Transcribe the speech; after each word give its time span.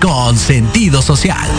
Con 0.00 0.38
sentido 0.38 1.02
social. 1.02 1.50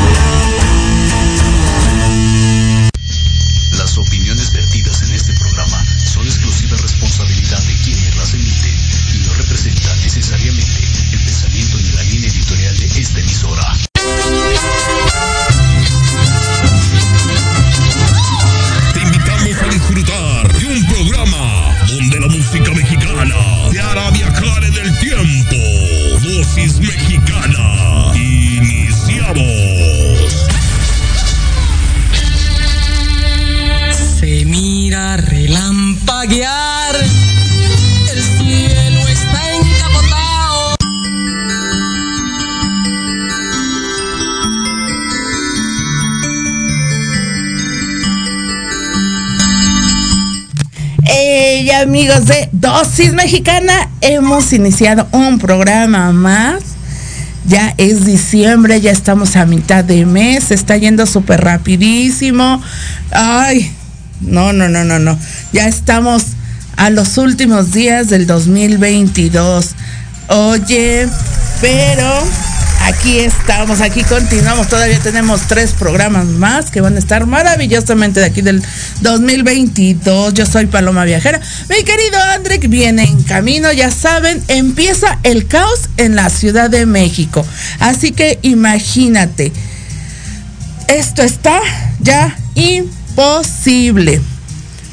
Dosis 52.68 53.14
Mexicana, 53.14 53.90
hemos 54.02 54.52
iniciado 54.52 55.08
un 55.14 55.40
programa 55.40 56.12
más. 56.12 56.62
Ya 57.46 57.74
es 57.78 58.04
diciembre, 58.04 58.82
ya 58.82 58.92
estamos 58.92 59.38
a 59.38 59.46
mitad 59.46 59.86
de 59.86 60.06
mes, 60.06 60.52
está 60.52 60.76
yendo 60.76 61.06
súper 61.06 61.40
rapidísimo. 61.40 62.62
Ay, 63.12 63.72
no, 64.20 64.52
no, 64.52 64.68
no, 64.68 64.84
no, 64.84 65.00
no. 65.00 65.18
Ya 65.54 65.70
estamos 65.70 66.26
a 66.76 66.90
los 66.90 67.18
últimos 67.18 67.72
días 67.72 68.10
del 68.10 68.28
2022. 68.28 69.70
Oye, 70.28 71.08
pero 71.62 72.22
aquí 73.00 73.20
estamos, 73.20 73.82
aquí 73.82 74.04
continuamos. 74.04 74.68
Todavía 74.68 75.00
tenemos 75.00 75.42
tres 75.48 75.74
programas 75.74 76.26
más 76.26 76.72
que 76.72 76.82
van 76.82 76.96
a 76.96 77.00
estar 77.00 77.26
maravillosamente 77.26 78.20
de 78.20 78.26
aquí 78.26 78.42
del 78.42 78.64
2022. 79.02 80.34
Yo 80.34 80.46
soy 80.46 80.66
Paloma 80.66 81.06
Viajera. 81.06 81.40
Mi 81.70 81.84
querido 81.84 82.20
Andrek 82.34 82.68
viene 82.68 83.04
en 83.04 83.22
camino, 83.24 83.72
ya 83.72 83.92
saben, 83.92 84.44
empieza 84.48 85.20
el 85.24 85.48
caos 85.48 85.90
en 85.98 86.16
la 86.16 86.30
Ciudad 86.30 86.70
de 86.70 86.86
México. 86.86 87.46
Así 87.80 88.12
que 88.12 88.40
imagínate, 88.42 89.52
esto 90.88 91.22
está 91.22 91.60
ya 92.00 92.36
imposible. 92.56 94.22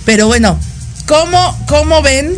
Pero 0.04 0.26
bueno, 0.26 0.58
¿cómo, 1.06 1.58
cómo 1.66 2.02
ven? 2.02 2.34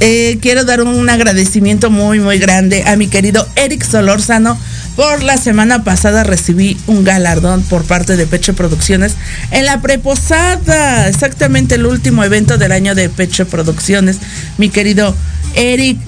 Eh, 0.00 0.38
quiero 0.40 0.64
dar 0.64 0.82
un 0.82 1.10
agradecimiento 1.10 1.90
muy, 1.90 2.20
muy 2.20 2.38
grande 2.38 2.84
a 2.86 2.96
mi 2.96 3.08
querido 3.08 3.46
Eric 3.56 3.84
Solórzano. 3.84 4.56
Por 4.94 5.22
la 5.22 5.36
semana 5.36 5.84
pasada 5.84 6.24
recibí 6.24 6.76
un 6.86 7.04
galardón 7.04 7.62
por 7.62 7.84
parte 7.84 8.16
de 8.16 8.26
Pecho 8.26 8.54
Producciones 8.54 9.14
en 9.52 9.64
la 9.64 9.80
preposada, 9.80 11.08
exactamente 11.08 11.76
el 11.76 11.86
último 11.86 12.24
evento 12.24 12.58
del 12.58 12.72
año 12.72 12.94
de 12.94 13.08
Pecho 13.08 13.46
Producciones. 13.46 14.18
Mi 14.56 14.70
querido 14.70 15.14
Eric 15.54 15.98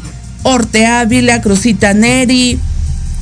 Orteávila, 0.42 1.40
Cruzita 1.40 1.94
Neri, 1.94 2.58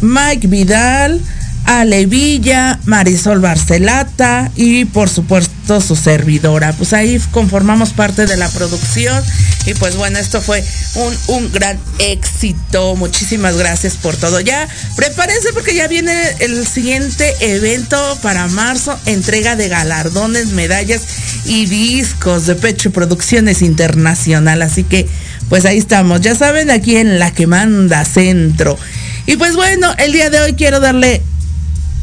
Mike 0.00 0.48
Vidal, 0.48 1.20
Ale 1.64 2.06
Villa, 2.06 2.78
Marisol 2.84 3.40
Barcelata 3.40 4.50
y 4.56 4.86
por 4.86 5.08
supuesto 5.08 5.57
su 5.80 5.96
servidora. 5.96 6.72
Pues 6.72 6.92
ahí 6.92 7.20
conformamos 7.30 7.92
parte 7.92 8.26
de 8.26 8.36
la 8.36 8.48
producción 8.48 9.22
y 9.66 9.74
pues 9.74 9.96
bueno, 9.96 10.18
esto 10.18 10.40
fue 10.40 10.64
un, 10.94 11.14
un 11.28 11.52
gran 11.52 11.78
éxito. 11.98 12.96
Muchísimas 12.96 13.56
gracias 13.56 13.96
por 13.96 14.16
todo. 14.16 14.40
Ya 14.40 14.66
prepárense 14.96 15.52
porque 15.52 15.74
ya 15.74 15.86
viene 15.88 16.14
el 16.40 16.66
siguiente 16.66 17.34
evento 17.40 18.18
para 18.22 18.46
marzo, 18.48 18.98
entrega 19.06 19.56
de 19.56 19.68
galardones, 19.68 20.48
medallas 20.48 21.02
y 21.44 21.66
discos 21.66 22.46
de 22.46 22.54
Pecho 22.54 22.90
Producciones 22.90 23.62
Internacional. 23.62 24.62
Así 24.62 24.84
que 24.84 25.06
pues 25.48 25.64
ahí 25.64 25.78
estamos, 25.78 26.20
ya 26.20 26.34
saben, 26.34 26.70
aquí 26.70 26.96
en 26.96 27.18
la 27.18 27.30
que 27.32 27.46
manda 27.46 28.04
centro. 28.04 28.78
Y 29.26 29.36
pues 29.36 29.56
bueno, 29.56 29.92
el 29.98 30.12
día 30.12 30.30
de 30.30 30.40
hoy 30.40 30.54
quiero 30.54 30.80
darle 30.80 31.22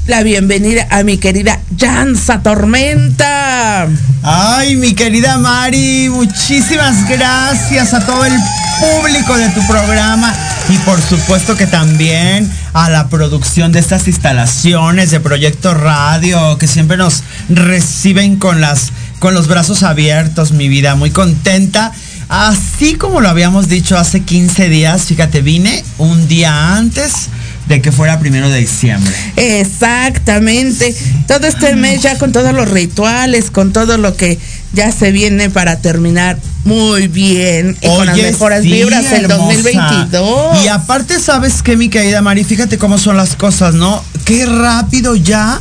la 0.08 0.22
bienvenida 0.22 0.88
a 0.92 1.04
mi 1.04 1.18
querida 1.18 1.60
Jansa 1.80 2.44
Tormenta. 2.44 3.88
Ay, 4.22 4.76
mi 4.76 4.94
querida 4.94 5.38
Mari, 5.40 6.10
muchísimas 6.10 7.08
gracias 7.10 7.94
a 7.94 8.06
todo 8.06 8.24
el 8.26 8.34
público 8.80 9.36
de 9.36 9.50
tu 9.50 9.66
programa 9.66 10.34
y 10.70 10.78
por 10.80 11.02
supuesto 11.02 11.56
que 11.56 11.66
también 11.66 12.52
a 12.74 12.90
la 12.90 13.08
producción 13.10 13.72
de 13.72 13.80
estas 13.80 14.08
instalaciones 14.08 15.10
de 15.10 15.20
Proyecto 15.20 15.74
Radio 15.74 16.58
que 16.60 16.68
siempre 16.68 16.98
nos 16.98 17.24
reciben 17.50 18.38
con 18.38 18.62
las 18.62 18.92
con 19.20 19.34
los 19.34 19.48
brazos 19.48 19.82
abiertos, 19.82 20.52
mi 20.52 20.68
vida, 20.68 20.94
muy 20.96 21.10
contenta. 21.10 21.92
Así 22.30 22.96
como 22.96 23.22
lo 23.22 23.30
habíamos 23.30 23.70
dicho 23.70 23.98
hace 23.98 24.22
15 24.22 24.70
días, 24.70 25.04
fíjate, 25.04 25.42
vine 25.42 25.84
un 25.98 26.28
día 26.28 26.76
antes 26.76 27.30
de 27.68 27.82
que 27.82 27.92
fuera 27.92 28.20
primero 28.20 28.50
de 28.50 28.60
diciembre. 28.60 29.14
Exactamente. 29.36 30.96
Todo 31.28 31.48
este 31.48 31.76
mes 31.76 32.02
ya 32.02 32.18
con 32.18 32.32
todos 32.32 32.54
los 32.54 32.70
rituales, 32.70 33.52
con 33.52 33.74
todo 33.74 33.98
lo 33.98 34.16
que 34.16 34.38
ya 34.74 34.92
se 34.92 35.12
viene 35.12 35.50
para 35.50 35.80
terminar 35.80 36.38
muy 36.66 37.08
bien 37.08 37.78
y 37.82 37.88
con 37.88 38.06
las 38.08 38.16
Oye, 38.16 38.32
mejores 38.32 38.64
sí, 38.64 38.72
vibras 38.72 39.10
del 39.10 39.26
hermosa. 39.26 39.54
2022. 39.54 40.64
Y 40.64 40.68
aparte, 40.68 41.20
¿sabes 41.20 41.62
qué, 41.62 41.78
mi 41.78 41.90
querida 41.90 42.22
Mari? 42.22 42.44
Fíjate 42.44 42.78
cómo 42.78 42.98
son 42.98 43.18
las 43.18 43.36
cosas, 43.36 43.76
¿no? 43.76 44.04
Qué 44.26 44.46
rápido 44.46 45.16
ya. 45.16 45.60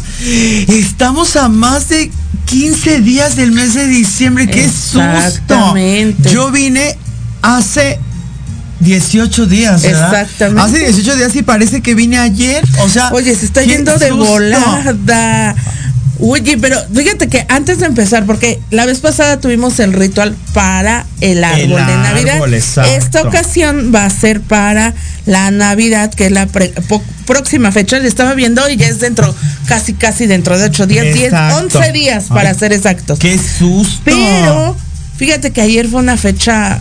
Estamos 0.69 1.37
a 1.37 1.49
más 1.49 1.89
de 1.89 2.11
15 2.47 3.01
días 3.01 3.37
del 3.37 3.53
mes 3.53 3.75
de 3.75 3.87
diciembre. 3.87 4.49
¡Qué 4.49 4.69
susto! 4.69 5.01
Exactamente. 5.03 6.31
Yo 6.31 6.51
vine 6.51 6.97
hace 7.43 7.99
18 8.85 9.47
días, 9.47 9.83
¿verdad? 9.83 10.21
Exactamente. 10.23 10.61
Hace 10.63 10.79
18 10.93 11.17
días 11.17 11.35
y 11.37 11.43
parece 11.43 11.81
que 11.83 11.95
vine 11.95 12.19
ayer. 12.19 12.63
O 12.81 12.89
sea, 12.89 13.11
Oye, 13.13 13.35
se 13.35 13.47
está 13.47 13.63
yendo 13.63 13.97
de 13.99 14.09
susto. 14.11 14.25
volada. 14.25 15.55
Oye, 16.21 16.57
pero 16.59 16.77
fíjate 16.95 17.29
que 17.29 17.45
antes 17.49 17.81
de 17.81 17.87
empezar, 17.87 18.25
porque 18.25 18.61
la 18.71 18.87
vez 18.87 19.01
pasada 19.01 19.41
tuvimos 19.41 19.81
el 19.81 19.93
ritual 19.93 20.37
para 20.53 21.07
el 21.21 21.43
árbol 21.43 21.85
de 21.87 21.97
Navidad. 21.97 22.35
árbol. 22.37 22.55
Esta 22.55 23.23
ocasión 23.23 23.91
va 23.93 24.05
a 24.05 24.11
ser 24.11 24.41
para 24.41 24.95
la 25.27 25.51
Navidad, 25.51 26.15
que 26.15 26.27
es 26.27 26.33
la 26.33 26.47
pre- 26.47 26.73
po- 26.89 27.03
próxima 27.27 27.73
fecha. 27.73 27.99
Le 27.99 28.07
estaba 28.07 28.35
viendo 28.35 28.69
y 28.71 28.77
ya 28.77 28.87
es 28.87 29.01
dentro, 29.01 29.35
casi, 29.67 29.93
casi 29.95 30.27
dentro 30.27 30.57
de 30.57 30.67
8 30.67 30.87
días, 30.87 31.05
10, 31.13 31.25
Exacto. 31.33 31.77
11 31.79 31.93
días 31.93 32.25
para 32.29 32.51
Ay, 32.51 32.57
ser 32.59 32.73
exactos. 32.73 33.19
¡Qué 33.19 33.37
susto! 33.37 34.03
Pero 34.05 34.77
fíjate 35.17 35.51
que 35.51 35.63
ayer 35.63 35.89
fue 35.89 35.99
una 36.01 36.17
fecha 36.17 36.81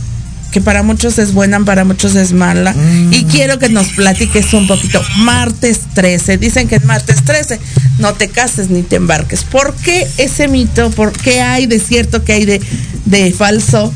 que 0.54 0.62
para 0.62 0.84
muchos 0.84 1.18
es 1.18 1.34
buena, 1.34 1.60
para 1.66 1.84
muchos 1.84 2.16
es 2.16 2.32
mala. 2.32 2.76
Y 3.10 3.26
quiero 3.26 3.58
que 3.58 3.70
nos 3.70 3.88
platiques 3.90 4.54
un 4.54 4.68
poquito. 4.68 5.02
Martes 5.18 5.82
13. 5.96 6.38
Dicen 6.38 6.68
que 6.68 6.76
es 6.76 6.86
martes 6.86 7.26
13. 7.26 7.60
No 7.98 8.14
te 8.14 8.30
cases 8.30 8.70
ni 8.70 8.84
te 8.84 8.98
embarques. 8.98 9.44
¿Por 9.44 9.74
qué 9.74 10.08
ese 10.18 10.48
mito? 10.48 10.92
¿Por 10.92 11.12
qué 11.12 11.42
hay 11.42 11.66
de 11.66 11.80
cierto? 11.80 12.24
¿Qué 12.24 12.34
hay 12.34 12.46
de, 12.46 12.62
de 13.06 13.34
falso? 13.34 13.92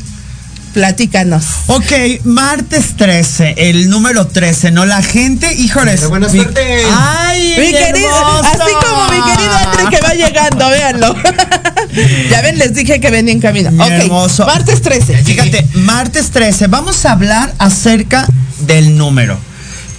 Platícanos. 0.72 1.44
Ok, 1.66 1.92
martes 2.24 2.96
13, 2.96 3.54
el 3.56 3.88
número 3.90 4.26
13, 4.26 4.70
¿no? 4.70 4.84
La 4.86 5.02
gente, 5.02 5.52
híjoles. 5.54 6.06
buena 6.08 6.28
mi- 6.28 6.38
suerte. 6.40 6.82
¡Ay, 6.96 7.56
Mi 7.58 7.72
querido, 7.72 8.08
hermoso! 8.08 8.44
así 8.44 8.72
como 8.86 9.04
mi 9.10 9.32
querido 9.32 9.56
André 9.56 9.84
que 9.90 10.00
va 10.00 10.14
llegando, 10.14 10.68
véanlo. 10.68 11.16
ya 12.30 12.42
ven, 12.42 12.58
les 12.58 12.74
dije 12.74 13.00
que 13.00 13.10
venía 13.10 13.32
en 13.32 13.40
camino. 13.40 13.70
Mi 13.70 13.80
ok, 13.82 13.90
hermoso. 13.90 14.46
martes 14.46 14.82
13. 14.82 15.18
Fíjate, 15.24 15.66
martes 15.74 16.30
13, 16.30 16.66
vamos 16.68 17.04
a 17.06 17.12
hablar 17.12 17.52
acerca 17.58 18.26
del 18.60 18.96
número. 18.96 19.38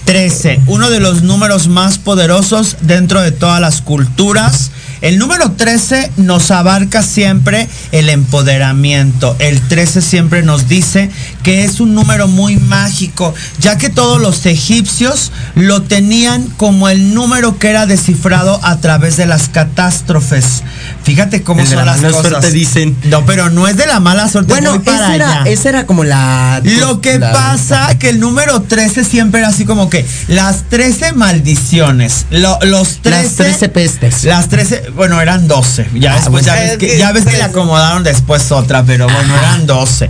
13, 0.04 0.60
uno 0.66 0.90
de 0.90 0.98
los 0.98 1.22
números 1.22 1.68
más 1.68 1.98
poderosos 1.98 2.76
dentro 2.80 3.20
de 3.20 3.32
todas 3.32 3.60
las 3.60 3.80
culturas. 3.82 4.70
El 5.00 5.18
número 5.18 5.52
13 5.52 6.12
nos 6.18 6.50
abarca 6.50 7.02
siempre 7.02 7.68
el 7.90 8.10
empoderamiento. 8.10 9.34
El 9.38 9.60
13 9.60 10.02
siempre 10.02 10.42
nos 10.42 10.68
dice 10.68 11.10
que 11.42 11.64
es 11.64 11.80
un 11.80 11.94
número 11.94 12.28
muy 12.28 12.56
mágico, 12.56 13.34
ya 13.60 13.78
que 13.78 13.88
todos 13.88 14.20
los 14.20 14.44
egipcios 14.44 15.32
lo 15.54 15.82
tenían 15.82 16.44
como 16.56 16.88
el 16.88 17.14
número 17.14 17.58
que 17.58 17.70
era 17.70 17.86
descifrado 17.86 18.60
a 18.62 18.80
través 18.80 19.16
de 19.16 19.26
las 19.26 19.48
catástrofes. 19.48 20.62
Fíjate 21.02 21.42
cómo 21.42 21.60
El 21.60 21.68
de 21.68 21.74
son 21.76 21.86
la 21.86 21.92
las 21.92 22.02
mala 22.02 22.14
cosas. 22.16 22.30
suerte, 22.30 22.50
dicen. 22.52 22.96
No, 23.04 23.24
pero 23.24 23.50
no 23.50 23.66
es 23.66 23.76
de 23.76 23.86
la 23.86 24.00
mala 24.00 24.28
suerte. 24.28 24.52
Bueno, 24.52 24.82
para 24.82 24.96
esa 24.98 25.14
era, 25.14 25.42
esa 25.46 25.68
era 25.70 25.86
como 25.86 26.04
la. 26.04 26.60
Lo 26.62 27.00
que 27.00 27.18
la- 27.18 27.32
pasa 27.32 27.98
que 27.98 28.10
el 28.10 28.20
número 28.20 28.62
13 28.62 29.04
siempre 29.04 29.40
era 29.40 29.48
así 29.48 29.64
como 29.64 29.88
que 29.90 30.04
las 30.28 30.64
13 30.68 31.12
maldiciones, 31.12 32.26
lo- 32.30 32.58
los 32.62 32.98
13 33.02 33.22
Las 33.22 33.34
13 33.36 33.68
pestes. 33.70 34.24
Las 34.24 34.48
13, 34.48 34.90
bueno, 34.94 35.20
eran 35.20 35.48
12. 35.48 35.86
Ya 35.94 36.12
Ah, 36.12 36.16
después 36.16 36.44
ya 36.44 36.54
bueno. 36.54 36.68
ves 36.68 36.78
que, 36.78 36.98
ya 36.98 37.12
ves 37.12 37.24
que 37.24 37.36
le 37.36 37.42
acomodaron 37.42 38.02
después 38.04 38.52
otra, 38.52 38.82
pero 38.84 39.06
bueno, 39.06 39.36
eran 39.36 39.66
12. 39.66 40.08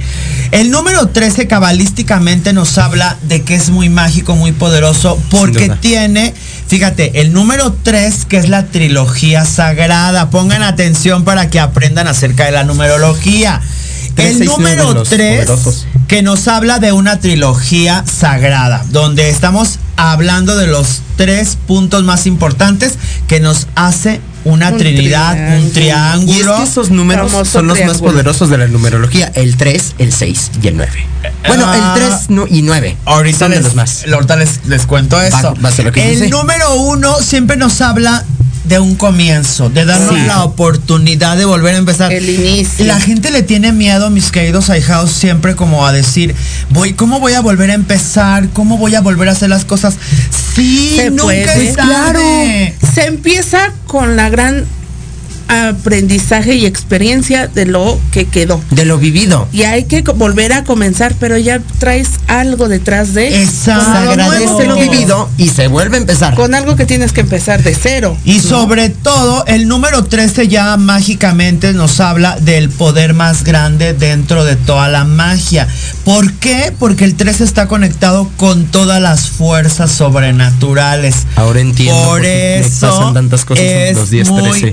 El 0.50 0.70
número 0.70 1.06
13 1.09 1.47
cabalísticamente 1.47 2.52
nos 2.52 2.76
habla 2.78 3.16
de 3.23 3.42
que 3.42 3.54
es 3.54 3.70
muy 3.70 3.88
mágico, 3.88 4.35
muy 4.37 4.52
poderoso, 4.52 5.20
porque 5.30 5.70
tiene, 5.80 6.35
fíjate, 6.71 7.21
el 7.21 7.33
número 7.33 7.73
3 7.83 8.25
que 8.27 8.37
es 8.39 8.49
la 8.49 8.67
trilogía 8.67 9.45
sagrada. 9.45 10.31
Pongan 10.31 10.62
atención 10.62 11.25
para 11.25 11.50
que 11.50 11.59
aprendan 11.61 12.07
acerca 12.07 12.45
de 12.45 12.53
la 12.53 12.62
numerología. 12.65 13.61
Tres, 14.15 14.31
El 14.33 14.39
seis, 14.39 14.50
número 14.50 14.93
los 14.93 15.09
3 15.09 15.47
poderosos. 15.47 15.87
que 16.09 16.23
nos 16.23 16.47
habla 16.49 16.79
de 16.79 16.93
una 16.93 17.19
trilogía 17.21 18.05
sagrada, 18.07 18.85
donde 18.91 19.29
estamos 19.31 19.79
hablando 19.97 20.57
de 20.57 20.67
los 20.67 21.00
tres 21.17 21.57
puntos 21.67 22.03
más 22.05 22.27
importantes 22.27 22.95
que 23.29 23.41
nos 23.41 23.67
hace 23.75 24.21
una 24.44 24.70
Un 24.70 24.78
trinidad, 24.78 25.59
un 25.59 25.66
Y 25.66 25.70
triángulo. 25.70 26.54
es 26.54 26.61
que 26.61 26.70
esos 26.70 26.90
números 26.90 27.30
Famoso 27.30 27.50
son 27.50 27.66
los 27.66 27.76
más 27.78 27.87
triángulo. 27.88 28.12
poderosos 28.12 28.49
de 28.50 28.59
la 28.59 28.66
numerología. 28.68 29.30
El 29.35 29.56
3, 29.56 29.94
el 29.99 30.12
6 30.12 30.50
y 30.62 30.68
el 30.68 30.76
9. 30.76 30.92
Bueno, 31.47 31.64
Ah. 31.66 31.94
el 31.97 32.02
3 32.02 32.30
no- 32.30 32.47
y 32.49 32.62
9. 32.62 32.97
Ahorita 33.04 33.38
son 33.38 33.50
de 33.50 33.56
les, 33.59 33.64
los 33.66 33.75
más. 33.75 34.04
ahorita 34.12 34.37
les, 34.37 34.64
les 34.66 34.87
cuento 34.87 35.20
eso. 35.20 35.54
va 35.62 35.68
a 35.68 35.73
ser 35.73 35.85
lo 35.87 35.92
que 35.92 36.02
el 36.04 36.14
dice. 36.20 36.28
número 36.30 36.75
uno 36.75 37.14
siempre 37.20 37.56
nos 37.56 37.80
habla 37.80 38.25
de 38.71 38.79
un 38.79 38.95
comienzo, 38.95 39.69
de 39.69 39.85
darnos 39.85 40.15
Sí. 40.15 40.25
la 40.27 40.45
oportunidad 40.45 41.37
de 41.37 41.45
volver 41.45 41.75
a 41.75 41.79
empezar. 41.79 42.12
El 42.12 42.29
inicio. 42.31 42.87
La 42.87 43.00
gente 43.00 43.31
le 43.33 43.43
tiene 43.43 43.73
miedo, 43.73 44.09
mis 44.11 44.31
queridos 44.31 44.71
ahijados, 44.71 45.11
siempre 45.11 45.57
como 45.57 45.85
a 45.87 45.93
decir, 45.93 46.35
voy, 46.71 46.95
¿cómo 46.95 47.19
voy 47.21 47.33
a 47.35 47.41
volver 47.41 47.71
a 47.71 47.75
empezar? 47.75 48.49
¿Cómo 48.53 48.79
voy 48.79 48.95
a 48.95 49.00
volver 49.00 49.29
a 49.29 49.33
hacer 49.33 49.49
las 49.50 49.65
cosas? 49.65 49.97
Sí, 50.55 50.95
Se 50.97 51.11
nunca 51.11 51.25
puede. 51.25 51.69
es 51.69 51.77
tarde. 51.77 52.75
Se 52.95 53.07
empieza 53.07 53.73
con 53.87 54.15
la 54.17 54.31
gran 54.31 54.65
aprendizaje 55.50 56.54
y 56.54 56.66
experiencia 56.66 57.49
de 57.49 57.66
lo 57.66 57.99
que 58.12 58.26
quedó. 58.26 58.61
De 58.71 58.85
lo 58.85 58.99
vivido. 58.99 59.49
Y 59.52 59.62
hay 59.62 59.85
que 59.85 60.02
volver 60.02 60.52
a 60.52 60.64
comenzar, 60.64 61.14
pero 61.19 61.37
ya 61.37 61.61
traes 61.78 62.09
algo 62.28 62.69
detrás 62.69 63.14
de 63.14 63.42
Exacto. 63.42 64.11
agradece 64.11 64.66
lo 64.66 64.76
vivido 64.76 65.28
y 65.37 65.49
se 65.49 65.66
vuelve 65.66 65.97
a 65.97 66.00
empezar. 66.00 66.35
con 66.35 66.54
algo 66.54 66.76
que 66.76 66.87
tienes 66.87 67.12
que 67.12 67.23
empezar 67.23 67.62
de 67.62 67.75
cero. 67.75 68.16
Y 68.25 68.40
sobre 68.40 68.90
todo, 68.90 69.45
el 69.47 69.66
número 69.66 70.04
13 70.04 70.49
ya 70.49 70.76
mágicamente 70.76 71.73
nos 71.73 72.00
habla 72.00 72.37
del 72.40 72.71
poder 72.71 73.14
más 73.14 73.45
grande 73.45 73.92
dentro 73.92 74.45
de 74.45 74.57
toda 74.57 74.88
la 74.88 75.04
magia. 75.04 75.66
¿Por 76.04 76.33
qué? 76.35 76.73
Porque 76.78 77.04
el 77.04 77.16
13 77.16 77.45
está 77.45 77.66
conectado 77.66 78.30
con 78.37 78.66
todas 78.66 79.02
las 79.02 79.28
fuerzas 79.30 79.90
sobrenaturales. 79.90 81.26
Ahora 81.37 81.61
entiendo 81.61 82.00
Por 82.04 82.11
por 82.11 82.23
qué 82.23 82.59
me 82.61 82.66
eso 82.66 82.90
pasan 82.90 83.14
tantas 83.14 83.45
cosas 83.45 83.64
en 83.64 83.87
es 83.88 83.97
los 83.97 84.11
días 84.11 84.28
muy 84.28 84.42
13. 84.42 84.73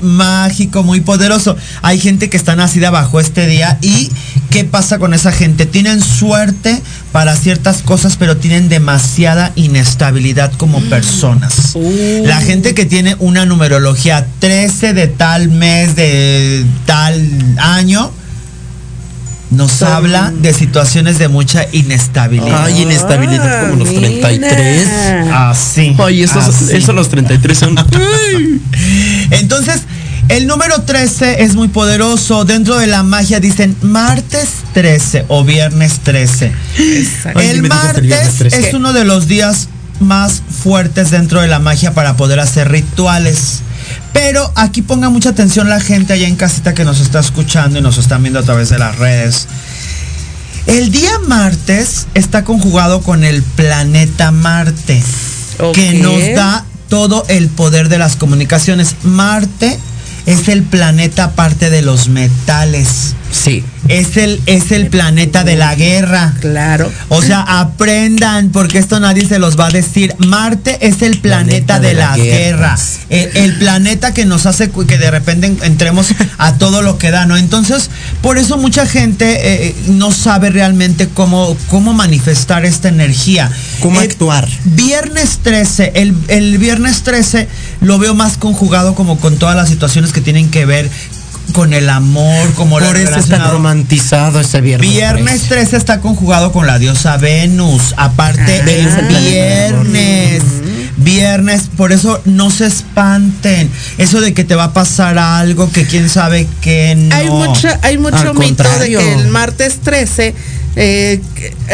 Mágico, 0.67 0.83
muy 0.83 1.01
poderoso. 1.01 1.55
Hay 1.81 1.99
gente 1.99 2.29
que 2.29 2.37
está 2.37 2.55
nacida 2.55 2.89
bajo 2.91 3.19
este 3.19 3.47
día 3.47 3.77
y 3.81 4.09
¿qué 4.49 4.63
pasa 4.65 4.99
con 4.99 5.13
esa 5.13 5.31
gente? 5.31 5.65
Tienen 5.65 6.01
suerte 6.01 6.81
para 7.11 7.35
ciertas 7.35 7.81
cosas, 7.81 8.17
pero 8.17 8.37
tienen 8.37 8.69
demasiada 8.69 9.51
inestabilidad 9.55 10.51
como 10.53 10.79
personas. 10.81 11.71
Uh. 11.75 12.23
La 12.25 12.41
gente 12.41 12.73
que 12.73 12.85
tiene 12.85 13.15
una 13.19 13.45
numerología 13.45 14.25
13 14.39 14.93
de 14.93 15.07
tal 15.07 15.49
mes, 15.49 15.95
de 15.95 16.65
tal 16.85 17.15
año, 17.57 18.11
nos 19.49 19.71
Son- 19.71 19.87
habla 19.87 20.33
de 20.37 20.53
situaciones 20.53 21.19
de 21.19 21.29
mucha 21.29 21.65
inestabilidad. 21.71 22.65
Ay, 22.65 22.81
inestabilidad 22.81 23.69
como 23.69 23.85
los 23.85 23.87
Ah, 23.87 23.91
mira. 23.93 24.27
33. 24.27 24.87
Así. 25.31 25.95
Ay, 25.97 26.23
esos, 26.23 26.43
así. 26.45 26.75
esos 26.75 26.93
los 26.93 27.07
33 27.07 27.57
son. 27.57 27.75
Entonces, 29.31 29.83
el 30.29 30.47
número 30.47 30.81
13 30.81 31.43
es 31.43 31.55
muy 31.55 31.67
poderoso. 31.67 32.45
Dentro 32.45 32.77
de 32.77 32.87
la 32.87 33.03
magia 33.03 33.39
dicen 33.39 33.75
martes 33.81 34.49
13 34.73 35.25
o 35.27 35.43
viernes 35.43 35.99
13. 36.03 36.51
Exacto. 36.77 37.39
Ay, 37.39 37.47
el 37.49 37.63
martes 37.63 38.35
13. 38.37 38.67
es 38.67 38.73
uno 38.73 38.93
de 38.93 39.05
los 39.05 39.27
días 39.27 39.69
más 39.99 40.41
fuertes 40.63 41.11
dentro 41.11 41.41
de 41.41 41.47
la 41.47 41.59
magia 41.59 41.93
para 41.93 42.17
poder 42.17 42.39
hacer 42.39 42.69
rituales. 42.71 43.61
Pero 44.13 44.51
aquí 44.55 44.81
ponga 44.81 45.09
mucha 45.09 45.29
atención 45.29 45.69
la 45.69 45.79
gente 45.79 46.13
allá 46.13 46.27
en 46.27 46.35
casita 46.35 46.73
que 46.73 46.83
nos 46.83 46.99
está 46.99 47.19
escuchando 47.19 47.79
y 47.79 47.81
nos 47.81 47.97
están 47.97 48.21
viendo 48.21 48.39
a 48.39 48.43
través 48.43 48.69
de 48.69 48.79
las 48.79 48.97
redes. 48.97 49.47
El 50.65 50.91
día 50.91 51.19
martes 51.27 52.07
está 52.13 52.43
conjugado 52.43 53.01
con 53.01 53.23
el 53.23 53.41
planeta 53.41 54.31
Marte, 54.31 55.01
que 55.73 55.93
nos 55.93 56.19
da 56.35 56.65
todo 56.89 57.25
el 57.29 57.47
poder 57.47 57.87
de 57.87 57.97
las 57.97 58.17
comunicaciones. 58.17 58.95
Marte 59.03 59.79
es 60.27 60.49
el 60.49 60.61
planeta 60.61 61.23
aparte 61.23 61.71
de 61.71 61.81
los 61.81 62.09
metales. 62.09 63.15
Sí. 63.31 63.63
Es 63.87 64.17
el, 64.17 64.41
es 64.47 64.71
el 64.71 64.87
planeta 64.87 65.43
de 65.43 65.55
la 65.55 65.73
guerra. 65.75 66.33
Claro. 66.41 66.91
O 67.09 67.21
sea, 67.21 67.41
aprendan, 67.41 68.49
porque 68.49 68.79
esto 68.79 68.99
nadie 68.99 69.25
se 69.25 69.39
los 69.39 69.57
va 69.59 69.67
a 69.67 69.69
decir. 69.69 70.13
Marte 70.17 70.85
es 70.87 71.01
el 71.01 71.19
planeta, 71.19 71.77
Planeta 71.77 71.79
de, 71.79 71.87
de 71.89 71.93
las 71.93 72.17
las 72.17 72.25
guerras. 72.25 72.99
guerras. 73.09 73.33
El, 73.35 73.37
el 73.43 73.57
planeta 73.59 74.13
que 74.13 74.25
nos 74.25 74.45
hace 74.45 74.69
que 74.69 74.97
de 74.97 75.11
repente 75.11 75.47
en- 75.47 75.59
entremos 75.63 76.07
a 76.37 76.53
todo 76.57 76.81
lo 76.81 76.97
que 76.97 77.11
da, 77.11 77.25
¿no? 77.25 77.37
Entonces, 77.37 77.89
por 78.21 78.37
eso 78.37 78.57
mucha 78.57 78.85
gente 78.85 79.67
eh, 79.67 79.75
no 79.87 80.11
sabe 80.11 80.49
realmente 80.49 81.07
cómo, 81.13 81.55
cómo 81.69 81.93
manifestar 81.93 82.65
esta 82.65 82.89
energía. 82.89 83.49
¿Cómo 83.81 84.01
Eh, 84.01 84.05
actuar? 84.05 84.47
Viernes 84.65 85.39
13, 85.43 85.93
el, 85.95 86.13
el 86.27 86.57
viernes 86.57 87.03
13 87.03 87.47
lo 87.81 87.97
veo 87.99 88.13
más 88.15 88.37
conjugado 88.37 88.95
como 88.95 89.17
con 89.19 89.37
todas 89.37 89.55
las 89.55 89.69
situaciones 89.69 90.11
que 90.11 90.21
tienen 90.21 90.49
que 90.49 90.65
ver 90.65 90.89
con 91.53 91.73
el 91.73 91.89
amor, 91.89 92.53
como 92.53 92.79
lo 92.79 92.85
Por 92.87 92.97
eso 92.97 93.05
está 93.05 93.15
relacionado- 93.15 93.53
romantizado 93.53 94.39
ese 94.39 94.61
viernes. 94.61 94.89
Viernes 94.89 95.41
13 95.43 95.77
está 95.77 96.01
conjugado 96.01 96.51
con 96.51 96.67
la 96.67 96.77
diosa 96.79 97.17
Venus. 97.17 97.93
Aparte, 97.97 98.61
Ah. 98.61 98.69
el 98.69 99.07
viernes. 99.07 100.43
Viernes, 100.97 101.69
por 101.77 101.91
eso 101.91 102.21
no 102.25 102.49
se 102.49 102.65
espanten. 102.65 103.69
Eso 103.97 104.19
de 104.19 104.33
que 104.33 104.43
te 104.43 104.55
va 104.55 104.65
a 104.65 104.73
pasar 104.73 105.17
algo 105.17 105.71
que 105.71 105.85
quién 105.85 106.09
sabe 106.09 106.47
que 106.61 106.95
no. 106.95 107.15
Hay 107.15 107.29
mucha, 107.29 107.79
hay 107.83 107.97
mucho 107.97 108.17
Al 108.17 108.33
mito 108.33 108.63
de 108.79 108.89
que 108.89 109.13
el 109.13 109.27
martes 109.27 109.79
13, 109.83 110.33
eh, 110.79 111.19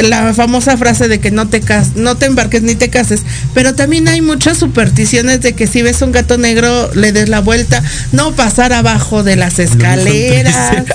la 0.01 0.33
famosa 0.33 0.77
frase 0.77 1.09
de 1.09 1.19
que 1.19 1.29
no 1.29 1.49
te 1.49 1.59
cas 1.59 1.97
no 1.97 2.15
te 2.15 2.25
embarques 2.25 2.61
ni 2.61 2.73
te 2.73 2.89
cases, 2.89 3.23
pero 3.53 3.75
también 3.75 4.07
hay 4.07 4.21
muchas 4.21 4.57
supersticiones 4.57 5.41
de 5.41 5.53
que 5.53 5.67
si 5.67 5.81
ves 5.81 6.01
un 6.01 6.13
gato 6.13 6.37
negro 6.37 6.89
le 6.93 7.11
des 7.11 7.27
la 7.27 7.41
vuelta, 7.41 7.83
no 8.13 8.31
pasar 8.31 8.71
abajo 8.71 9.21
de 9.21 9.35
las 9.35 9.59
escaleras, 9.59 10.85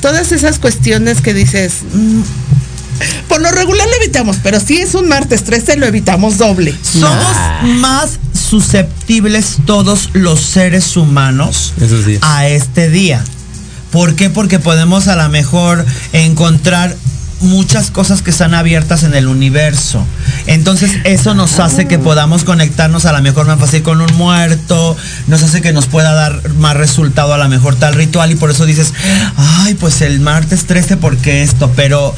todas 0.00 0.30
esas 0.30 0.60
cuestiones 0.60 1.20
que 1.20 1.34
dices, 1.34 1.78
mm, 1.92 2.20
por 3.28 3.40
lo 3.40 3.50
regular 3.50 3.88
lo 3.88 3.96
evitamos, 3.96 4.36
pero 4.44 4.60
si 4.60 4.76
es 4.76 4.94
un 4.94 5.08
martes 5.08 5.42
13 5.42 5.76
lo 5.76 5.86
evitamos 5.86 6.38
doble. 6.38 6.72
Somos 6.82 7.36
más 7.80 8.20
susceptibles 8.32 9.56
todos 9.66 10.10
los 10.12 10.40
seres 10.40 10.96
humanos 10.96 11.74
a 12.22 12.46
este 12.46 12.90
día. 12.90 13.24
¿Por 13.90 14.14
qué? 14.14 14.30
Porque 14.30 14.60
podemos 14.60 15.08
a 15.08 15.16
lo 15.16 15.28
mejor 15.30 15.84
encontrar 16.12 16.94
muchas 17.40 17.90
cosas 17.90 18.22
que 18.22 18.30
están 18.30 18.54
abiertas 18.54 19.02
en 19.02 19.14
el 19.14 19.26
universo. 19.28 20.04
Entonces 20.46 20.92
eso 21.04 21.34
nos 21.34 21.58
hace 21.58 21.86
que 21.86 21.98
podamos 21.98 22.44
conectarnos 22.44 23.06
a 23.06 23.12
lo 23.12 23.22
mejor 23.22 23.46
más 23.46 23.58
fácil 23.58 23.82
con 23.82 24.00
un 24.00 24.14
muerto, 24.16 24.96
nos 25.26 25.42
hace 25.42 25.60
que 25.60 25.72
nos 25.72 25.86
pueda 25.86 26.14
dar 26.14 26.48
más 26.54 26.76
resultado 26.76 27.34
a 27.34 27.38
lo 27.38 27.48
mejor 27.48 27.76
tal 27.76 27.94
ritual 27.94 28.30
y 28.30 28.36
por 28.36 28.50
eso 28.50 28.64
dices, 28.64 28.92
ay, 29.36 29.74
pues 29.74 30.00
el 30.00 30.20
martes 30.20 30.64
13 30.66 30.96
porque 30.96 31.42
esto, 31.42 31.70
pero 31.76 32.14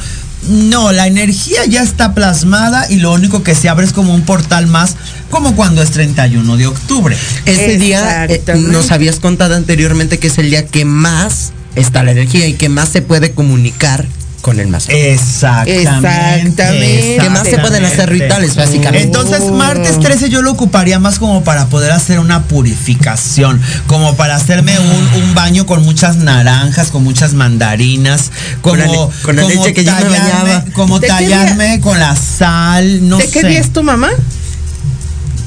no, 0.47 0.91
la 0.93 1.07
energía 1.07 1.65
ya 1.65 1.81
está 1.81 2.13
plasmada 2.13 2.89
y 2.89 2.97
lo 2.97 3.11
único 3.11 3.43
que 3.43 3.55
se 3.55 3.67
abre 3.67 3.85
es 3.85 3.93
como 3.93 4.13
un 4.13 4.21
portal 4.21 4.67
más, 4.67 4.95
como 5.29 5.55
cuando 5.55 5.81
es 5.81 5.91
31 5.91 6.57
de 6.57 6.67
octubre. 6.67 7.17
Ese 7.45 7.77
día 7.77 8.25
eh, 8.25 8.41
nos 8.55 8.91
habías 8.91 9.17
contado 9.17 9.55
anteriormente 9.55 10.17
que 10.17 10.27
es 10.27 10.37
el 10.37 10.49
día 10.49 10.65
que 10.65 10.85
más 10.85 11.51
está 11.75 12.03
la 12.03 12.11
energía 12.11 12.47
y 12.47 12.53
que 12.53 12.69
más 12.69 12.89
se 12.89 13.01
puede 13.01 13.31
comunicar 13.31 14.05
con 14.41 14.59
el 14.59 14.67
más. 14.67 14.87
Eh, 14.89 15.13
Exactamente. 15.13 15.81
Exactamente. 15.81 17.17
Que 17.19 17.29
más 17.29 17.47
se 17.47 17.57
pueden 17.57 17.83
hacer 17.85 18.09
rituales, 18.09 18.55
básicamente. 18.55 19.01
Entonces, 19.05 19.51
martes 19.51 19.99
13 19.99 20.29
yo 20.29 20.41
lo 20.41 20.51
ocuparía 20.51 20.97
más 20.99 21.19
como 21.19 21.43
para 21.43 21.67
poder 21.67 21.91
hacer 21.91 22.19
una 22.19 22.43
purificación, 22.43 23.61
como 23.87 24.15
para 24.15 24.35
hacerme 24.35 24.77
un, 24.79 25.21
un 25.23 25.33
baño 25.35 25.65
con 25.65 25.83
muchas 25.83 26.15
naranjas, 26.17 26.89
con 26.89 27.03
muchas 27.03 27.33
mandarinas, 27.33 28.31
como 28.61 28.75
Con 28.75 28.79
la 28.79 28.85
le- 28.87 29.09
con 29.23 29.35
la 29.35 29.41
como 29.43 29.55
leche 29.55 29.73
que 29.73 29.83
yo 29.83 29.91
me 29.91 29.97
tallarme- 29.99 30.09
bañaba. 30.19 30.65
como 30.73 30.99
¿De 30.99 31.07
qué 31.07 31.13
tallarme 31.13 31.79
con 31.81 31.99
la 31.99 32.15
sal, 32.15 33.07
no 33.09 33.17
¿De 33.17 33.25
sé. 33.27 33.31
qué 33.31 33.47
día 33.47 33.59
es 33.59 33.73
tu 33.73 33.83
mamá? 33.83 34.09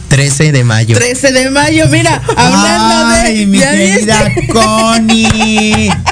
13 0.09 0.53
de 0.53 0.63
mayo. 0.65 0.95
13 0.99 1.33
de 1.33 1.49
mayo, 1.49 1.87
mira, 1.89 2.21
hablando 2.37 3.15
Ay, 3.15 3.39
de. 3.39 3.47
mi 3.47 3.59
¿ya 3.59 3.73
viste? 3.73 3.95
querida 3.97 4.33
Connie. 4.53 5.91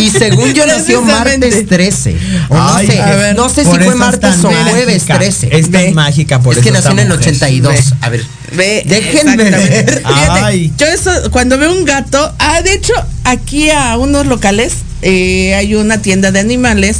Y 0.00 0.10
según 0.10 0.52
yo 0.52 0.66
nació 0.66 1.02
martes 1.02 1.66
13. 1.66 2.16
O 2.48 2.54
no 2.54 2.74
Ay, 2.74 2.86
sé, 2.86 2.96
ver, 2.96 3.36
no 3.36 3.48
sé 3.48 3.64
si 3.64 3.70
fue 3.70 3.94
martes 3.94 4.44
o 4.44 4.50
jueves 4.50 5.02
mágica. 5.02 5.18
13. 5.18 5.48
Es 5.56 5.70
tan 5.70 5.72
Ve. 5.72 5.92
mágica 5.92 6.40
por 6.40 6.56
es 6.56 6.64
que 6.64 6.70
nació 6.70 6.90
en 6.92 6.98
el 7.00 7.08
mujer. 7.08 7.20
82. 7.20 7.74
Ve. 7.74 7.96
A 8.00 8.08
ver. 8.08 8.24
Ve, 8.52 8.82
Déjenme 8.86 9.36
ver. 9.36 10.02
Ay. 10.04 10.72
Yo 10.76 10.86
eso, 10.86 11.10
cuando 11.30 11.58
veo 11.58 11.72
un 11.72 11.84
gato, 11.84 12.34
ah, 12.38 12.60
de 12.62 12.74
hecho, 12.74 12.92
aquí 13.24 13.70
a 13.70 13.96
unos 13.96 14.26
locales 14.26 14.74
eh, 15.02 15.54
hay 15.54 15.74
una 15.74 16.00
tienda 16.02 16.32
de 16.32 16.40
animales, 16.40 16.98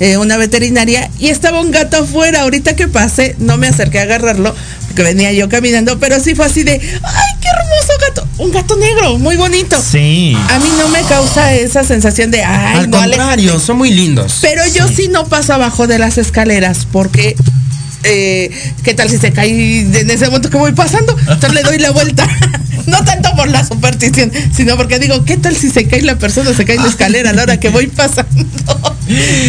eh, 0.00 0.16
una 0.16 0.36
veterinaria, 0.36 1.10
y 1.18 1.28
estaba 1.28 1.60
un 1.60 1.70
gato 1.70 1.98
afuera. 1.98 2.42
Ahorita 2.42 2.76
que 2.76 2.88
pasé, 2.88 3.36
no 3.38 3.56
me 3.56 3.68
acerqué 3.68 3.98
a 4.00 4.02
agarrarlo, 4.02 4.54
porque 4.86 5.02
venía 5.02 5.32
yo 5.32 5.48
caminando, 5.48 5.98
pero 5.98 6.20
sí 6.20 6.34
fue 6.34 6.46
así 6.46 6.62
de, 6.62 6.72
ay, 6.72 7.34
qué 7.40 7.48
hermoso 7.48 7.92
gato, 8.08 8.28
un 8.38 8.50
gato 8.52 8.76
negro, 8.76 9.18
muy 9.18 9.36
bonito. 9.36 9.80
Sí. 9.80 10.36
A 10.50 10.58
mí 10.58 10.68
no 10.78 10.88
me 10.88 11.02
causa 11.02 11.52
esa 11.54 11.84
sensación 11.84 12.30
de, 12.30 12.42
ay, 12.44 12.78
Al 12.78 12.90
no, 12.90 12.98
contrario, 12.98 13.50
aléjate". 13.50 13.66
son 13.66 13.78
muy 13.78 13.90
lindos. 13.90 14.38
Pero 14.40 14.62
yo 14.74 14.88
sí 14.88 15.08
no 15.08 15.26
paso 15.26 15.54
abajo 15.54 15.86
de 15.86 15.98
las 15.98 16.18
escaleras 16.18 16.86
porque 16.90 17.36
eh, 18.04 18.50
¿qué 18.82 18.92
tal 18.94 19.08
si 19.08 19.16
se 19.18 19.32
cae 19.32 19.80
en 19.80 20.10
ese 20.10 20.26
momento 20.26 20.50
que 20.50 20.58
voy 20.58 20.72
pasando? 20.72 21.16
Entonces 21.18 21.52
le 21.54 21.62
doy 21.62 21.78
la 21.78 21.90
vuelta. 21.90 22.28
No 22.86 23.02
tanto 23.02 23.34
por 23.34 23.48
la 23.48 23.66
superstición, 23.66 24.30
sino 24.54 24.76
porque 24.76 24.98
digo, 24.98 25.24
¿qué 25.24 25.38
tal 25.38 25.56
si 25.56 25.70
se 25.70 25.88
cae 25.88 26.02
la 26.02 26.18
persona, 26.18 26.52
se 26.52 26.66
cae 26.66 26.76
en 26.76 26.82
la 26.82 26.88
escalera 26.90 27.30
a 27.30 27.32
la 27.32 27.44
hora 27.44 27.58
que 27.58 27.70
voy 27.70 27.86
pasando? 27.86 28.44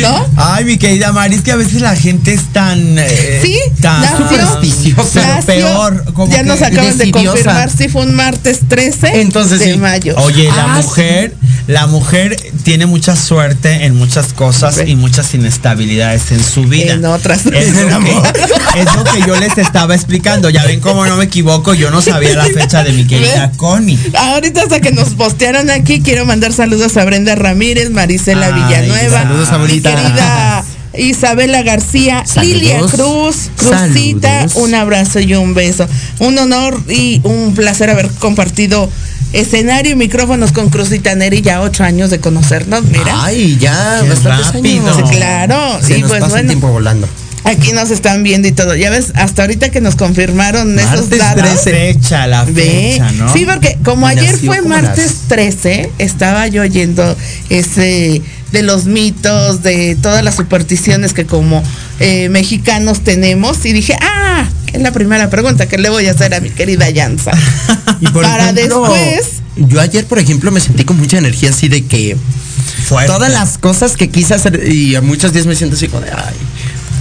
¿No? 0.02 0.26
Ay, 0.36 0.66
mi 0.66 0.78
querida 0.78 1.12
Mari, 1.12 1.36
es 1.36 1.42
que 1.42 1.52
a 1.52 1.56
veces 1.56 1.82
la 1.82 1.96
gente 1.96 2.34
es 2.34 2.44
tan. 2.52 2.98
eh, 3.00 3.40
Sí, 3.42 3.58
tan 3.82 4.04
supersticiosa. 4.18 5.40
Peor. 5.46 6.04
Como 6.14 6.32
ya 6.32 6.40
que- 6.40 6.44
nos 6.46 6.62
acaban 6.62 6.98
de 6.98 7.12
confirmar 7.12 7.70
si 7.70 7.88
fue 7.90 8.04
un 8.04 8.16
martes 8.16 8.60
13 8.68 9.22
Entonces 9.22 9.60
de 9.60 9.74
sí. 9.74 9.78
mayo. 9.80 10.16
Oye, 10.18 10.46
la 10.56 10.76
Ah, 10.76 10.82
mujer, 10.82 11.34
la 11.68 11.88
mujer 11.88 12.36
tiene 12.64 12.86
mucha 12.86 13.16
suerte 13.16 13.86
en 13.86 13.96
muchas 13.96 14.34
cosas 14.34 14.80
y 14.86 14.96
muchas 14.96 15.34
inestabilidades 15.34 16.32
en 16.32 16.44
su 16.44 16.64
vida. 16.64 16.94
En 16.94 17.06
otras. 17.06 17.46
Es 17.46 17.74
lo, 17.76 18.00
que, 18.00 18.12
es 18.80 18.96
lo 18.96 19.04
que 19.04 19.22
yo 19.28 19.36
les 19.38 19.58
estaba 19.58 19.96
explicando. 19.96 20.50
Ya 20.50 20.66
ven 20.66 20.80
cómo 20.80 21.06
no 21.06 21.16
me 21.18 21.26
equivoco, 21.26 21.74
yo 21.74 21.92
no 21.92 22.02
sabía 22.02 22.36
la 22.36 22.46
fecha 22.46 22.84
de 22.84 22.92
mi 22.94 23.06
querida 23.08 23.48
¿Ve? 23.48 23.58
Connie. 23.58 24.00
Ahorita 24.18 24.64
hasta 24.64 24.80
que 24.82 24.92
nos 24.92 25.10
postearon 25.10 25.70
aquí, 25.70 26.02
quiero 26.02 26.26
mandar 26.26 26.52
saludos 26.54 26.98
a 26.98 27.06
Brenda 27.06 27.36
Ramírez, 27.36 27.90
Marisela 27.92 28.48
Ay, 28.48 28.54
Villanueva, 28.54 29.22
saludos, 29.24 29.45
mi 29.52 29.56
abuelita. 29.56 29.96
querida 29.96 30.64
Isabela 30.98 31.62
García, 31.62 32.24
Saludos. 32.26 32.54
Lilia 32.56 32.80
Cruz, 32.90 33.36
Cruzita, 33.58 34.48
Saludos. 34.48 34.56
un 34.56 34.76
abrazo 34.76 35.20
y 35.20 35.36
un 35.36 35.54
beso. 35.54 35.88
Un 36.20 36.38
honor 36.38 36.82
y 36.90 37.20
un 37.24 37.54
placer 37.54 37.90
haber 37.90 38.10
compartido 38.12 38.90
escenario 39.34 39.92
y 39.92 39.96
micrófonos 39.96 40.54
con 40.54 40.70
Cruzita 40.70 41.14
Neri, 41.16 41.42
ya 41.42 41.60
ocho 41.62 41.84
años 41.84 42.10
de 42.12 42.20
conocernos, 42.22 42.86
mira. 42.86 43.26
Ay, 43.26 43.58
ya, 43.60 44.02
rápido. 44.24 44.88
años. 44.94 44.96
Sí, 45.10 45.16
claro, 45.18 45.80
Se 45.86 45.98
y 45.98 46.02
nos 46.02 46.10
pues 46.12 46.22
pasa 46.22 46.26
el 46.40 46.46
bueno. 46.46 46.48
tiempo 46.48 46.68
volando. 46.70 47.10
Aquí 47.44 47.74
nos 47.74 47.92
están 47.92 48.24
viendo 48.24 48.48
y 48.48 48.54
todo. 48.54 48.74
Ya 48.76 48.90
ves, 48.90 49.12
hasta 49.14 49.44
ahorita 49.44 49.70
que 49.70 49.80
nos 49.82 49.96
confirmaron 49.96 50.80
esos 50.80 51.02
Martes 51.12 51.20
datos. 51.20 51.44
13. 51.64 51.72
Fecha, 51.94 52.26
la 52.26 52.44
fecha, 52.46 53.12
¿no? 53.12 53.32
Sí, 53.34 53.46
porque 53.46 53.78
como 53.84 54.08
ayer 54.08 54.32
nació 54.32 54.48
fue 54.48 54.58
como 54.64 54.70
martes 54.70 55.06
las- 55.06 55.28
13, 55.28 55.92
estaba 56.00 56.48
yo 56.48 56.64
oyendo 56.64 57.16
ese 57.50 58.24
de 58.52 58.64
los 58.64 58.86
mitos, 58.86 59.64
de 59.64 59.98
todas 60.02 60.24
las 60.24 60.36
supersticiones 60.36 61.14
que 61.14 61.26
como 61.26 61.64
eh, 62.00 62.30
mexicanos 62.30 63.02
tenemos 63.02 63.66
y 63.66 63.74
dije, 63.74 63.98
ah, 64.02 64.48
es 64.74 64.82
la 64.82 64.92
primera 64.92 65.30
pregunta 65.30 65.68
que 65.68 65.78
le 65.78 65.90
voy 65.90 66.08
a 66.08 66.12
hacer 66.12 66.34
a 66.34 66.40
mi 66.40 66.50
querida 66.50 66.90
Yanza. 66.90 67.32
Y 68.02 68.08
por 68.08 68.24
Para 68.24 68.50
ejemplo, 68.50 68.82
después, 68.90 69.42
Yo 69.56 69.80
ayer, 69.80 70.06
por 70.06 70.20
ejemplo, 70.20 70.52
me 70.52 70.60
sentí 70.60 70.84
con 70.84 70.98
mucha 70.98 71.18
energía 71.18 71.52
así 71.52 71.70
de 71.70 71.86
que 71.86 72.18
Fuerte. 72.88 73.12
todas 73.12 73.32
las 73.32 73.58
cosas 73.58 73.96
que 73.96 74.10
quise 74.10 74.34
hacer 74.34 74.68
y 74.70 74.96
a 74.96 75.02
muchos 75.02 75.32
días 75.32 75.46
me 75.46 75.56
siento 75.56 75.78
así 75.78 75.88
como 75.88 76.02
de 76.04 76.12
ay. 76.12 76.36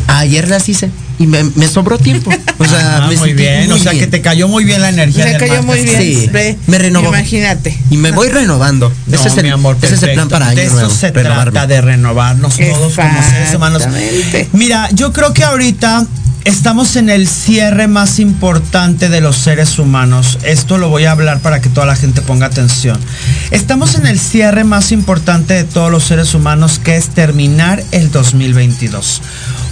Ayer 0.06 0.48
las 0.48 0.68
hice 0.68 0.90
y 1.18 1.26
me, 1.26 1.44
me 1.44 1.66
sobró 1.68 1.98
tiempo. 1.98 2.30
O 2.58 2.64
sea, 2.64 2.96
Ah, 2.98 3.00
me 3.08 3.16
muy 3.16 3.28
sentí 3.28 3.32
bien. 3.42 3.68
muy 3.68 3.78
o 3.78 3.82
sea, 3.82 3.92
bien. 3.92 4.04
que 4.04 4.10
te 4.10 4.20
cayó 4.20 4.48
muy 4.48 4.64
bien 4.64 4.80
la 4.82 4.88
energía. 4.90 5.24
me 5.24 5.30
del 5.32 5.40
cayó 5.40 5.62
muy 5.62 5.80
bien. 5.80 6.00
Sí, 6.00 6.28
ve, 6.32 6.56
me 6.66 6.78
renovó. 6.78 7.08
Imagínate. 7.08 7.76
Y 7.90 7.96
me 7.96 8.10
voy 8.12 8.28
renovando. 8.28 8.92
No, 9.06 9.16
ese 9.16 9.28
es 9.28 9.36
el, 9.36 9.44
mi 9.44 9.50
amor, 9.50 9.76
ese 9.82 9.94
es 9.94 10.02
el 10.02 10.12
plan 10.14 10.28
para 10.28 10.48
año 10.48 10.56
De 10.56 10.64
eso 10.66 10.74
nuevo. 10.74 10.90
se 10.90 11.10
renovarme. 11.10 11.52
trata 11.52 11.66
de 11.66 11.80
renovarnos 11.80 12.56
todos 12.56 12.94
como 12.94 13.22
seres 13.22 13.54
humanos. 13.54 13.82
Exactamente. 13.82 14.48
Mira, 14.52 14.88
yo 14.92 15.12
creo 15.12 15.32
que 15.32 15.44
ahorita 15.44 16.06
estamos 16.44 16.96
en 16.96 17.08
el 17.08 17.26
cierre 17.26 17.88
más 17.88 18.18
importante 18.18 19.08
de 19.08 19.20
los 19.22 19.36
seres 19.36 19.78
humanos. 19.78 20.38
Esto 20.44 20.76
lo 20.78 20.90
voy 20.90 21.04
a 21.06 21.12
hablar 21.12 21.40
para 21.40 21.60
que 21.62 21.70
toda 21.70 21.86
la 21.86 21.96
gente 21.96 22.20
ponga 22.22 22.46
atención. 22.46 22.98
Estamos 23.50 23.94
en 23.94 24.06
el 24.06 24.18
cierre 24.20 24.62
más 24.64 24.92
importante 24.92 25.54
de 25.54 25.64
todos 25.64 25.90
los 25.90 26.04
seres 26.04 26.34
humanos, 26.34 26.78
que 26.78 26.96
es 26.96 27.08
terminar 27.08 27.82
el 27.92 28.10
2022. 28.10 29.22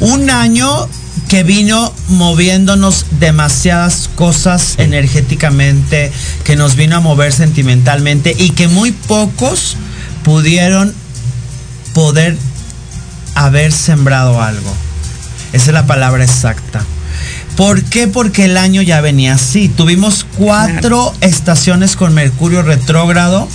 Un 0.02 0.30
año 0.30 0.88
que 1.28 1.44
vino 1.44 1.94
moviéndonos 2.08 3.06
demasiadas 3.20 4.10
cosas 4.16 4.74
energéticamente, 4.78 6.10
que 6.42 6.56
nos 6.56 6.74
vino 6.74 6.96
a 6.96 7.00
mover 7.00 7.32
sentimentalmente 7.32 8.34
y 8.36 8.50
que 8.50 8.66
muy 8.66 8.90
pocos 8.90 9.76
pudieron 10.24 10.92
poder 11.94 12.36
haber 13.36 13.70
sembrado 13.70 14.42
algo. 14.42 14.74
Esa 15.52 15.66
es 15.66 15.72
la 15.72 15.86
palabra 15.86 16.24
exacta. 16.24 16.84
¿Por 17.56 17.84
qué? 17.84 18.08
Porque 18.08 18.46
el 18.46 18.56
año 18.56 18.82
ya 18.82 19.00
venía 19.00 19.34
así. 19.34 19.68
Tuvimos 19.68 20.26
cuatro 20.36 21.14
estaciones 21.20 21.94
con 21.94 22.12
Mercurio 22.12 22.62
retrógrado 22.62 23.46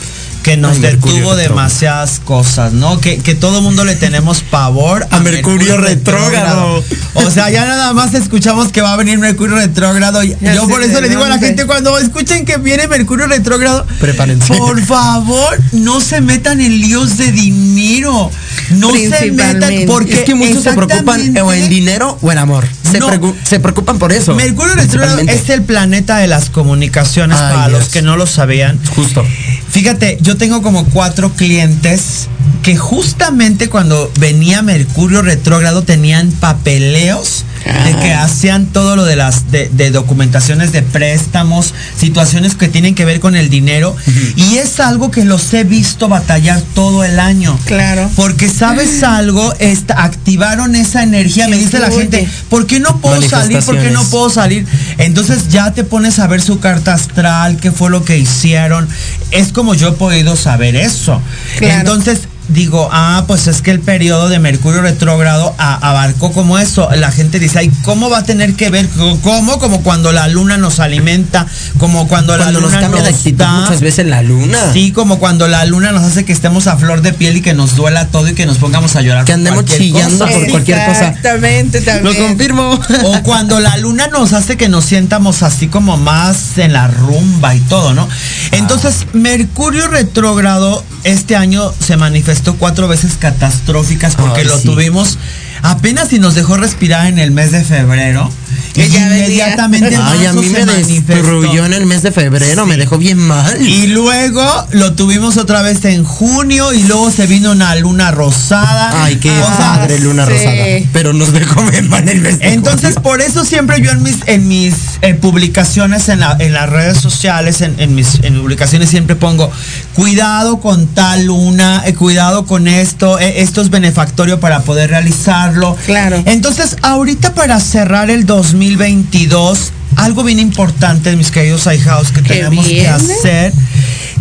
que 0.47 0.55
nos 0.55 0.77
Ay, 0.77 0.81
detuvo 0.81 1.36
demasiadas 1.36 2.21
cosas, 2.23 2.71
¿no? 2.71 3.01
Que, 3.01 3.17
que 3.17 3.36
todo 3.36 3.62
mundo 3.62 3.83
le 3.83 3.95
tenemos 3.95 4.43
pavor 4.43 5.05
A 5.12 5.19
Mercurio 5.19 5.75
retrógrado. 5.75 6.81
O 7.15 7.29
sea, 7.29 7.49
ya 7.49 7.65
nada 7.65 7.91
más 7.91 8.13
escuchamos 8.13 8.71
que 8.71 8.81
va 8.81 8.93
a 8.93 8.95
venir 8.95 9.19
Mercurio 9.19 9.57
retrógrado. 9.57 10.23
y 10.23 10.38
Ya 10.39 10.55
Yo 10.55 10.65
por 10.69 10.81
eso 10.83 11.01
le 11.01 11.10
digo 11.10 11.21
a 11.25 11.27
la 11.27 11.38
gente 11.38 11.65
cuando 11.65 11.97
escuchen 11.97 12.45
que 12.45 12.55
viene 12.60 12.88
Mercurio 12.88 13.27
retrógrado, 13.27 13.86
Prepárense. 13.99 14.55
por 14.55 14.81
favor, 14.86 15.60
no 15.73 15.99
se 15.99 16.21
metan 16.21 16.62
en 16.62 16.79
líos 16.79 17.17
de 17.17 17.29
dinero. 17.33 18.31
No 18.71 18.91
se 18.91 19.31
metan 19.31 19.73
porque 19.87 20.13
Es 20.13 20.19
que 20.21 20.35
muchos 20.35 20.63
se 20.63 20.73
preocupan 20.73 21.37
o 21.37 21.53
en 21.53 21.69
dinero 21.69 22.17
o 22.21 22.31
en 22.31 22.37
amor. 22.37 22.65
Se, 22.91 22.99
No. 22.99 23.09
preocu- 23.09 23.35
se 23.43 23.59
preocupan 23.59 23.99
por 23.99 24.11
eso. 24.13 24.33
Mercurio 24.35 24.75
retrógrado 24.75 25.19
es 25.19 25.49
el 25.49 25.61
planeta 25.63 26.17
de 26.17 26.27
las 26.27 26.49
comunicaciones 26.49 27.37
Ay, 27.39 27.53
para 27.55 27.67
Dios. 27.69 27.79
los 27.79 27.89
que 27.89 28.01
no 28.01 28.17
lo 28.17 28.27
sabían. 28.27 28.79
Justo. 28.95 29.25
Fíjate, 29.69 30.17
yo 30.21 30.37
tengo 30.37 30.61
como 30.61 30.85
cuatro 30.85 31.31
clientes 31.33 32.27
que 32.63 32.75
justamente 32.77 33.69
cuando 33.69 34.11
venía 34.19 34.61
Mercurio 34.61 35.21
retrógrado 35.21 35.83
tenían 35.83 36.31
papeleos 36.31 37.43
de 37.86 37.95
que 38.01 38.13
hacían 38.13 38.67
todo 38.67 38.95
lo 38.95 39.06
de 39.06 39.15
las 39.15 39.51
de, 39.51 39.69
de 39.69 39.91
documentaciones 39.91 40.71
de 40.71 40.82
préstamos, 40.82 41.73
situaciones 41.99 42.56
que 42.56 42.67
tienen 42.67 42.95
que 42.95 43.06
ver 43.06 43.19
con 43.19 43.36
el 43.36 43.49
dinero 43.49 43.95
y 44.36 44.58
es 44.58 44.80
algo 44.80 45.12
que 45.12 45.25
los 45.25 45.53
he 45.53 45.63
visto 45.63 46.08
batallar 46.08 46.62
todo 46.73 47.03
el 47.03 47.19
año. 47.19 47.58
Claro. 47.65 48.10
Porque 48.15 48.49
sabes 48.49 49.03
algo, 49.03 49.53
Esta- 49.60 50.03
activaron 50.03 50.75
esa 50.75 51.03
energía, 51.03 51.47
me 51.47 51.58
dice 51.58 51.80
la 51.80 51.91
gente, 51.91 52.27
¿por 52.49 52.67
qué 52.67 52.80
no 52.80 52.99
puedo 52.99 53.21
salir? 53.21 53.60
¿Por 53.63 53.80
qué 53.80 53.91
no 53.91 54.03
puedo 54.06 54.30
salir? 54.30 54.65
Entonces 54.97 55.49
ya 55.49 55.73
te 55.73 55.84
pones 55.84 56.19
a 56.19 56.27
ver 56.27 56.41
su 56.41 56.60
carta 56.60 56.93
astral, 56.93 57.58
qué 57.58 57.71
fue 57.71 57.89
lo 57.89 58.03
que 58.03 58.17
hicieron. 58.17 58.88
Es 59.32 59.51
como 59.51 59.73
yo 59.73 59.89
he 59.89 59.93
podido 59.93 60.36
saber 60.36 60.75
eso. 60.75 61.21
Claro. 61.58 61.80
Entonces 61.80 62.27
digo, 62.49 62.89
ah, 62.91 63.23
pues 63.27 63.47
es 63.47 63.62
que 63.62 63.71
el 63.71 63.79
periodo 63.79 64.29
de 64.29 64.39
Mercurio 64.39 64.81
retrógrado 64.81 65.53
a- 65.57 65.89
abarcó 65.89 66.31
como 66.31 66.57
eso. 66.57 66.89
La 66.95 67.12
gente 67.12 67.39
dice, 67.39 67.60
ay, 67.60 67.71
¿cómo 67.83 68.10
va 68.10 68.19
a 68.19 68.23
tener 68.23 68.53
que 68.55 68.69
ver? 68.69 68.88
¿Cómo? 69.23 69.60
Como 69.60 69.81
cuando 69.83 70.12
la 70.12 70.27
luna 70.27 70.57
nos 70.57 70.79
alimenta, 70.79 71.45
como 71.77 72.07
cuando, 72.07 72.36
Cuando 72.38 72.45
la 72.45 72.51
nos 72.51 72.62
luna 72.71 72.79
cambia 72.81 73.01
de 73.03 73.10
actitud 73.10 73.38
da- 73.38 73.51
muchas 73.62 73.81
veces 73.81 74.05
la 74.05 74.21
luna. 74.21 74.57
Sí, 74.73 74.91
como 74.91 75.19
cuando 75.19 75.47
la 75.47 75.65
luna 75.65 75.91
nos 75.91 76.03
hace 76.03 76.25
que 76.25 76.33
estemos 76.33 76.67
a 76.67 76.77
flor 76.77 77.01
de 77.01 77.13
piel 77.13 77.38
y 77.38 77.41
que 77.41 77.53
nos 77.53 77.75
duela 77.75 78.07
todo 78.07 78.27
y 78.27 78.33
que 78.33 78.45
nos 78.45 78.57
pongamos 78.57 78.95
a 78.95 79.01
llorar. 79.01 79.25
Que 79.25 79.33
andemos 79.33 79.65
chillando 79.65 80.25
cosa. 80.25 80.38
por 80.39 80.47
cualquier 80.49 80.86
cosa. 80.86 81.07
Exactamente, 81.07 81.79
Lo 81.79 81.86
también. 81.86 82.27
confirmo. 82.27 82.79
O 83.03 83.23
cuando 83.23 83.60
la 83.60 83.77
luna 83.77 84.07
nos 84.07 84.33
hace 84.33 84.57
que 84.57 84.69
nos 84.69 84.86
sientamos 84.86 85.43
así 85.43 85.67
como 85.67 85.97
más 85.97 86.57
en 86.57 86.73
la 86.73 86.88
rumba 86.88 87.55
y 87.55 87.60
todo, 87.62 87.93
¿no? 87.93 88.07
Entonces, 88.51 89.05
Mercurio 89.13 89.88
retrógrado 89.88 90.83
este 91.03 91.36
año 91.36 91.71
se 91.79 91.97
manifestó 92.38 92.60
cuatro 92.60 92.88
veces 92.88 93.17
catastróficas 93.17 94.15
porque 94.15 94.41
Ay, 94.41 94.45
lo 94.45 94.58
sí. 94.60 94.67
tuvimos 94.67 95.17
apenas 95.63 96.10
si 96.10 96.19
nos 96.19 96.36
dejó 96.36 96.56
respirar 96.58 97.08
en 97.08 97.17
el 97.17 97.32
mes 97.32 97.52
de 97.52 97.63
febrero. 97.63 98.30
Venía. 98.75 98.99
inmediatamente 99.07 99.93
en 99.93 100.01
Ay, 100.01 100.25
a 100.25 100.33
mí 100.33 100.47
me 100.49 100.65
destruyó 100.65 101.65
en 101.65 101.73
el 101.73 101.85
mes 101.85 102.01
de 102.03 102.11
febrero, 102.11 102.65
me 102.65 102.77
dejó 102.77 102.97
bien 102.97 103.17
mal. 103.17 103.61
Y 103.65 103.87
luego 103.87 104.43
lo 104.71 104.93
tuvimos 104.93 105.37
otra 105.37 105.61
vez 105.61 105.83
en 105.85 106.03
junio 106.03 106.73
y 106.73 106.83
luego 106.83 107.11
se 107.11 107.27
vino 107.27 107.51
una 107.51 107.75
luna 107.75 108.11
rosada. 108.11 109.03
Ay, 109.03 109.17
qué 109.17 109.29
sea, 109.29 109.57
padre 109.57 109.99
luna 109.99 110.25
sí. 110.25 110.31
rosada. 110.33 110.55
Pero 110.93 111.13
nos 111.13 111.31
dejó 111.33 111.61
bien 111.63 111.89
mal 111.89 112.07
el 112.07 112.21
mes 112.21 112.39
de 112.39 112.53
Entonces, 112.53 112.93
junio. 112.95 113.01
por 113.03 113.21
eso 113.21 113.45
siempre 113.45 113.81
yo 113.81 113.91
en 113.91 114.03
mis, 114.03 114.17
en 114.25 114.47
mis 114.47 114.73
eh, 115.01 115.13
publicaciones 115.15 116.09
en, 116.09 116.19
la- 116.19 116.35
en 116.39 116.53
las 116.53 116.69
redes 116.69 116.97
sociales, 116.99 117.61
en, 117.61 117.75
en 117.79 117.95
mis, 117.95 118.15
en 118.23 118.39
publicaciones 118.39 118.89
siempre 118.89 119.15
pongo, 119.15 119.51
cuidado 119.95 120.59
con 120.59 120.87
tal 120.87 121.25
luna, 121.25 121.83
eh, 121.85 121.93
cuidado 121.93 122.45
con 122.45 122.67
esto, 122.67 123.19
eh, 123.19 123.41
esto 123.41 123.61
es 123.61 123.69
benefactorio 123.69 124.39
para 124.39 124.61
poder 124.61 124.89
realizarlo. 124.91 125.75
Claro. 125.85 126.21
Entonces, 126.25 126.77
ahorita 126.81 127.33
para 127.33 127.59
cerrar 127.59 128.09
el 128.09 128.25
2022, 128.53 129.71
algo 129.97 130.23
bien 130.23 130.39
importante, 130.39 131.15
mis 131.15 131.31
queridos 131.31 131.65
iHouse, 131.65 132.12
que 132.12 132.23
¿Qué 132.23 132.36
tenemos 132.36 132.65
que 132.65 132.88
hacer, 132.88 133.53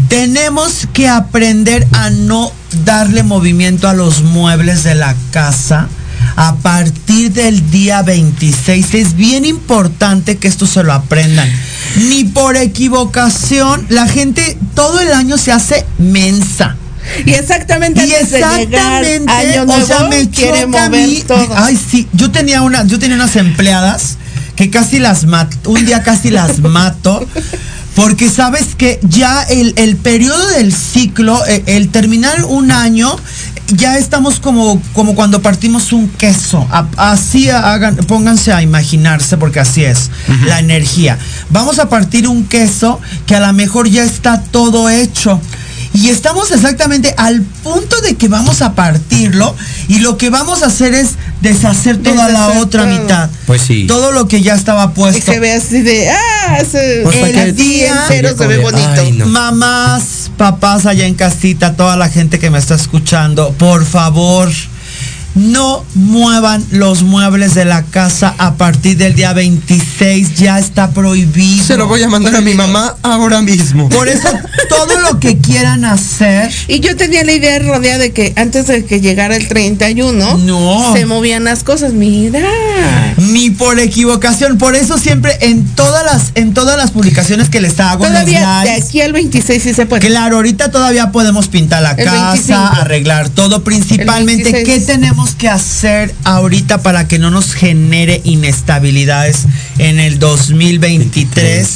tenemos 0.09 0.89
que 0.93 1.09
aprender 1.09 1.87
a 1.93 2.11
no 2.11 2.51
darle 2.85 3.23
movimiento 3.23 3.89
a 3.89 3.95
los 3.95 4.23
muebles 4.23 4.83
de 4.83 4.97
la 4.97 5.15
casa 5.31 5.89
a 6.35 6.57
partir 6.57 7.33
del 7.33 7.71
día 7.71 8.03
26. 8.03 8.95
Es 8.95 9.15
bien 9.15 9.45
importante 9.45 10.39
que 10.39 10.49
esto 10.49 10.67
se 10.67 10.83
lo 10.83 10.93
aprendan. 10.93 11.49
Ni 12.09 12.25
por 12.25 12.57
equivocación, 12.57 13.87
la 13.89 14.09
gente 14.09 14.59
todo 14.75 15.01
el 15.01 15.13
año 15.13 15.39
se 15.39 15.53
hace 15.53 15.87
mensa. 15.99 16.77
Y 17.25 17.33
exactamente 17.33 18.05
Y 18.07 18.13
antes 18.15 18.31
de 18.33 18.39
llegar 18.39 19.05
exactamente, 19.05 19.61
o 19.83 19.87
sea, 19.87 20.09
me 20.09 20.29
quiere 20.31 20.63
choca 20.63 20.85
a 20.85 20.89
mover 20.89 21.09
mí. 21.09 21.25
todo. 21.27 21.49
Ay, 21.57 21.77
sí, 21.91 22.09
yo 22.13 22.31
tenía 22.31 22.63
una, 22.63 22.85
yo 22.85 22.99
tenía 22.99 23.17
unas 23.17 23.37
empleadas 23.37 24.17
que 24.57 24.71
casi 24.71 24.99
las 24.99 25.25
mato, 25.27 25.71
un 25.71 25.85
día 25.87 26.03
casi 26.03 26.31
las 26.31 26.59
mato. 26.61 27.27
Porque 27.95 28.29
sabes 28.29 28.75
que 28.77 29.01
ya 29.09 29.43
el, 29.45 29.73
el 29.77 29.97
periodo 29.97 30.49
del 30.49 30.71
ciclo, 30.75 31.43
eh, 31.47 31.63
el 31.65 31.89
terminar 31.89 32.45
un 32.45 32.71
año, 32.71 33.17
ya 33.69 33.97
estamos 33.97 34.39
como, 34.39 34.83
como 34.93 35.15
cuando 35.15 35.41
partimos 35.41 35.95
un 35.95 36.07
queso. 36.11 36.67
A- 36.71 36.87
así 37.13 37.49
hagan, 37.49 37.97
pónganse 37.97 38.53
a 38.53 38.61
imaginarse, 38.63 39.39
porque 39.39 39.61
así 39.61 39.83
es 39.83 40.11
la 40.45 40.59
energía. 40.59 41.19
Vamos 41.49 41.79
a 41.79 41.89
partir 41.89 42.29
un 42.29 42.45
queso 42.45 43.01
que 43.27 43.35
a 43.35 43.41
lo 43.41 43.51
mejor 43.55 43.89
ya 43.89 44.05
está 44.05 44.43
todo 44.43 44.91
hecho. 44.91 45.41
Y 45.95 46.09
estamos 46.11 46.51
exactamente 46.53 47.15
al 47.17 47.41
punto 47.43 48.01
de 48.03 48.17
que 48.17 48.29
vamos 48.29 48.61
a 48.63 48.75
partirlo 48.75 49.55
y 49.89 50.01
lo 50.01 50.17
que 50.19 50.29
vamos 50.31 50.63
a 50.63 50.67
hacer 50.67 50.95
es 50.95 51.11
deshacer 51.41 52.03
toda 52.03 52.29
la 52.29 52.61
otra 52.61 52.85
todo. 52.85 53.01
mitad. 53.03 53.31
Pues 53.47 53.63
sí. 53.63 53.87
Todo 53.87 54.13
lo 54.13 54.29
que 54.29 54.43
ya 54.43 54.55
estaba 54.55 54.85
Y 54.85 54.89
puesto. 54.89 55.33
se 55.33 55.41
ve 55.41 55.53
así 55.53 55.83
de, 55.83 56.11
ah, 56.11 56.59
se, 56.71 57.01
Pues 57.03 57.17
para 57.17 57.43
el 57.45 57.57
día 57.57 58.03
entero 58.03 58.37
se 58.37 58.47
ve 58.47 58.59
bonito. 58.59 58.89
ay, 58.99 59.13
no. 59.13 59.27
Mamás, 59.27 60.31
papás 60.37 60.87
allá 60.87 61.07
en 61.07 61.15
casita, 61.15 61.77
toda 61.77 61.97
la 61.97 62.09
gente 62.09 62.39
que 62.39 62.51
me 62.51 62.59
está 62.59 62.75
escuchando, 62.75 63.53
por 63.59 63.85
favor, 63.85 64.51
no 65.37 65.85
muevan 65.95 66.65
los 66.71 67.03
muebles 67.03 67.55
de 67.55 67.65
la 67.65 67.83
casa 67.85 68.35
a 68.39 68.55
partir 68.55 68.97
del 68.97 69.15
día 69.15 69.33
26, 69.35 70.35
ya 70.37 70.59
está 70.59 70.91
prohibido. 70.91 71.65
Se 71.65 71.77
lo 71.77 71.87
voy 71.87 72.03
a 72.03 72.09
mandar 72.09 72.35
a 72.37 72.41
mi 72.41 72.55
mamá 72.55 72.97
ahora 73.03 73.43
mismo. 73.43 73.89
Por 73.91 74.09
eso, 74.09 74.29
todo 74.69 74.99
lo 75.01 75.21
que 75.21 75.39
quieran 75.39 75.85
hacer, 75.85 76.51
Y 76.69 76.81
yo 76.81 76.97
tenía 76.97 77.23
la 77.25 77.33
idea 77.33 77.59
rodeada 77.59 77.99
de 77.99 78.13
que 78.13 78.33
antes 78.37 78.67
de 78.67 78.85
que 78.85 79.01
llegara 79.01 79.37
el 79.37 79.47
31, 79.47 80.39
No. 80.39 80.93
se 80.95 81.07
movían 81.07 81.45
las 81.45 81.63
cosas. 81.63 81.93
Mira. 81.93 82.41
ni 83.19 83.51
por 83.51 83.79
equivocación, 83.79 84.59
por 84.59 84.75
eso 84.75 84.99
siempre 84.99 85.37
en 85.41 85.65
todas 85.75 86.05
las, 86.05 86.33
en 86.35 86.55
todas 86.55 86.77
las 86.77 86.91
publicaciones 86.91 87.49
que 87.51 87.61
les 87.61 87.79
hago 87.79 88.05
Todavía 88.07 88.63
de 88.65 88.71
aquí 88.73 89.01
al 89.01 89.13
26 89.13 89.63
sí 89.63 89.75
se 89.75 89.87
puede. 89.87 90.07
Claro, 90.07 90.37
ahorita 90.37 90.71
todavía 90.71 91.13
podemos 91.13 91.49
pintar 91.49 91.83
la 91.83 91.93
El 91.93 92.05
casa, 92.05 92.33
25. 92.33 92.55
arreglar 92.81 93.29
todo. 93.29 93.63
Principalmente, 93.65 94.45
¿qué 94.45 94.65
26. 94.65 94.87
Tenemos 95.27 95.35
que 95.35 95.49
hacer 95.49 96.15
ahorita 96.25 96.83
para 96.83 97.09
que 97.09 97.19
no 97.19 97.31
nos 97.31 97.55
genere 97.55 98.21
inestabilidades 98.25 99.47
en 99.79 99.99
el 99.99 100.19
2023? 100.19 101.69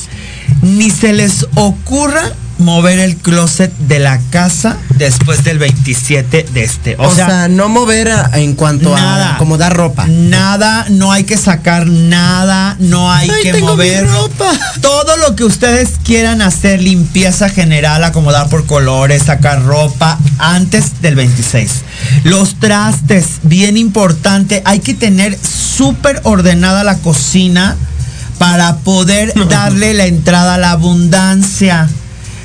Ni 0.62 0.90
se 0.90 1.12
les 1.12 1.46
ocurra 1.54 2.32
mover 2.60 2.98
el 2.98 3.16
closet 3.16 3.72
de 3.78 3.98
la 3.98 4.18
casa 4.30 4.76
después 4.96 5.42
del 5.44 5.58
27 5.58 6.46
de 6.52 6.62
este. 6.62 6.96
O, 6.98 7.12
sea, 7.14 7.48
no 7.48 7.68
mover 7.68 8.08
a- 8.10 8.30
en 8.34 8.54
cuanto 8.54 8.94
nada. 8.94 9.30
a 9.30 9.34
acomodar 9.36 9.74
ropa. 9.74 10.06
Nada, 10.06 10.86
no 10.90 11.10
hay 11.12 11.24
que 11.24 11.36
sacar 11.36 11.86
nada, 11.86 12.76
no 12.78 13.10
hay 13.12 13.28
Ay, 13.30 13.42
que 13.42 13.52
tengo 13.52 13.66
mi 13.68 13.72
mover 13.72 14.06
ropa. 14.08 14.52
todo 14.80 15.16
lo 15.16 15.34
que 15.36 15.44
ustedes 15.44 15.90
quieran 16.04 16.42
hacer, 16.42 16.80
limpieza 16.82 17.48
general, 17.48 18.04
acomodar 18.04 18.48
por 18.48 18.66
colores, 18.66 19.24
sacar 19.24 19.62
ropa 19.64 20.18
antes 20.38 21.00
del 21.02 21.14
26. 21.16 21.70
Los 22.24 22.54
trastes, 22.60 23.26
bien 23.42 23.76
importante, 23.76 24.62
hay 24.64 24.80
que 24.80 24.94
tener 24.94 25.38
súper 25.38 26.20
ordenada 26.24 26.84
la 26.84 26.96
cocina 26.98 27.76
para 28.38 28.76
poder 28.78 29.32
darle 29.48 29.94
la 29.94 30.06
entrada 30.06 30.54
a 30.54 30.58
la 30.58 30.70
abundancia. 30.72 31.88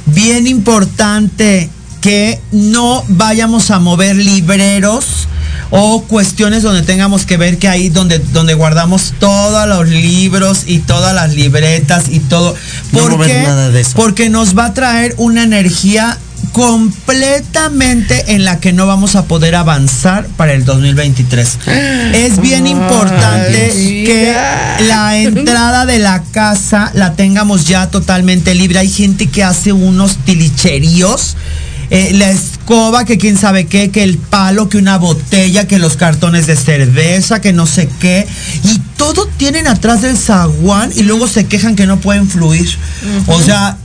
Bien 0.07 0.47
importante 0.47 1.69
que 2.01 2.39
no 2.51 3.03
vayamos 3.07 3.71
a 3.71 3.79
mover 3.79 4.15
libreros 4.15 5.27
o 5.71 6.03
cuestiones 6.03 6.61
donde 6.61 6.83
tengamos 6.83 7.25
que 7.25 7.37
ver 7.37 7.57
que 7.57 7.67
ahí 7.67 7.89
donde, 7.89 8.19
donde 8.19 8.53
guardamos 8.53 9.13
todos 9.19 9.67
los 9.67 9.87
libros 9.87 10.65
y 10.67 10.79
todas 10.79 11.15
las 11.15 11.33
libretas 11.33 12.05
y 12.09 12.19
todo. 12.19 12.55
No 12.91 12.99
¿Por 12.99 13.11
mover 13.13 13.31
qué? 13.31 13.41
nada 13.41 13.71
de 13.71 13.81
eso. 13.81 13.93
Porque 13.95 14.29
nos 14.29 14.55
va 14.55 14.65
a 14.65 14.73
traer 14.75 15.15
una 15.17 15.43
energía 15.43 16.19
completamente 16.51 18.33
en 18.33 18.45
la 18.45 18.59
que 18.59 18.71
no 18.71 18.87
vamos 18.87 19.15
a 19.15 19.25
poder 19.25 19.55
avanzar 19.55 20.27
para 20.37 20.53
el 20.53 20.63
2023. 20.65 21.59
Es 22.13 22.39
bien 22.39 22.65
importante 22.67 23.71
Ay, 23.73 24.03
que 24.05 24.35
la 24.87 25.17
entrada 25.17 25.85
de 25.85 25.99
la 25.99 26.23
casa 26.31 26.91
la 26.93 27.13
tengamos 27.15 27.67
ya 27.67 27.89
totalmente 27.89 28.55
libre. 28.55 28.79
Hay 28.79 28.89
gente 28.89 29.27
que 29.27 29.43
hace 29.43 29.73
unos 29.73 30.17
tilicheríos. 30.17 31.35
eh, 31.89 32.11
la 32.13 32.33
escoba, 32.65 33.05
que 33.05 33.19
quién 33.19 33.37
sabe 33.37 33.67
qué, 33.67 33.91
que 33.91 34.01
el 34.03 34.17
palo, 34.17 34.69
que 34.69 34.79
una 34.79 34.97
botella, 34.97 35.67
que 35.67 35.77
los 35.77 35.97
cartones 35.97 36.47
de 36.47 36.55
cerveza, 36.55 37.39
que 37.39 37.53
no 37.53 37.67
sé 37.67 37.87
qué. 37.99 38.27
Y 38.63 38.79
todo 38.97 39.27
tienen 39.37 39.67
atrás 39.67 40.01
del 40.01 40.17
zaguán 40.17 40.91
y 40.95 41.03
luego 41.03 41.27
se 41.27 41.45
quejan 41.45 41.75
que 41.75 41.85
no 41.85 41.99
pueden 41.99 42.27
fluir. 42.27 42.67
O 43.27 43.39
sea, 43.39 43.77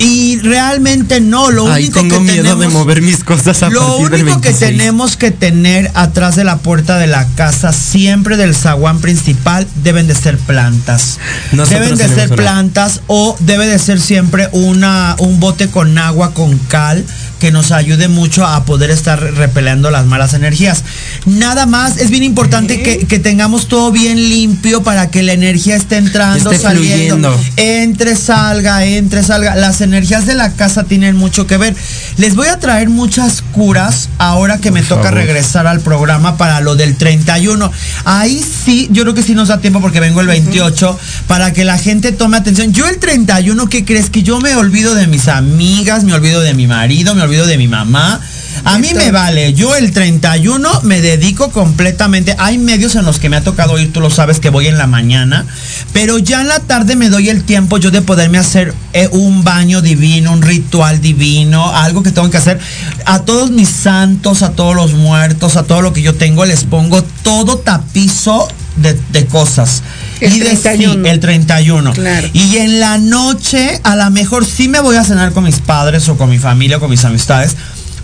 y 0.00 0.38
realmente 0.38 1.20
no. 1.20 1.52
Lo 1.52 1.70
Ay, 1.70 1.84
único 1.84 2.00
tengo 2.00 2.16
que 2.16 2.22
miedo 2.22 2.42
tenemos, 2.42 2.60
de 2.60 2.68
mover 2.68 3.02
mis 3.02 3.22
cosas 3.22 3.62
a 3.62 3.70
lo 3.70 3.80
partir 3.80 4.10
del 4.10 4.22
único 4.22 4.40
que 4.40 4.48
26. 4.48 4.70
tenemos 4.78 5.16
que 5.16 5.30
tener 5.30 5.90
atrás 5.94 6.34
de 6.34 6.42
la 6.42 6.58
puerta 6.58 6.98
de 6.98 7.06
la 7.06 7.24
casa, 7.36 7.72
siempre 7.72 8.36
del 8.36 8.54
zaguán 8.54 9.00
principal, 9.00 9.66
deben 9.84 10.08
de 10.08 10.16
ser 10.16 10.38
plantas. 10.38 11.18
Nosotros 11.52 11.98
deben 11.98 11.98
de 11.98 12.14
ser 12.14 12.34
plantas 12.34 13.00
o 13.06 13.36
debe 13.40 13.66
de 13.66 13.78
ser 13.78 14.00
siempre 14.00 14.48
una, 14.52 15.14
un 15.18 15.38
bote 15.38 15.68
con 15.68 15.96
agua, 15.98 16.34
con 16.34 16.58
cal, 16.58 17.04
que 17.38 17.52
nos 17.52 17.72
ayude 17.72 18.08
mucho 18.08 18.46
a 18.46 18.64
poder 18.64 18.90
estar 18.90 19.20
repeleando 19.20 19.90
las 19.90 20.06
malas 20.06 20.34
energías. 20.34 20.84
Nada 21.26 21.66
más, 21.66 21.96
es 21.98 22.10
bien 22.10 22.22
importante 22.22 22.82
que, 22.82 23.06
que 23.06 23.18
tengamos 23.18 23.68
todo 23.68 23.90
bien 23.92 24.16
limpio 24.16 24.82
para 24.82 25.10
que 25.10 25.22
la 25.22 25.32
energía 25.32 25.76
esté 25.76 25.96
entrando, 25.96 26.50
Esté 26.50 26.62
saliendo. 26.62 27.30
fluyendo. 27.32 27.40
Entre, 27.56 28.16
salga, 28.16 28.84
entre, 28.84 29.22
salga. 29.22 29.54
Las 29.56 29.80
energías 29.80 30.26
de 30.26 30.34
la 30.34 30.52
casa 30.52 30.84
tienen 30.84 31.16
mucho 31.16 31.46
que 31.46 31.56
ver. 31.56 31.74
Les 32.16 32.34
voy 32.34 32.48
a 32.48 32.58
traer 32.58 32.88
muchas 32.88 33.42
curas 33.42 34.08
ahora 34.18 34.58
que 34.58 34.70
me 34.70 34.82
toca 34.82 35.10
regresar 35.10 35.66
al 35.66 35.80
programa 35.80 36.36
para 36.36 36.60
lo 36.60 36.76
del 36.76 36.96
31. 36.96 37.70
Ahí 38.04 38.42
sí, 38.64 38.88
yo 38.90 39.02
creo 39.02 39.14
que 39.14 39.22
sí 39.22 39.34
nos 39.34 39.48
da 39.48 39.60
tiempo 39.60 39.80
porque 39.80 40.00
vengo 40.00 40.20
el 40.20 40.26
28 40.26 40.98
para 41.26 41.52
que 41.52 41.64
la 41.64 41.78
gente 41.78 42.12
tome 42.12 42.36
atención. 42.36 42.72
Yo 42.72 42.86
el 42.88 42.98
31, 42.98 43.68
¿qué 43.68 43.84
crees? 43.84 44.10
Que 44.10 44.22
yo 44.22 44.40
me 44.40 44.54
olvido 44.56 44.94
de 44.94 45.06
mis 45.06 45.28
amigas, 45.28 46.04
me 46.04 46.12
olvido 46.14 46.40
de 46.40 46.54
mi 46.54 46.66
marido, 46.66 47.14
me 47.14 47.22
olvido 47.22 47.27
de 47.28 47.58
mi 47.58 47.68
mamá. 47.68 48.20
A 48.64 48.78
mí 48.78 48.92
me 48.94 49.12
vale, 49.12 49.54
yo 49.54 49.76
el 49.76 49.92
31 49.92 50.80
me 50.82 51.00
dedico 51.00 51.50
completamente. 51.50 52.34
Hay 52.38 52.58
medios 52.58 52.96
en 52.96 53.04
los 53.04 53.18
que 53.18 53.28
me 53.28 53.36
ha 53.36 53.42
tocado 53.42 53.78
ir, 53.78 53.92
tú 53.92 54.00
lo 54.00 54.10
sabes 54.10 54.40
que 54.40 54.50
voy 54.50 54.66
en 54.66 54.78
la 54.78 54.86
mañana, 54.86 55.46
pero 55.92 56.18
ya 56.18 56.40
en 56.40 56.48
la 56.48 56.60
tarde 56.60 56.96
me 56.96 57.08
doy 57.08 57.28
el 57.28 57.44
tiempo 57.44 57.78
yo 57.78 57.90
de 57.90 58.02
poderme 58.02 58.38
hacer 58.38 58.74
eh, 58.94 59.08
un 59.12 59.44
baño 59.44 59.80
divino, 59.80 60.32
un 60.32 60.42
ritual 60.42 61.00
divino, 61.00 61.70
algo 61.74 62.02
que 62.02 62.10
tengo 62.10 62.30
que 62.30 62.38
hacer. 62.38 62.58
A 63.04 63.20
todos 63.20 63.50
mis 63.50 63.68
santos, 63.68 64.42
a 64.42 64.52
todos 64.52 64.74
los 64.74 64.94
muertos, 64.94 65.56
a 65.56 65.62
todo 65.62 65.82
lo 65.82 65.92
que 65.92 66.02
yo 66.02 66.14
tengo, 66.14 66.44
les 66.44 66.64
pongo 66.64 67.02
todo 67.22 67.58
tapizo 67.58 68.48
de, 68.80 68.98
de 69.12 69.26
cosas. 69.26 69.82
El 70.20 70.34
y 70.36 70.40
de 70.40 70.50
sí, 70.56 70.62
31. 70.62 71.08
el 71.08 71.20
31. 71.20 71.92
Claro. 71.92 72.28
Y 72.32 72.56
en 72.56 72.80
la 72.80 72.98
noche, 72.98 73.80
a 73.84 73.96
lo 73.96 74.10
mejor 74.10 74.44
sí 74.46 74.68
me 74.68 74.80
voy 74.80 74.96
a 74.96 75.04
cenar 75.04 75.32
con 75.32 75.44
mis 75.44 75.58
padres 75.60 76.08
o 76.08 76.16
con 76.16 76.30
mi 76.30 76.38
familia 76.38 76.78
o 76.78 76.80
con 76.80 76.90
mis 76.90 77.04
amistades. 77.04 77.56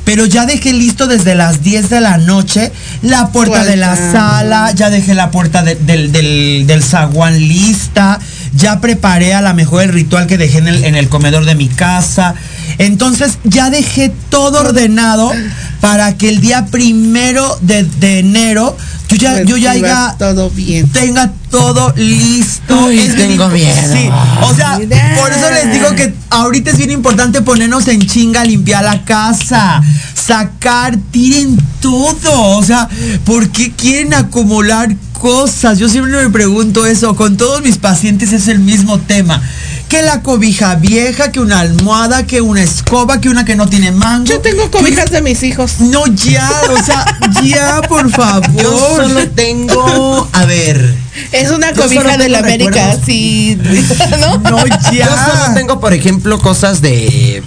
Pero 0.05 0.27
ya 0.27 0.45
dejé 0.45 0.75
listo 0.75 1.07
desde 1.07 1.35
las 1.35 1.63
10 1.63 1.89
de 1.89 2.01
la 2.03 2.19
noche 2.19 2.71
la 3.01 3.29
puerta 3.29 3.65
de 3.65 3.77
la 3.79 3.97
sala, 3.97 4.71
ya 4.73 4.91
dejé 4.91 5.15
la 5.15 5.31
puerta 5.31 5.63
de- 5.63 5.77
del, 5.77 6.13
del, 6.13 6.65
del 6.67 6.83
zaguán 6.83 7.39
lista, 7.39 8.21
ya 8.57 8.81
preparé 8.81 9.35
a 9.35 9.43
lo 9.43 9.53
mejor 9.55 9.83
el 9.83 9.93
ritual 9.93 10.27
que 10.27 10.39
dejé 10.39 10.59
en 10.59 10.69
el, 10.69 10.85
en 10.85 10.95
el 10.95 11.09
comedor 11.09 11.45
de 11.45 11.55
mi 11.55 11.69
casa. 11.69 12.35
Entonces 12.79 13.39
ya 13.45 13.71
dejé 13.71 14.13
todo 14.29 14.61
ordenado 14.61 15.33
para 15.81 16.17
que 16.17 16.29
el 16.29 16.41
día 16.41 16.67
primero 16.67 17.59
de, 17.63 17.85
de 17.85 18.21
enero 18.21 18.77
yo 19.09 19.17
ya, 19.17 19.43
yo 19.43 19.57
ya 19.57 20.17
todo 20.19 20.51
bien. 20.51 20.89
tenga 20.89 21.31
todo 21.51 21.93
listo. 21.97 22.91
Es 22.91 23.15
qué 23.15 23.27
tengo 23.29 23.49
miedo. 23.49 23.77
Sí, 23.93 24.11
o 24.43 24.55
sea, 24.55 24.79
Mira. 24.79 25.17
por 25.21 25.33
eso 25.33 25.51
les 25.51 25.73
digo 25.73 25.95
que 25.95 26.15
ahorita 26.31 26.71
es 26.71 26.79
bien 26.79 26.91
importante 26.91 27.43
ponernos 27.43 27.87
en 27.89 28.01
chinga 28.01 28.45
limpiar 28.45 28.83
la 28.83 29.05
casa, 29.05 29.83
sacar, 30.15 30.97
tiren 31.11 31.57
todo. 31.81 32.57
O 32.57 32.63
sea, 32.65 32.89
¿por 33.25 33.51
qué 33.51 33.73
quieren 33.73 34.15
acumular 34.15 34.97
cosas? 35.25 35.79
Yo 35.79 35.89
siempre 35.89 36.13
me 36.23 36.29
pregunto 36.29 36.85
eso. 36.85 37.17
Con 37.17 37.39
todos 37.39 37.63
mis 37.63 37.79
pacientes 37.79 38.35
es 38.35 38.47
el 38.47 38.59
mismo 38.59 39.01
tema. 39.01 39.43
Que 39.89 40.03
la 40.03 40.21
cobija 40.21 40.75
vieja, 40.75 41.33
que 41.33 41.41
una 41.41 41.61
almohada, 41.61 42.27
que 42.27 42.43
una 42.43 42.63
escoba, 42.63 43.23
que 43.23 43.31
una 43.31 43.47
que 43.47 43.57
no 43.57 43.67
tiene 43.67 43.91
mango. 43.91 44.27
Yo 44.27 44.41
tengo 44.41 44.71
cobijas 44.71 45.11
de 45.11 45.23
mis 45.23 45.43
hijos. 45.43 45.81
No, 45.81 46.05
ya, 46.09 46.47
o 46.71 46.85
sea, 46.85 47.07
ya, 47.43 47.81
por 47.89 48.11
favor. 48.19 48.63
Yo 48.63 48.97
solo 48.97 49.27
tengo, 49.31 50.29
a 50.31 50.45
ver, 50.45 50.95
Es 51.33 51.51
una 51.51 51.73
cobija 51.73 52.19
de 52.19 52.29
la 52.29 52.41
América, 52.41 52.95
sí. 53.07 53.59
¿No? 54.21 54.39
No, 54.51 54.67
ya. 54.93 55.07
yo 55.07 55.07
solo 55.07 55.55
tengo, 55.55 55.81
por 55.81 55.95
ejemplo, 55.95 56.39
cosas 56.39 56.83
de, 56.83 57.43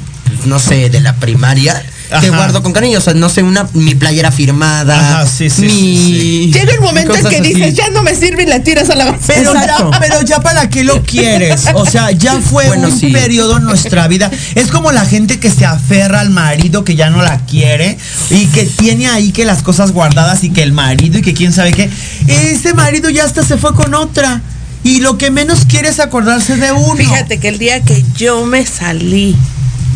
no 0.46 0.58
sé, 0.58 0.90
de 0.90 1.00
la 1.00 1.16
primaria. 1.18 1.80
Que 2.10 2.16
Ajá. 2.16 2.28
guardo 2.38 2.64
con 2.64 2.72
cariño, 2.72 3.00
o 3.00 3.02
sea, 3.02 3.14
no 3.14 3.28
sé, 3.28 3.44
una, 3.44 3.68
mi 3.74 3.94
playera 3.94 4.32
firmada, 4.32 4.98
Ajá, 5.20 5.28
sí, 5.28 5.50
sí, 5.50 5.62
mi... 5.64 5.70
sí, 5.72 6.52
Llega 6.54 6.74
el 6.74 6.80
momento 6.80 7.14
en 7.16 7.26
que 7.26 7.36
así. 7.38 7.54
dices, 7.54 7.74
ya 7.74 7.90
no 7.90 8.02
me 8.02 8.16
sirve 8.16 8.44
y 8.44 8.46
la 8.46 8.62
tiras 8.64 8.90
a 8.90 8.96
la 8.96 9.06
basura. 9.12 9.26
Pero 9.28 9.52
Exacto. 9.52 9.92
ya, 9.92 10.00
pero 10.00 10.22
ya 10.22 10.40
para 10.40 10.70
qué 10.70 10.84
lo 10.86 11.04
quieres. 11.04 11.66
O 11.74 11.86
sea, 11.86 12.12
ya 12.12 12.40
fue 12.42 12.66
Bueno, 12.68 12.88
un 12.88 12.98
sí. 12.98 13.08
periodo 13.12 13.58
en 13.58 13.66
nuestra 13.66 14.08
vida. 14.08 14.32
Es 14.56 14.68
como 14.68 14.92
la 14.94 15.06
gente 15.06 15.40
que 15.40 15.52
se 15.52 15.66
aferra 15.66 16.22
al 16.22 16.30
marido 16.30 16.84
que 16.86 16.96
ya 16.96 17.10
no 17.10 17.22
la 17.22 17.40
quiere 17.46 17.98
y 18.30 18.46
que 18.48 18.64
tiene 18.64 19.08
ahí 19.10 19.32
que 19.34 19.44
las 19.44 19.62
cosas 19.62 19.92
guardadas 19.92 20.44
y 20.46 20.50
que 20.50 20.64
el 20.64 20.72
marido 20.72 21.20
y 21.20 21.22
que 21.22 21.34
quién 21.34 21.52
sabe 21.52 21.74
qué. 21.74 21.90
Ese 22.28 22.74
marido 22.74 23.10
ya 23.10 23.26
hasta 23.26 23.44
se 23.44 23.58
fue 23.58 23.74
con 23.74 23.94
otra. 23.94 24.42
Y 24.84 25.02
lo 25.02 25.18
que 25.18 25.30
menos 25.32 25.66
quiere 25.66 25.90
es 25.90 26.00
acordarse 26.00 26.56
de 26.56 26.72
uno. 26.72 26.96
Fíjate 26.96 27.40
que 27.40 27.50
el 27.50 27.58
día 27.58 27.82
que 27.82 28.06
yo 28.16 28.46
me 28.46 28.66
salí 28.66 29.36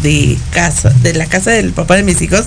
de 0.02 0.38
casa, 0.52 0.90
de 1.02 1.14
la 1.14 1.26
casa 1.26 1.52
del 1.52 1.72
papá 1.74 1.96
de 1.96 2.04
mis 2.04 2.22
hijos, 2.22 2.46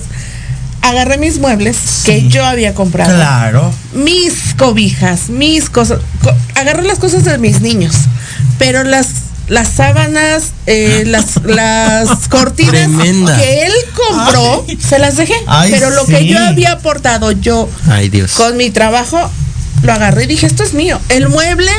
agarré 0.81 1.17
mis 1.17 1.39
muebles 1.39 1.77
que 2.05 2.27
yo 2.27 2.45
había 2.45 2.73
comprado. 2.73 3.15
Claro. 3.15 3.73
Mis 3.93 4.53
cobijas, 4.57 5.29
mis 5.29 5.69
cosas. 5.69 5.99
co- 6.21 6.33
agarré 6.55 6.83
las 6.83 6.99
cosas 6.99 7.23
de 7.23 7.37
mis 7.37 7.61
niños. 7.61 7.95
Pero 8.59 8.83
las 8.83 9.07
las 9.47 9.67
sábanas, 9.69 10.53
eh, 10.65 11.03
las, 11.07 11.35
las 11.43 12.09
cortinas 12.29 12.71
Tremenda. 12.73 13.37
que 13.37 13.65
él 13.67 13.73
compró, 13.95 14.65
Ay. 14.67 14.77
se 14.81 14.97
las 14.97 15.17
dejé. 15.17 15.35
Ay, 15.47 15.69
pero 15.71 15.91
lo 15.91 16.05
que 16.05 16.25
yo 16.25 16.39
había 16.39 16.71
aportado 16.73 17.31
yo 17.31 17.69
Ay, 17.87 18.09
Dios. 18.09 18.31
con 18.31 18.57
mi 18.57 18.71
trabajo, 18.71 19.29
lo 19.83 19.93
agarré 19.93 20.23
y 20.23 20.27
dije, 20.27 20.47
esto 20.47 20.63
es 20.63 20.73
mío. 20.73 20.99
El 21.09 21.29
mueble 21.29 21.69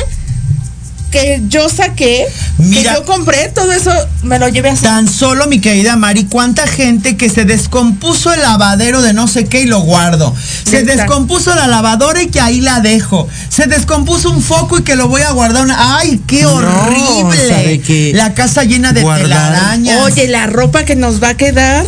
que 1.11 1.41
yo 1.47 1.69
saqué, 1.69 2.25
Mira. 2.57 2.93
que 2.93 2.99
yo 2.99 3.05
compré, 3.05 3.49
todo 3.49 3.71
eso 3.71 3.91
me 4.23 4.39
lo 4.39 4.47
llevé 4.49 4.69
así. 4.69 4.83
Tan 4.83 5.07
solo, 5.07 5.47
mi 5.47 5.59
querida 5.59 5.95
Mari, 5.95 6.25
cuánta 6.25 6.67
gente 6.67 7.15
que 7.17 7.29
se 7.29 7.45
descompuso 7.45 8.33
el 8.33 8.41
lavadero 8.41 9.01
de 9.01 9.13
no 9.13 9.27
sé 9.27 9.45
qué 9.45 9.61
y 9.61 9.65
lo 9.65 9.79
guardo. 9.81 10.33
Se 10.69 10.83
descompuso 10.83 11.55
la 11.55 11.67
lavadora 11.67 12.21
y 12.21 12.27
que 12.27 12.39
ahí 12.41 12.61
la 12.61 12.81
dejo. 12.81 13.27
Se 13.49 13.67
descompuso 13.67 14.29
un 14.31 14.41
foco 14.41 14.79
y 14.79 14.83
que 14.83 14.95
lo 14.95 15.07
voy 15.07 15.21
a 15.21 15.31
guardar. 15.31 15.63
una- 15.63 15.97
¡Ay, 15.97 16.21
qué 16.27 16.41
No, 16.43 16.53
horrible! 16.55 17.23
o 17.23 17.31
sea, 17.47 17.57
de 17.59 17.79
que 17.81 18.11
la 18.13 18.33
casa 18.33 18.63
llena 18.63 18.91
de 18.93 19.01
guardar- 19.01 19.23
telarañas. 19.53 20.01
Oye, 20.03 20.27
la 20.27 20.45
ropa 20.47 20.83
que 20.85 20.95
nos 20.95 21.21
va 21.23 21.29
a 21.29 21.33
quedar. 21.37 21.85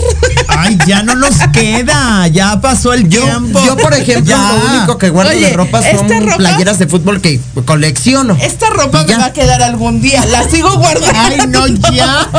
Ay, 0.47 0.77
ya 0.88 1.03
no 1.03 1.15
nos 1.15 1.36
queda. 1.53 2.27
Ya 2.29 2.60
pasó 2.62 2.93
el 2.93 3.10
Yo, 3.10 3.21
tiempo. 3.23 3.62
yo, 3.65 3.75
por 3.77 3.93
ejemplo, 3.93 4.36
Ya. 4.36 4.53
lo 4.53 4.77
único 4.77 4.97
que 4.97 5.10
guardo 5.10 5.32
Oye, 5.32 5.47
de 5.47 5.53
ropa 5.53 5.82
son 5.82 6.08
ropa- 6.10 6.38
playeras 6.38 6.79
de 6.79 6.88
fútbol 6.88 7.21
que 7.21 7.39
colecciono. 7.65 8.38
Esta 8.41 8.69
ropa 8.69 9.05
ya. 9.09 9.17
va 9.19 9.25
a 9.25 9.33
quedar 9.33 9.61
algún 9.61 10.01
día. 10.01 10.23
La 10.25 10.47
sigo 10.49 10.75
guardando. 10.77 11.11
Ay, 11.15 11.39
no, 11.47 11.67
ya. 11.91 12.29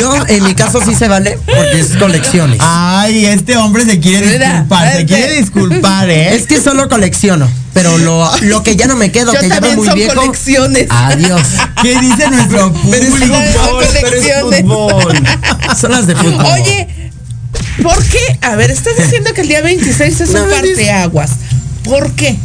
Yo, 0.00 0.14
en 0.28 0.44
mi 0.44 0.54
caso, 0.54 0.80
sí 0.84 0.94
se 0.94 1.08
vale 1.08 1.38
porque 1.44 1.80
es 1.80 1.96
colecciones. 1.96 2.58
Ay, 2.62 3.26
este 3.26 3.56
hombre 3.56 3.84
se 3.84 4.00
quiere 4.00 4.26
Mira, 4.26 4.50
disculpar. 4.52 4.92
Se 4.92 5.00
este- 5.00 5.06
quiere 5.14 5.32
disculpar, 5.40 6.10
¿eh? 6.10 6.34
Es 6.34 6.46
que 6.46 6.60
solo 6.60 6.88
colecciono. 6.88 7.48
Pero 7.74 7.98
lo, 7.98 8.30
lo 8.42 8.62
que 8.62 8.74
ya 8.74 8.86
no 8.86 8.96
me 8.96 9.12
quedo, 9.12 9.34
Yo 9.34 9.40
que 9.40 9.48
ya 9.50 9.60
veo 9.60 9.70
también 9.72 9.76
muy 9.76 9.86
son 9.86 9.94
viejo. 9.96 10.14
colecciones. 10.14 10.86
Adiós. 10.88 11.42
¿Qué 11.82 11.98
dice 12.00 12.30
nuestro 12.30 12.72
Pero 12.90 13.02
es 13.04 13.10
público? 13.10 13.34
fútbol, 13.34 13.84
pero 13.92 14.06
es 14.16 14.22
colecciones. 14.22 14.60
fútbol. 14.62 15.22
Son 15.78 15.92
las 15.92 16.06
de 16.06 16.16
fútbol. 16.16 16.46
Oye, 16.54 16.88
¿por 17.82 18.02
qué? 18.04 18.38
A 18.40 18.56
ver, 18.56 18.70
estás 18.70 18.96
diciendo 18.96 19.34
que 19.34 19.42
el 19.42 19.48
día 19.48 19.60
26 19.60 20.20
es 20.22 20.30
No 20.30 20.44
un 20.44 20.50
parteaguas. 20.50 21.30
¿Por 21.84 22.10
qué? 22.12 22.36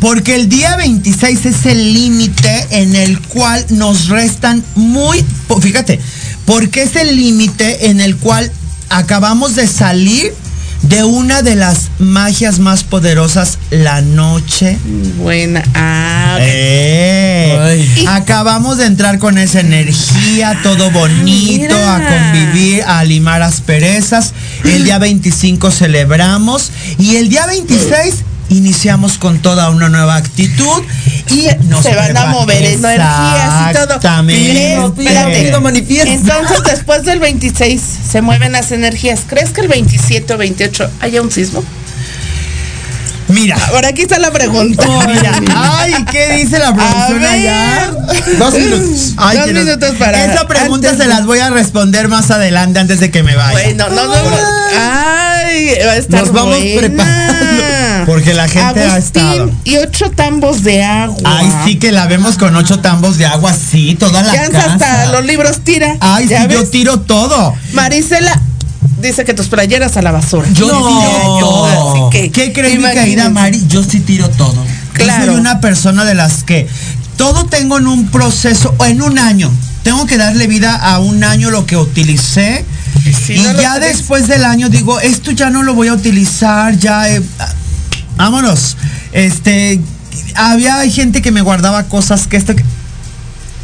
Porque 0.00 0.34
el 0.34 0.48
día 0.48 0.76
26 0.76 1.46
es 1.46 1.66
el 1.66 1.92
límite 1.92 2.66
en 2.70 2.96
el 2.96 3.20
cual 3.20 3.64
nos 3.70 4.08
restan 4.08 4.64
muy, 4.74 5.24
fíjate, 5.60 6.00
porque 6.46 6.82
es 6.82 6.96
el 6.96 7.16
límite 7.16 7.90
en 7.90 8.00
el 8.00 8.16
cual 8.16 8.50
acabamos 8.88 9.56
de 9.56 9.66
salir 9.66 10.34
de 10.82 11.04
una 11.04 11.42
de 11.42 11.56
las 11.56 11.90
magias 11.98 12.58
más 12.58 12.84
poderosas, 12.84 13.58
la 13.70 14.00
noche. 14.00 14.78
Buena. 15.18 15.62
Ah. 15.74 16.38
Eh. 16.40 18.06
Acabamos 18.08 18.78
de 18.78 18.86
entrar 18.86 19.18
con 19.18 19.36
esa 19.36 19.60
energía, 19.60 20.58
todo 20.62 20.90
bonito, 20.90 21.74
mira. 21.74 21.96
a 21.96 22.32
convivir, 22.32 22.82
a 22.84 23.04
limar 23.04 23.42
asperezas. 23.42 24.32
El 24.64 24.84
día 24.84 24.98
25 24.98 25.70
celebramos 25.70 26.70
y 26.98 27.16
el 27.16 27.28
día 27.28 27.46
26 27.46 28.14
iniciamos 28.50 29.16
con 29.18 29.40
toda 29.40 29.70
una 29.70 29.88
nueva 29.88 30.16
actitud 30.16 30.82
y 31.30 31.46
nos 31.68 31.82
se 31.82 31.94
van 31.94 32.16
a 32.16 32.26
mover 32.26 32.62
energías 32.62 33.70
y 33.70 33.74
todo. 33.74 33.98
Exactamente. 35.14 35.40
Entonces, 36.08 36.58
después 36.64 37.04
del 37.04 37.20
26 37.20 37.80
se 38.10 38.20
mueven 38.22 38.52
las 38.52 38.72
energías. 38.72 39.22
¿Crees 39.26 39.50
que 39.50 39.62
el 39.62 39.68
27 39.68 40.34
o 40.34 40.36
28 40.36 40.90
haya 41.00 41.22
un 41.22 41.30
sismo? 41.30 41.62
Mira, 43.30 43.56
Ahora 43.68 43.88
aquí 43.88 44.02
está 44.02 44.18
la 44.18 44.30
pregunta. 44.30 44.84
mira, 45.06 45.32
ay, 45.56 45.94
¿qué 46.10 46.36
dice 46.36 46.58
la 46.58 46.68
A 46.68 46.74
producción 46.74 47.20
ver. 47.20 47.28
allá? 47.30 47.90
Dos 48.38 48.54
minutos. 48.54 49.14
Ay, 49.16 49.38
Dos 49.38 49.46
nos- 49.52 49.64
minutos 49.64 49.90
para- 49.98 50.24
Esa 50.24 50.46
pregunta 50.46 50.88
antes 50.90 51.02
se 51.02 51.08
las 51.08 51.24
voy 51.26 51.38
a 51.38 51.50
responder 51.50 52.08
más 52.08 52.30
adelante 52.30 52.78
antes 52.80 53.00
de 53.00 53.10
que 53.10 53.22
me 53.22 53.36
vaya. 53.36 53.52
Bueno, 53.52 53.88
no, 53.90 54.06
no, 54.06 54.12
Ay, 54.78 55.70
va 55.86 55.92
a 55.92 55.96
estar 55.96 56.20
Nos 56.20 56.32
vamos 56.32 56.56
buena. 56.58 56.80
preparando. 56.80 58.06
Porque 58.06 58.34
la 58.34 58.48
gente 58.48 58.84
ha 58.84 58.94
Agustín 58.94 59.22
estado. 59.22 59.50
y 59.64 59.76
ocho 59.76 60.10
tambos 60.10 60.62
de 60.62 60.82
agua. 60.82 61.18
Ay, 61.24 61.52
sí 61.64 61.78
que 61.78 61.92
la 61.92 62.06
vemos 62.06 62.36
con 62.38 62.56
ocho 62.56 62.80
tambos 62.80 63.18
de 63.18 63.26
agua, 63.26 63.52
sí, 63.52 63.94
toda 63.98 64.22
la 64.22 64.32
Ya 64.32 64.48
casa. 64.48 64.72
hasta 64.74 65.06
los 65.12 65.24
libros 65.24 65.60
tira. 65.64 65.96
Ay, 66.00 66.24
sí, 66.24 66.30
¿Ya 66.30 66.46
yo 66.48 66.60
ves? 66.60 66.70
tiro 66.70 67.00
todo. 67.00 67.54
Marisela 67.72 68.40
dice 69.00 69.24
que 69.24 69.34
tus 69.34 69.48
playeras 69.48 69.96
a 69.96 70.02
la 70.02 70.10
basura. 70.12 70.48
Yo 70.52 70.68
No. 70.68 72.10
que, 72.10 72.30
¿Qué 72.30 72.52
crees, 72.52 72.74
mi 72.74 72.80
imagínense. 72.80 73.04
querida 73.10 73.30
Mari? 73.30 73.62
Yo 73.68 73.82
sí 73.82 74.00
tiro 74.00 74.28
todo. 74.30 74.64
Claro. 74.92 75.24
Yo 75.26 75.32
soy 75.32 75.40
una 75.40 75.60
persona 75.60 76.04
de 76.04 76.14
las 76.14 76.42
que 76.44 76.66
todo 77.16 77.46
tengo 77.46 77.78
en 77.78 77.86
un 77.86 78.08
proceso, 78.08 78.74
o 78.78 78.84
en 78.84 79.02
un 79.02 79.18
año. 79.18 79.50
Tengo 79.82 80.06
que 80.06 80.16
darle 80.18 80.46
vida 80.46 80.74
a 80.76 80.98
un 80.98 81.24
año 81.24 81.50
lo 81.50 81.64
que 81.66 81.76
utilicé. 81.76 82.64
si 83.26 83.34
y 83.34 83.40
no 83.40 83.60
ya 83.60 83.78
después 83.78 84.28
del 84.28 84.44
año 84.44 84.68
digo, 84.68 85.00
esto 85.00 85.30
ya 85.30 85.48
no 85.50 85.62
lo 85.62 85.74
voy 85.74 85.88
a 85.88 85.94
utilizar, 85.94 86.76
ya... 86.76 87.08
eh, 87.08 87.22
vámonos. 88.16 88.76
Este... 89.12 89.80
Había 90.34 90.82
gente 90.90 91.22
que 91.22 91.30
me 91.30 91.40
guardaba 91.40 91.84
cosas 91.84 92.26
que 92.26 92.36
esto... 92.36 92.54
que- 92.56 92.64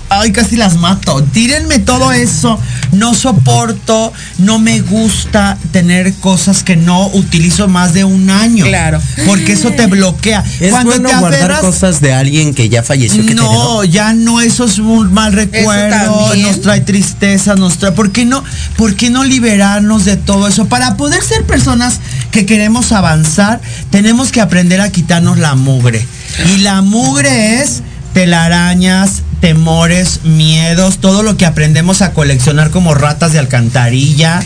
Ay, 0.09 0.33
casi 0.33 0.57
las 0.57 0.77
mato. 0.77 1.23
Tírenme 1.33 1.79
todo 1.79 2.13
eso. 2.13 2.59
No 2.93 3.15
soporto, 3.15 4.13
no 4.39 4.59
me 4.59 4.81
gusta 4.81 5.59
tener 5.73 6.15
cosas 6.15 6.63
que 6.63 6.77
no 6.77 7.09
utilizo 7.09 7.69
más 7.69 7.93
de 7.93 8.05
un 8.05 8.31
año. 8.31 8.65
Claro. 8.65 9.01
Porque 9.27 9.53
eso 9.53 9.71
te 9.73 9.87
bloquea. 9.87 10.45
Es 10.61 10.73
bueno 10.85 11.09
guardar 11.19 11.61
cosas 11.61 12.01
de 12.01 12.13
alguien 12.13 12.55
que 12.55 12.69
ya 12.69 12.83
falleció 12.83 13.27
que 13.27 13.35
no, 13.35 13.85
ya 13.85 14.13
no, 14.13 14.41
eso 14.41 14.65
es 14.65 14.79
un 14.79 15.13
mal 15.13 15.33
recuerdo, 15.33 16.35
nos 16.37 16.61
trae 16.61 16.81
tristeza, 16.81 17.55
nos 17.55 17.79
trae. 17.79 17.93
¿Por 17.93 18.13
qué 18.13 18.25
no, 18.25 18.43
por 18.77 18.95
qué 18.95 19.11
no 19.11 19.25
liberarnos 19.25 20.05
de 20.05 20.17
todo 20.17 20.49
eso? 20.49 20.67
Para 20.67 20.97
poder 20.97 21.23
ser 21.23 21.45
personas 21.45 22.01
que 22.31 22.47
queremos 22.47 22.93
avanzar, 22.93 23.61
tenemos 23.91 24.31
que 24.31 24.41
aprender 24.41 24.81
a 24.81 24.91
quitarnos 24.91 25.39
la 25.39 25.55
mugre. 25.55 26.07
Y 26.55 26.59
la 26.59 26.83
mugre 26.83 27.63
es 27.63 27.83
telarañas, 28.13 29.23
temores, 29.41 30.21
miedos, 30.25 30.99
todo 30.99 31.23
lo 31.23 31.37
que 31.37 31.47
aprendemos 31.47 32.03
a 32.03 32.13
coleccionar 32.13 32.71
como 32.71 32.95
ratas 32.95 33.33
de 33.33 33.39
alcantarilla. 33.39 34.43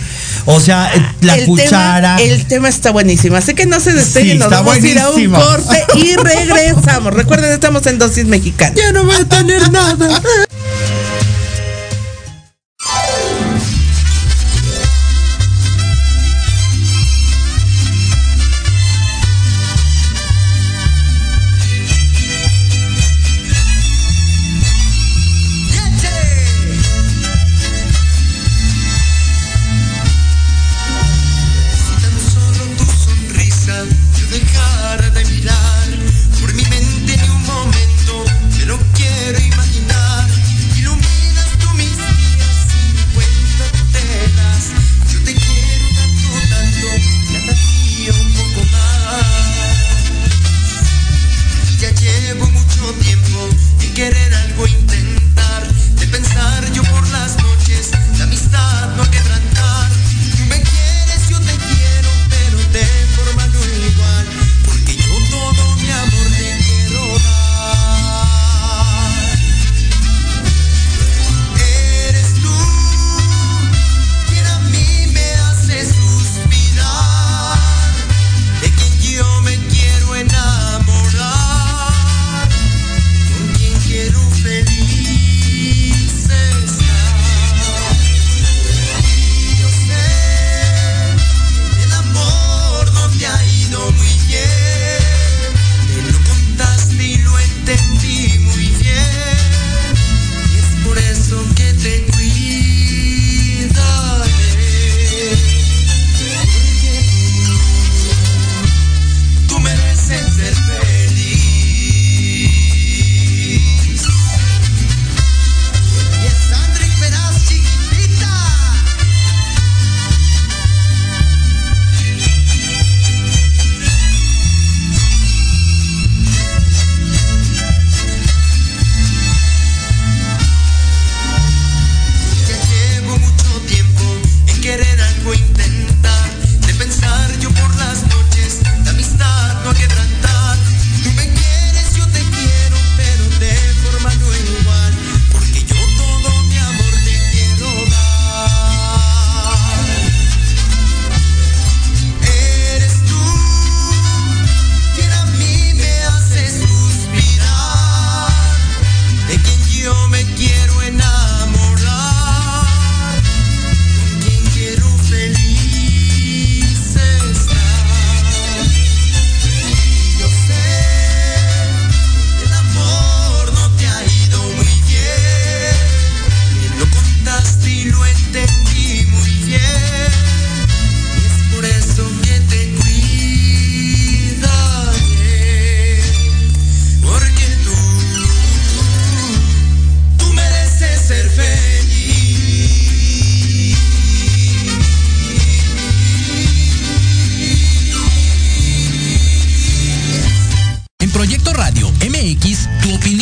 O 0.46 0.61
sea, 0.61 0.92
eh, 0.94 1.03
la 1.20 1.37
el 1.37 1.46
cuchara. 1.46 2.16
Tema, 2.16 2.31
el 2.31 2.46
tema 2.46 2.68
está 2.68 2.90
buenísimo, 2.90 3.37
así 3.37 3.55
que 3.55 3.66
no 3.66 3.81
se 3.81 3.92
despeguen, 3.92 4.33
Sí, 4.33 4.38
nos 4.38 4.50
vamos 4.50 4.74
a 4.74 4.79
ir 4.79 4.98
a 4.98 5.11
un 5.11 5.31
corte 5.31 5.85
y 5.96 6.16
regresamos. 6.16 7.14
Recuerden, 7.14 7.53
estamos 7.53 7.87
en 7.87 7.98
Dosis 7.98 8.26
Mexicana. 8.26 8.74
Ya 8.76 8.92
no 8.92 9.05
voy 9.05 9.16
a 9.16 9.24
tener 9.24 9.70
nada. 9.70 10.20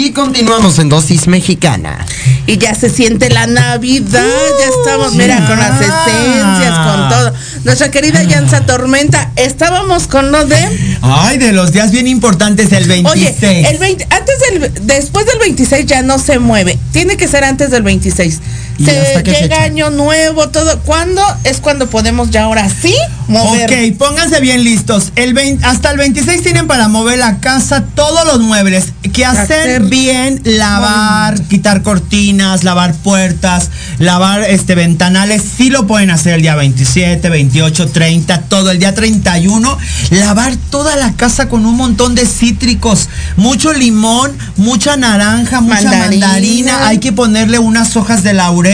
Y 0.00 0.12
continuamos 0.12 0.78
en 0.78 0.88
dosis 0.88 1.28
mexicana. 1.28 2.06
Y 2.46 2.56
ya 2.56 2.74
se 2.74 2.88
siente 2.88 3.28
la 3.28 3.46
Navidad, 3.46 4.24
ya 4.58 4.64
estamos, 4.64 5.14
mira, 5.14 5.46
con 5.46 5.58
las 5.58 5.78
esencias, 5.78 6.78
con 6.78 7.08
todo. 7.10 7.34
Nuestra 7.64 7.90
querida 7.90 8.22
Yanza 8.22 8.64
Tormenta, 8.64 9.30
estábamos 9.36 10.06
con 10.06 10.32
lo 10.32 10.46
de... 10.46 10.56
Ay, 11.02 11.36
de 11.36 11.52
los 11.52 11.72
días 11.72 11.90
bien 11.90 12.06
importantes, 12.06 12.72
el 12.72 12.88
26. 12.88 13.36
Oye, 13.42 13.68
el 13.68 13.76
20, 13.76 14.06
antes 14.08 14.34
del, 14.40 14.86
después 14.86 15.26
del 15.26 15.38
26 15.38 15.84
ya 15.84 16.00
no 16.00 16.18
se 16.18 16.38
mueve, 16.38 16.78
tiene 16.92 17.18
que 17.18 17.28
ser 17.28 17.44
antes 17.44 17.70
del 17.70 17.82
26. 17.82 18.40
¿Y 18.80 18.84
Se 18.86 18.92
llega 19.22 19.22
fecha? 19.22 19.62
año 19.62 19.90
nuevo, 19.90 20.48
todo. 20.48 20.78
¿Cuándo 20.80 21.22
es 21.44 21.58
cuando 21.58 21.90
podemos 21.90 22.30
ya 22.30 22.44
ahora 22.44 22.66
sí 22.70 22.94
mover? 23.28 23.70
Ok, 23.70 23.98
pónganse 23.98 24.40
bien 24.40 24.64
listos. 24.64 25.12
El 25.16 25.34
20 25.34 25.66
hasta 25.66 25.90
el 25.90 25.98
26 25.98 26.42
tienen 26.42 26.66
para 26.66 26.88
mover 26.88 27.18
la 27.18 27.40
casa 27.40 27.84
todos 27.94 28.24
los 28.26 28.40
muebles. 28.40 28.86
Que 29.12 29.26
hacer 29.26 29.60
Hacer 29.60 29.82
bien, 29.82 30.40
lavar, 30.44 31.42
quitar 31.42 31.82
cortinas, 31.82 32.64
lavar 32.64 32.94
puertas, 32.94 33.68
lavar 33.98 34.44
este 34.44 34.74
ventanales. 34.74 35.42
Sí 35.56 35.68
lo 35.68 35.86
pueden 35.86 36.10
hacer 36.10 36.34
el 36.34 36.42
día 36.42 36.54
27, 36.56 37.28
28, 37.28 37.88
30, 37.88 38.42
todo 38.42 38.70
el 38.70 38.78
día 38.78 38.94
31. 38.94 39.76
Lavar 40.10 40.56
toda 40.70 40.96
la 40.96 41.12
casa 41.12 41.50
con 41.50 41.66
un 41.66 41.76
montón 41.76 42.14
de 42.14 42.24
cítricos. 42.24 43.10
Mucho 43.36 43.74
limón, 43.74 44.32
mucha 44.56 44.96
naranja, 44.96 45.60
mucha 45.60 45.82
Mandarina. 45.82 46.26
mandarina. 46.28 46.86
Hay 46.88 46.96
que 46.98 47.12
ponerle 47.12 47.58
unas 47.58 47.94
hojas 47.96 48.22
de 48.22 48.32
laurel. 48.32 48.69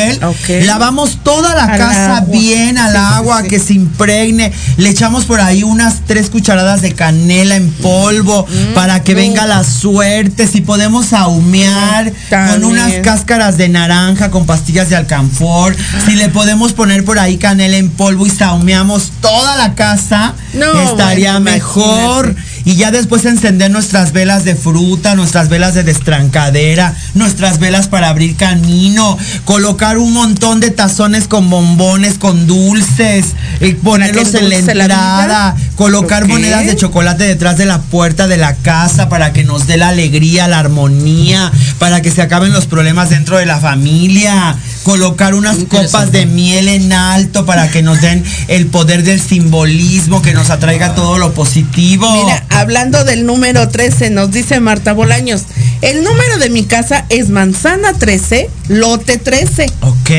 Lavamos 0.65 1.19
toda 1.23 1.55
la 1.55 1.65
Al 1.65 1.79
casa 1.79 2.17
agua. 2.19 2.31
bien 2.33 2.79
al 2.79 2.93
Sí, 2.93 2.99
agua, 2.99 3.43
sí. 3.43 3.49
que 3.49 3.59
se 3.59 3.75
impregne. 3.75 4.53
Le 4.77 4.89
echamos 4.91 5.25
por 5.25 5.41
ahí 5.41 5.63
unas 5.63 6.01
tres 6.07 6.31
cucharadas 6.31 6.83
de 6.83 6.93
canela 6.93 7.57
en 7.57 7.71
polvo 7.73 8.47
para 8.75 9.03
que 9.03 9.13
no. 9.15 9.21
venga 9.21 9.47
la 9.47 9.65
suerte. 9.65 10.47
Si 10.47 10.61
podemos 10.61 11.13
ahumear 11.13 12.13
con 12.31 12.65
unas 12.65 12.93
cáscaras 13.03 13.57
de 13.57 13.69
naranja 13.69 14.31
con 14.31 14.47
pastillas 14.47 14.89
de 14.91 14.97
alcanfor. 14.97 15.77
Si 16.07 16.13
le 16.15 16.29
podemos 16.29 16.73
poner 16.73 17.05
por 17.05 17.19
ahí 17.19 17.37
canela 17.39 17.77
en 17.77 17.91
polvo 17.91 18.27
y 18.27 18.31
saumeamos 18.31 19.13
toda 19.21 19.57
la 19.57 19.75
casa, 19.75 20.35
No, 20.55 20.91
estaría 20.91 21.33
bueno, 21.33 21.51
mejor. 21.53 22.27
imagínate. 22.27 22.56
Y 22.67 22.75
ya 22.75 22.91
después 22.91 23.25
encender 23.25 23.71
nuestras 23.71 24.11
velas 24.11 24.45
de 24.45 24.57
fruta, 24.57 25.15
nuestras 25.15 25.49
velas 25.49 25.75
de 25.75 25.85
destrancadera, 25.85 26.97
nuestras 27.15 27.61
velas 27.61 27.87
para 27.87 28.09
abrir 28.09 28.35
camino, 28.35 29.17
colocar 29.45 29.99
un 29.99 30.13
montón 30.13 30.59
de 30.59 30.73
tazones 30.73 31.29
con 31.29 31.49
bombones, 31.49 32.19
con 32.19 32.49
dulces, 32.49 33.37
eh, 33.61 33.79
ponerlos 33.81 34.35
en 34.35 34.49
la 34.49 34.57
entrada, 34.57 35.57
colocar 35.77 36.27
monedas 36.27 36.67
de 36.67 36.75
chocolate 36.75 37.23
detrás 37.23 37.57
de 37.57 37.67
la 37.67 37.83
puerta 37.83 38.27
de 38.27 38.37
la 38.37 38.57
casa 38.57 39.09
para 39.09 39.33
que 39.33 39.45
nos 39.45 39.69
dé 39.69 39.77
la 39.77 39.91
alegría, 39.91 40.49
la 40.49 40.59
armonía, 40.59 41.53
para 41.79 42.03
que 42.03 42.11
se 42.11 42.21
acaben 42.21 42.53
los 42.53 42.67
problemas 42.67 43.11
dentro 43.11 43.39
de 43.39 43.47
la 43.47 43.61
familia, 43.61 44.57
colocar 44.87 45.35
unas 45.35 45.65
copas 45.65 46.13
de 46.13 46.27
miel 46.27 46.69
en 46.69 46.93
alto 46.93 47.45
para 47.45 47.69
que 47.69 47.83
nos 47.83 48.01
den 48.01 48.23
el 48.47 48.69
poder 48.69 49.03
del 49.03 49.21
simbolismo, 49.21 50.23
que 50.23 50.33
nos 50.33 50.51
atraiga 50.51 50.95
todo 50.95 51.19
lo 51.19 51.35
positivo. 51.35 52.09
Mira, 52.23 52.47
hablando 52.51 53.03
del 53.03 53.27
número 53.27 53.69
13, 53.69 54.11
nos 54.11 54.31
dice 54.31 54.61
Marta 54.61 54.93
Bolaños, 54.93 55.43
el 55.83 56.05
número 56.05 56.39
de 56.39 56.51
mi 56.51 56.67
casa 56.67 57.05
es 57.09 57.31
manzana 57.31 57.95
13, 57.95 58.49
lote 58.69 59.19
13. 59.19 59.67
Ok, 59.81 60.11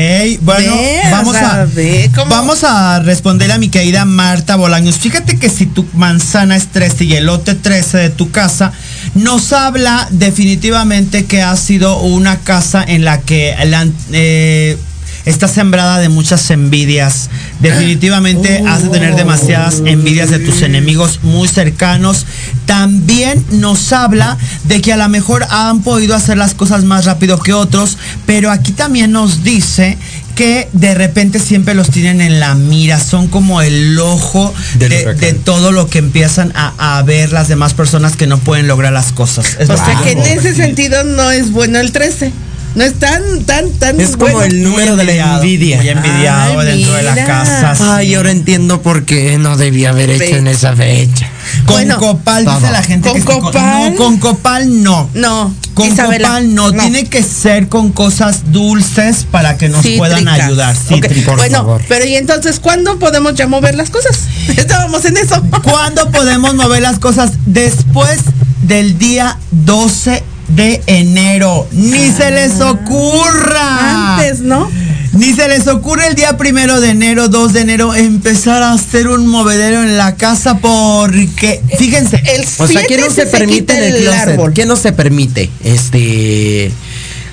bueno, 0.42 0.76
Ve, 0.76 1.00
vamos 1.12 1.34
o 1.34 1.38
sea, 1.38 1.62
a 1.62 1.64
ve 1.64 2.10
vamos 2.28 2.62
a 2.62 3.00
responderle 3.00 3.54
a 3.54 3.58
mi 3.58 3.70
querida 3.70 4.04
Marta 4.04 4.56
Bolaños. 4.56 4.98
Fíjate 4.98 5.38
que 5.38 5.48
si 5.48 5.64
tu 5.64 5.86
manzana 5.94 6.56
es 6.56 6.66
13 6.66 7.04
y 7.04 7.14
el 7.14 7.24
lote 7.24 7.54
13 7.54 7.96
de 7.96 8.10
tu 8.10 8.30
casa 8.30 8.72
nos 9.14 9.52
habla 9.52 10.08
definitivamente 10.10 11.26
que 11.26 11.42
ha 11.42 11.56
sido 11.56 12.00
una 12.00 12.38
casa 12.40 12.84
en 12.86 13.04
la 13.04 13.20
que 13.20 13.54
la, 13.66 13.86
eh, 14.12 14.78
está 15.24 15.46
sembrada 15.46 15.98
de 15.98 16.08
muchas 16.08 16.50
envidias. 16.50 17.28
Definitivamente 17.60 18.62
has 18.66 18.84
de 18.84 18.88
tener 18.88 19.14
demasiadas 19.14 19.82
envidias 19.84 20.30
de 20.30 20.38
tus 20.38 20.62
enemigos 20.62 21.20
muy 21.22 21.48
cercanos. 21.48 22.24
También 22.66 23.44
nos 23.50 23.92
habla 23.92 24.38
de 24.64 24.80
que 24.80 24.92
a 24.92 24.96
lo 24.96 25.08
mejor 25.08 25.46
han 25.50 25.82
podido 25.82 26.14
hacer 26.14 26.38
las 26.38 26.54
cosas 26.54 26.84
más 26.84 27.04
rápido 27.04 27.38
que 27.40 27.52
otros, 27.52 27.98
pero 28.26 28.50
aquí 28.50 28.72
también 28.72 29.12
nos 29.12 29.42
dice 29.44 29.98
que 30.38 30.68
de 30.72 30.94
repente 30.94 31.40
siempre 31.40 31.74
los 31.74 31.90
tienen 31.90 32.20
en 32.20 32.38
la 32.38 32.54
mira, 32.54 33.00
son 33.00 33.26
como 33.26 33.60
el 33.60 33.98
ojo 33.98 34.54
de, 34.78 35.32
todo 35.44 35.72
lo 35.72 35.88
que 35.88 35.98
empiezan 35.98 36.52
a, 36.54 36.96
a 36.96 37.02
ver 37.02 37.32
las 37.32 37.48
demás 37.48 37.74
personas 37.74 38.14
que 38.14 38.28
no 38.28 38.38
pueden 38.38 38.68
lograr 38.68 38.92
las 38.92 39.10
cosas. 39.10 39.56
Es 39.58 39.68
O 39.68 39.76
sea 39.76 40.00
que 40.04 40.12
en 40.12 40.20
ese 40.20 40.54
sentido 40.54 41.02
no 41.02 41.32
es 41.32 41.50
bueno 41.50 41.80
el 41.80 41.90
13. 41.90 42.32
No 42.78 42.84
es 42.84 42.94
tan, 42.94 43.42
tan, 43.44 43.70
tan 43.72 44.00
Es 44.00 44.10
como 44.16 44.30
bueno. 44.30 44.42
el 44.42 44.62
número 44.62 44.94
de 44.94 45.02
la 45.04 45.12
envidiado, 45.12 45.42
envidia. 45.42 45.78
Muy 45.78 45.88
envidiado 45.88 46.60
Ay, 46.60 46.66
dentro 46.66 46.92
de 46.94 47.02
la 47.02 47.14
casa. 47.26 47.74
Ay, 47.96 48.14
ahora 48.14 48.30
entiendo 48.30 48.82
por 48.82 49.04
qué 49.04 49.36
no 49.36 49.56
debía 49.56 49.90
haber 49.90 50.10
hecho 50.10 50.36
en 50.36 50.46
esa 50.46 50.76
fecha. 50.76 51.28
Con 51.66 51.74
Bueno, 51.74 51.98
copal, 51.98 52.44
dice 52.44 52.70
la 52.70 52.82
gente 52.84 53.08
¿Con 53.08 53.18
que 53.18 53.24
copal? 53.24 53.90
No, 53.90 53.96
con 53.96 54.18
copal 54.18 54.82
no. 54.84 55.10
No, 55.14 55.52
Con 55.74 55.88
Isabela, 55.88 56.28
copal 56.28 56.54
no. 56.54 56.70
tiene 56.72 57.04
que 57.06 57.20
ser 57.24 57.68
con 57.68 57.90
cosas 57.90 58.52
dulces 58.52 59.26
para 59.28 59.56
que 59.58 59.68
nos 59.68 59.84
puedan 59.96 60.28
ayudar. 60.28 60.76
Ok, 60.76 60.82
Cítricas. 60.94 61.24
por 61.24 61.36
Bueno, 61.38 61.56
favor. 61.58 61.82
pero 61.88 62.04
y 62.04 62.14
entonces, 62.14 62.60
¿cuándo 62.60 63.00
podemos 63.00 63.34
ya 63.34 63.48
mover 63.48 63.74
las 63.74 63.90
cosas? 63.90 64.20
Estábamos 64.56 65.04
en 65.04 65.16
eso. 65.16 65.42
¿Cuándo 65.64 66.08
podemos 66.12 66.54
mover 66.54 66.80
las 66.82 67.00
cosas? 67.00 67.32
Después 67.44 68.20
del 68.62 68.98
día 68.98 69.36
12 69.50 70.22
de 70.48 70.82
enero. 70.86 71.66
Ni 71.72 72.10
se 72.10 72.30
les 72.30 72.60
ocurra. 72.60 74.16
Antes, 74.16 74.40
¿no? 74.40 74.70
Ni 75.12 75.32
se 75.32 75.48
les 75.48 75.66
ocurre 75.66 76.06
el 76.06 76.14
día 76.14 76.36
primero 76.36 76.80
de 76.80 76.90
enero, 76.90 77.28
2 77.28 77.52
de 77.54 77.60
enero, 77.62 77.94
empezar 77.94 78.62
a 78.62 78.72
hacer 78.72 79.08
un 79.08 79.26
movedero 79.26 79.82
en 79.82 79.96
la 79.96 80.14
casa 80.16 80.58
porque, 80.58 81.62
fíjense, 81.78 82.22
El 82.34 82.44
O 82.58 82.66
sea, 82.66 82.82
¿qué 82.82 82.96
7 82.96 83.02
no 83.08 83.10
se, 83.10 83.26
permite 83.26 83.60
quita 83.60 83.78
en 83.78 83.94
el 83.94 84.02
closet? 84.02 84.20
árbol. 84.20 84.52
¿Qué 84.52 84.66
no 84.66 84.76
se 84.76 84.92
permite? 84.92 85.50
Este. 85.64 86.70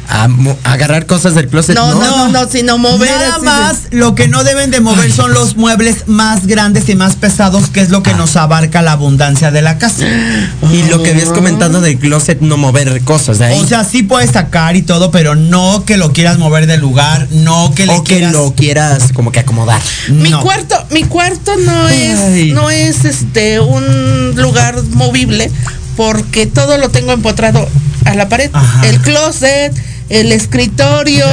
A 0.07 0.27
agarrar 0.63 1.05
cosas 1.05 1.35
del 1.35 1.47
closet. 1.47 1.75
No, 1.75 1.93
no, 1.95 2.27
no, 2.29 2.47
sino 2.49 2.77
mover. 2.77 3.09
Nada 3.09 3.29
así 3.35 3.39
de- 3.39 3.45
más 3.45 3.77
lo 3.91 4.15
que 4.15 4.27
no 4.27 4.43
deben 4.43 4.71
de 4.71 4.79
mover 4.79 5.11
son 5.11 5.33
los 5.33 5.55
muebles 5.57 6.07
más 6.07 6.45
grandes 6.47 6.87
y 6.89 6.95
más 6.95 7.15
pesados, 7.15 7.69
que 7.69 7.81
es 7.81 7.89
lo 7.89 8.03
que 8.03 8.11
Ah. 8.11 8.17
nos 8.17 8.35
abarca 8.35 8.81
la 8.81 8.91
abundancia 8.93 9.51
de 9.51 9.61
la 9.61 9.77
casa. 9.77 10.05
Y 10.71 10.83
lo 10.89 11.01
que 11.03 11.11
habías 11.11 11.29
comentado 11.29 11.81
del 11.81 11.97
closet, 11.99 12.41
no 12.41 12.57
mover 12.57 13.01
cosas 13.01 13.39
de 13.39 13.45
ahí. 13.45 13.59
O 13.59 13.67
sea, 13.67 13.83
sí 13.83 14.03
puedes 14.03 14.31
sacar 14.31 14.75
y 14.75 14.81
todo, 14.81 15.11
pero 15.11 15.35
no 15.35 15.83
que 15.85 15.97
lo 15.97 16.13
quieras 16.13 16.37
mover 16.37 16.67
del 16.67 16.81
lugar, 16.81 17.27
no 17.31 17.73
que 17.75 17.85
le 17.85 17.93
o 17.93 18.03
que 18.03 18.15
quieras... 18.17 18.33
lo 18.33 18.53
quieras 18.53 19.11
como 19.13 19.31
que 19.31 19.39
acomodar. 19.39 19.81
Mi 20.09 20.29
No. 20.29 20.41
cuarto, 20.41 20.75
mi 20.91 21.03
cuarto 21.03 21.51
no 21.57 21.85
Ay. 21.87 22.01
es, 22.47 22.53
no 22.53 22.69
es 22.69 23.05
este 23.05 23.59
un 23.59 24.33
lugar 24.35 24.81
movible 24.91 25.51
porque 25.97 26.45
todo 26.45 26.77
lo 26.77 26.89
tengo 26.89 27.11
empotrado 27.13 27.67
a 28.05 28.13
la 28.15 28.29
pared. 28.29 28.49
Ajá. 28.53 28.85
El 28.87 28.99
closet, 29.01 29.73
el 30.09 30.31
escritorio, 30.31 31.25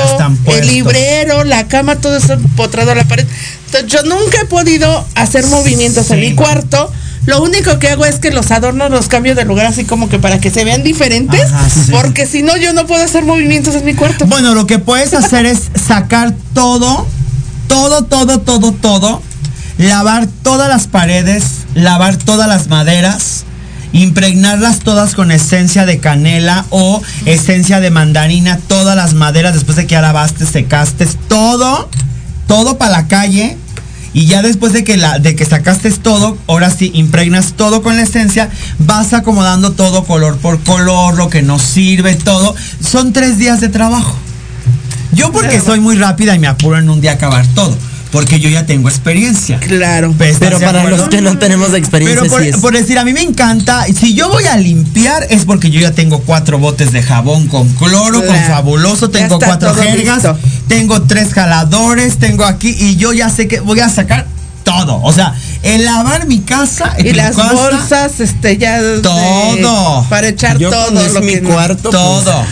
el 0.47 0.67
librero, 0.67 1.45
la 1.45 1.69
cama, 1.69 1.97
todo 1.97 2.17
está 2.17 2.35
empotrado 2.35 2.93
a 2.93 2.95
la 2.95 3.05
pared. 3.05 3.27
Entonces 3.67 3.91
yo 3.91 4.03
nunca 4.05 4.41
he 4.43 4.45
podido 4.47 5.07
hacer 5.15 5.47
movimientos 5.47 6.11
en 6.11 6.21
mi 6.21 6.35
cuarto. 6.35 6.91
Lo 7.25 7.41
único 7.43 7.79
que 7.79 7.89
hago 7.89 8.05
es 8.05 8.17
que 8.17 8.33
los 8.33 8.51
adornos 8.51 8.91
los 8.91 9.07
cambio 9.07 9.35
de 9.35 9.45
lugar 9.45 9.67
así 9.67 9.85
como 9.85 10.09
que 10.09 10.19
para 10.19 10.41
que 10.41 10.51
se 10.51 10.65
vean 10.65 10.83
diferentes, 10.83 11.53
Ajá, 11.53 11.71
sí. 11.71 11.93
porque 11.93 12.27
si 12.27 12.43
no 12.43 12.57
yo 12.57 12.73
no 12.73 12.87
puedo 12.87 13.05
hacer 13.05 13.25
movimientos 13.25 13.77
en 13.77 13.85
mi 13.85 13.95
cuarto. 13.95 14.27
Bueno, 14.27 14.55
lo 14.55 14.67
que 14.67 14.81
puedes 14.81 15.15
hacer 15.15 15.47
es 15.47 15.71
sacar 15.87 16.35
todo, 16.53 17.07
todo, 17.69 18.05
todo, 18.05 18.41
todo, 18.41 18.73
todo, 18.73 19.23
lavar 19.79 20.27
todas 20.43 20.69
las 20.69 20.89
paredes, 20.89 21.45
lavar 21.75 22.17
todas 22.17 22.49
las 22.49 22.67
maderas, 22.67 23.42
impregnarlas 23.93 24.81
todas 24.81 25.15
con 25.15 25.31
esencia 25.31 25.87
de 25.87 25.99
canela 25.99 26.65
o 26.71 27.03
esencia 27.27 27.81
de 27.81 27.91
mandarina, 27.91 28.59
todas 28.59 28.97
las 28.97 29.15
maderas 29.15 29.55
después 29.55 29.77
de 29.77 29.87
que 29.87 29.93
ya 29.93 30.01
lavaste, 30.01 30.47
secaste, 30.47 31.07
todo, 31.29 31.89
todo 32.47 32.79
para 32.79 32.93
la 32.93 33.09
calle 33.09 33.57
Y 34.15 34.27
ya 34.27 34.43
después 34.43 34.73
de 34.73 34.85
que, 34.85 34.97
la, 34.99 35.19
de 35.19 35.35
que 35.35 35.45
sacaste 35.47 35.91
todo, 35.91 36.37
ahora 36.47 36.71
sí 36.71 36.91
impregnas 36.95 37.55
todo 37.55 37.83
con 37.83 37.97
la 37.97 38.03
esencia, 38.03 38.51
vas 38.79 39.15
acomodando 39.15 39.73
todo 39.73 40.05
color 40.05 40.37
por 40.37 40.61
color, 40.61 41.17
lo 41.17 41.31
que 41.31 41.41
nos 41.41 41.63
sirve, 41.63 42.15
todo. 42.15 42.55
Son 42.81 43.15
tres 43.15 43.39
días 43.39 43.61
de 43.61 43.71
trabajo. 43.71 44.15
Yo 45.13 45.33
porque 45.33 45.61
soy 45.61 45.81
muy 45.81 45.97
rápida 45.97 46.35
y 46.35 46.39
me 46.39 46.47
apuro 46.47 46.79
en 46.79 46.91
un 46.91 47.01
día 47.01 47.13
acabar 47.13 47.47
todo. 47.55 47.77
Porque 48.13 48.39
yo 48.39 48.49
ya 48.51 48.67
tengo 48.67 48.89
experiencia. 48.91 49.59
Claro. 49.59 50.13
Pues, 50.17 50.37
Pero 50.39 50.57
¿estás 50.57 50.61
de 50.61 50.67
para 50.67 50.79
acuerdo? 50.81 50.99
los 50.99 51.09
que 51.09 51.21
no 51.23 51.39
tenemos 51.39 51.73
experiencia, 51.75 52.21
Pero 52.21 52.31
por, 52.31 52.43
sí 52.43 52.49
es- 52.51 52.57
por 52.59 52.75
decir, 52.75 52.99
a 52.99 53.05
mí 53.05 53.13
me 53.13 53.23
encanta, 53.23 53.85
si 53.87 54.15
yo 54.15 54.29
voy 54.29 54.45
a 54.45 54.57
limpiar 54.59 55.27
es 55.31 55.45
porque 55.47 55.71
yo 55.71 55.81
ya 55.81 55.93
tengo 55.93 56.21
cuatro 56.21 56.59
botes 56.59 56.93
de 56.93 57.03
jabón 57.03 57.49
con 57.49 57.69
cloro, 57.71 58.25
con 58.25 58.37
fabuloso, 58.37 59.09
tengo 59.11 59.39
cuatro 59.41 59.75
jergas, 59.75 60.17
listo. 60.25 60.39
tengo 60.69 61.03
tres 61.03 61.33
jaladores, 61.33 62.19
tengo 62.19 62.45
aquí 62.45 62.69
y 62.79 62.97
yo 62.97 63.13
ya 63.15 63.31
sé 63.31 63.49
que 63.49 63.61
voy 63.61 63.81
a 63.81 63.89
sacar 63.89 64.27
todo. 64.63 65.01
O 65.03 65.13
sea, 65.13 65.35
el 65.63 65.85
lavar 65.85 66.27
mi 66.27 66.41
casa, 66.41 66.95
Y 66.99 67.05
mi 67.05 67.13
las 67.13 67.37
casa, 67.37 67.53
bolsas, 67.53 68.21
este, 68.21 68.57
ya. 68.59 68.81
de- 68.83 69.01
Todo. 69.01 70.07
para 70.09 70.29
echar 70.29 70.59
Yo 70.59 70.71
todo 70.71 70.83
cuando 70.85 71.01
es 71.07 71.13
lo 71.15 71.21
mi 71.21 71.35
que 71.35 71.41
no- 71.41 71.51
cuarto, 71.51 71.91
pues, 71.91 71.93
Todo. 72.03 72.45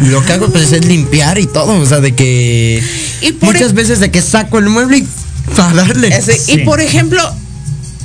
lo 0.00 0.24
que 0.24 0.32
hago 0.32 0.48
pues 0.48 0.72
es 0.72 0.84
limpiar 0.84 1.38
y 1.38 1.46
todo, 1.46 1.78
o 1.80 1.86
sea, 1.86 2.00
de 2.00 2.14
que 2.14 2.82
Y 3.20 3.32
por 3.32 3.52
muchas 3.54 3.70
e- 3.70 3.74
veces 3.74 4.00
de 4.00 4.10
que 4.10 4.20
saco 4.22 4.58
el 4.58 4.68
mueble 4.68 4.98
y 4.98 5.08
para 5.56 5.74
darle. 5.74 6.08
Ese- 6.08 6.38
Sí. 6.38 6.52
Y 6.52 6.58
por 6.64 6.80
ejemplo, 6.80 7.22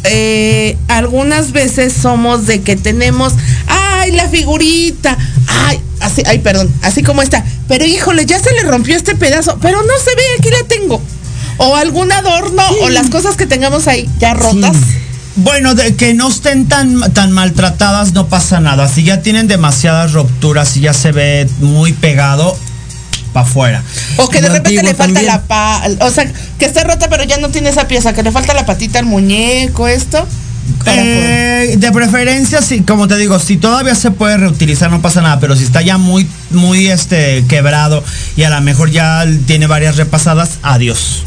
eh, 0.03 0.77
algunas 0.87 1.51
veces 1.51 1.93
somos 1.93 2.45
de 2.45 2.61
que 2.61 2.75
tenemos, 2.75 3.33
ay, 3.67 4.11
la 4.11 4.27
figurita, 4.29 5.17
ay, 5.47 5.79
así, 5.99 6.23
ay, 6.25 6.39
perdón, 6.39 6.71
así 6.81 7.03
como 7.03 7.21
está, 7.21 7.43
pero 7.67 7.85
híjole, 7.85 8.25
ya 8.25 8.39
se 8.39 8.51
le 8.53 8.63
rompió 8.63 8.95
este 8.95 9.15
pedazo, 9.15 9.57
pero 9.61 9.81
no 9.81 9.93
se 10.03 10.15
ve, 10.15 10.21
aquí 10.39 10.49
la 10.49 10.67
tengo. 10.67 11.01
O 11.57 11.75
algún 11.75 12.11
adorno, 12.11 12.63
o 12.81 12.89
las 12.89 13.09
cosas 13.09 13.35
que 13.35 13.45
tengamos 13.45 13.87
ahí 13.87 14.09
ya 14.19 14.33
rotas. 14.33 14.75
Bueno, 15.35 15.75
de 15.75 15.95
que 15.95 16.13
no 16.13 16.29
estén 16.29 16.67
tan, 16.67 17.13
tan 17.13 17.31
maltratadas 17.31 18.13
no 18.13 18.27
pasa 18.27 18.59
nada. 18.59 18.87
Si 18.89 19.03
ya 19.03 19.21
tienen 19.21 19.47
demasiadas 19.47 20.11
rupturas 20.13 20.75
y 20.75 20.81
ya 20.81 20.93
se 20.93 21.11
ve 21.11 21.47
muy 21.59 21.93
pegado, 21.93 22.57
para 23.31 23.45
afuera. 23.45 23.83
O 24.17 24.29
que 24.29 24.41
de 24.41 24.49
Lo 24.49 24.55
repente 24.55 24.83
le 24.83 24.93
falta 24.93 25.05
también. 25.05 25.25
la 25.25 25.41
pa, 25.43 25.81
o 26.01 26.11
sea, 26.11 26.31
que 26.57 26.65
esté 26.65 26.83
rota 26.83 27.07
pero 27.09 27.23
ya 27.23 27.37
no 27.37 27.49
tiene 27.49 27.69
esa 27.69 27.87
pieza, 27.87 28.13
que 28.13 28.23
le 28.23 28.31
falta 28.31 28.53
la 28.53 28.65
patita 28.65 28.99
al 28.99 29.05
muñeco, 29.05 29.87
esto. 29.87 30.27
Eh, 30.85 31.75
de 31.77 31.91
preferencia, 31.91 32.61
si, 32.61 32.81
como 32.81 33.07
te 33.07 33.17
digo, 33.17 33.39
si 33.39 33.57
todavía 33.57 33.95
se 33.95 34.11
puede 34.11 34.37
reutilizar, 34.37 34.89
no 34.91 35.01
pasa 35.01 35.21
nada, 35.21 35.39
pero 35.39 35.55
si 35.55 35.63
está 35.63 35.81
ya 35.81 35.97
muy, 35.97 36.27
muy 36.49 36.87
este, 36.87 37.45
quebrado 37.47 38.03
y 38.35 38.43
a 38.43 38.49
lo 38.49 38.61
mejor 38.61 38.89
ya 38.89 39.25
tiene 39.47 39.67
varias 39.67 39.97
repasadas, 39.97 40.59
adiós. 40.61 41.23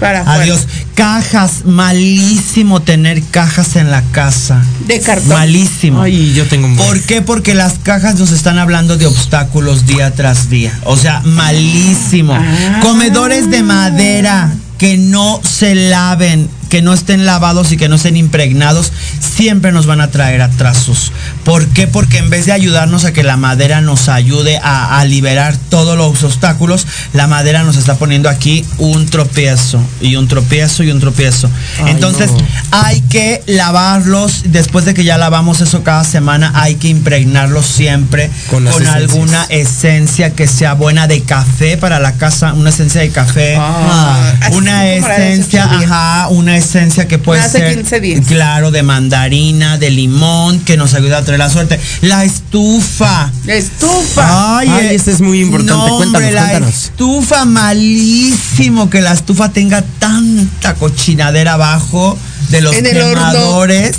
Para. 0.00 0.20
Adiós. 0.20 0.66
Cajas, 0.94 1.66
malísimo 1.66 2.80
tener 2.80 3.22
cajas 3.22 3.76
en 3.76 3.90
la 3.90 4.02
casa. 4.02 4.62
De 4.86 5.00
cartón. 5.00 5.28
Malísimo. 5.28 6.02
Ay, 6.02 6.32
yo 6.34 6.46
tengo 6.48 6.66
un 6.66 6.76
¿Por 6.76 7.00
qué? 7.02 7.22
Porque 7.22 7.54
las 7.54 7.74
cajas 7.74 8.16
nos 8.16 8.32
están 8.32 8.58
hablando 8.58 8.96
de 8.96 9.06
obstáculos 9.06 9.86
día 9.86 10.12
tras 10.14 10.50
día. 10.50 10.76
O 10.84 10.96
sea, 10.96 11.20
malísimo. 11.20 12.34
Ah. 12.34 12.80
Comedores 12.82 13.50
de 13.50 13.62
madera 13.62 14.50
que 14.78 14.96
no 14.96 15.40
se 15.44 15.74
laven, 15.74 16.48
que 16.70 16.80
no 16.80 16.94
estén 16.94 17.26
lavados 17.26 17.72
y 17.72 17.76
que 17.76 17.88
no 17.90 17.96
estén 17.96 18.16
impregnados, 18.16 18.92
siempre 19.20 19.72
nos 19.72 19.84
van 19.84 20.00
a 20.00 20.10
traer 20.10 20.40
atrasos. 20.40 21.12
¿Por 21.44 21.66
qué? 21.68 21.86
Porque 21.86 22.16
en 22.18 22.30
vez 22.30 22.46
de 22.46 22.52
ayudarnos 22.52 23.04
a 23.04 23.12
que 23.12 23.22
la 23.22 23.36
madera 23.36 23.82
nos 23.82 24.08
ayude 24.08 24.56
a, 24.62 24.98
a 24.98 25.04
liberar 25.04 25.54
todos 25.68 25.98
los 25.98 26.22
obstáculos, 26.22 26.86
la 27.12 27.26
madera 27.26 27.62
nos 27.64 27.76
está 27.76 27.96
poniendo 27.96 28.30
aquí 28.30 28.64
un 28.78 29.06
tropiezo 29.06 29.84
y 30.00 30.16
un 30.16 30.28
tropiezo 30.28 30.82
y 30.82 30.90
un 30.90 31.00
tropiezo. 31.00 31.50
Ay, 31.84 31.90
Entonces, 31.90 32.30
no. 32.30 32.38
hay 32.70 33.00
que 33.02 33.42
lavarlos 33.46 34.44
después 34.46 34.84
de 34.84 34.94
que 34.94 35.04
ya 35.04 35.18
lavamos 35.18 35.60
eso 35.60 35.82
cada 35.82 36.04
semana 36.04 36.52
hay 36.54 36.76
que 36.76 36.88
impregnarlos 36.88 37.66
siempre 37.66 38.30
Con 38.48 38.66
alguna 38.68 39.44
esencia 39.48 40.30
que 40.34 40.46
sea 40.46 40.74
buena 40.74 41.06
de 41.08 41.22
café 41.22 41.76
para 41.76 41.98
la 41.98 42.12
casa 42.12 42.52
una 42.52 42.70
esencia 42.70 43.00
de 43.00 43.10
café 43.10 43.56
Ah, 43.58 44.32
así 44.40 44.56
una 44.56 44.88
esencia 44.88 45.64
ajá 45.64 46.28
una 46.28 46.56
esencia 46.60 47.08
que 47.08 47.18
puede 47.18 47.40
Hace 47.40 47.58
ser 47.58 47.76
15 47.76 48.00
días. 48.00 48.26
claro 48.26 48.70
de 48.70 48.82
mandarina 48.82 49.76
de 49.78 49.90
limón 49.90 50.60
que 50.60 50.76
nos 50.76 50.94
ayuda 50.94 51.18
a 51.18 51.24
traer 51.24 51.38
la 51.40 51.50
suerte 51.50 51.78
la 52.02 52.24
estufa 52.24 53.30
La 53.44 53.54
estufa. 53.54 54.58
Ay, 54.58 54.68
Ay, 54.70 54.86
eh, 54.86 54.94
este 54.94 55.10
es 55.10 55.20
muy 55.20 55.40
importante. 55.40 55.72
no, 55.72 55.96
Cuéntanos, 55.96 56.06
hombre, 56.14 56.32
la 56.32 56.40
cuéntanos. 56.48 56.84
estufa 56.84 57.44
malísimo 57.44 58.88
que 58.90 59.00
la 59.00 59.12
estufa 59.12 59.50
tenga 59.50 59.82
tanta 59.98 60.74
cochinadera 60.74 61.54
abajo 61.54 62.16
de 62.50 62.60
los 62.60 62.74
En 62.76 62.84
quemadores. 62.84 63.96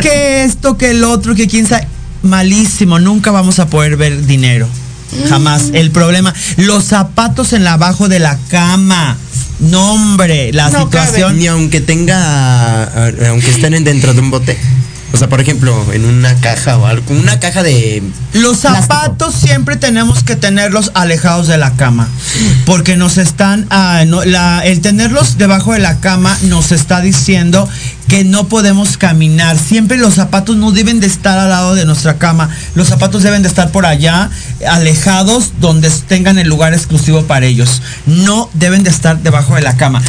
Que 0.00 0.44
esto, 0.44 0.76
que 0.76 0.90
el 0.90 1.04
otro, 1.04 1.34
que 1.34 1.48
quién 1.48 1.66
sabe. 1.66 1.86
Malísimo, 2.22 2.98
nunca 2.98 3.30
vamos 3.30 3.58
a 3.58 3.66
poder 3.66 3.96
ver 3.96 4.26
dinero. 4.26 4.68
Jamás. 5.28 5.64
Mm. 5.70 5.76
El 5.76 5.90
problema, 5.90 6.32
los 6.56 6.84
zapatos 6.84 7.52
en 7.52 7.64
la 7.64 7.74
abajo 7.74 8.08
de 8.08 8.18
la 8.18 8.38
cama. 8.48 9.16
No, 9.62 9.92
hombre, 9.94 10.52
la 10.52 10.68
No 10.70 10.84
situación. 10.84 11.38
Ni 11.38 11.46
aunque 11.46 11.80
tenga, 11.80 12.84
aunque 13.28 13.50
estén 13.50 13.74
en- 13.74 13.84
dentro 13.84 14.12
de 14.14 14.20
un 14.20 14.30
bote. 14.30 14.58
O 15.14 15.18
sea, 15.18 15.28
por 15.28 15.42
ejemplo, 15.42 15.92
en 15.92 16.06
una 16.06 16.34
caja 16.40 16.78
o 16.78 16.86
algo, 16.86 17.12
una 17.14 17.38
caja 17.38 17.62
de 17.62 18.02
Los 18.32 18.60
zapatos 18.60 19.34
siempre 19.34 19.76
tenemos 19.76 20.22
que 20.24 20.36
tenerlos 20.36 20.90
alejados 20.94 21.48
de 21.48 21.58
la 21.58 21.72
cama, 21.76 22.08
porque 22.64 22.96
nos 22.96 23.18
están, 23.18 23.66
ah, 23.68 24.04
no, 24.06 24.24
la- 24.24 24.60
el 24.64 24.80
tenerlos 24.80 25.36
debajo 25.36 25.74
de 25.74 25.80
la 25.80 26.00
cama 26.00 26.34
nos 26.44 26.72
está 26.72 27.02
diciendo 27.02 27.68
que 28.12 28.24
no 28.24 28.46
podemos 28.46 28.98
caminar. 28.98 29.58
Siempre 29.58 29.96
los 29.96 30.16
zapatos 30.16 30.54
no 30.58 30.70
deben 30.70 31.00
de 31.00 31.06
estar 31.06 31.38
al 31.38 31.48
lado 31.48 31.74
de 31.74 31.86
nuestra 31.86 32.18
cama. 32.18 32.50
Los 32.74 32.88
zapatos 32.88 33.22
deben 33.22 33.40
de 33.40 33.48
estar 33.48 33.72
por 33.72 33.86
allá, 33.86 34.28
alejados, 34.68 35.52
donde 35.62 35.88
tengan 36.08 36.38
el 36.38 36.46
lugar 36.46 36.74
exclusivo 36.74 37.22
para 37.22 37.46
ellos. 37.46 37.80
No 38.04 38.50
deben 38.52 38.82
de 38.82 38.90
estar 38.90 39.22
debajo 39.22 39.54
de 39.54 39.62
la 39.62 39.78
cama. 39.78 40.02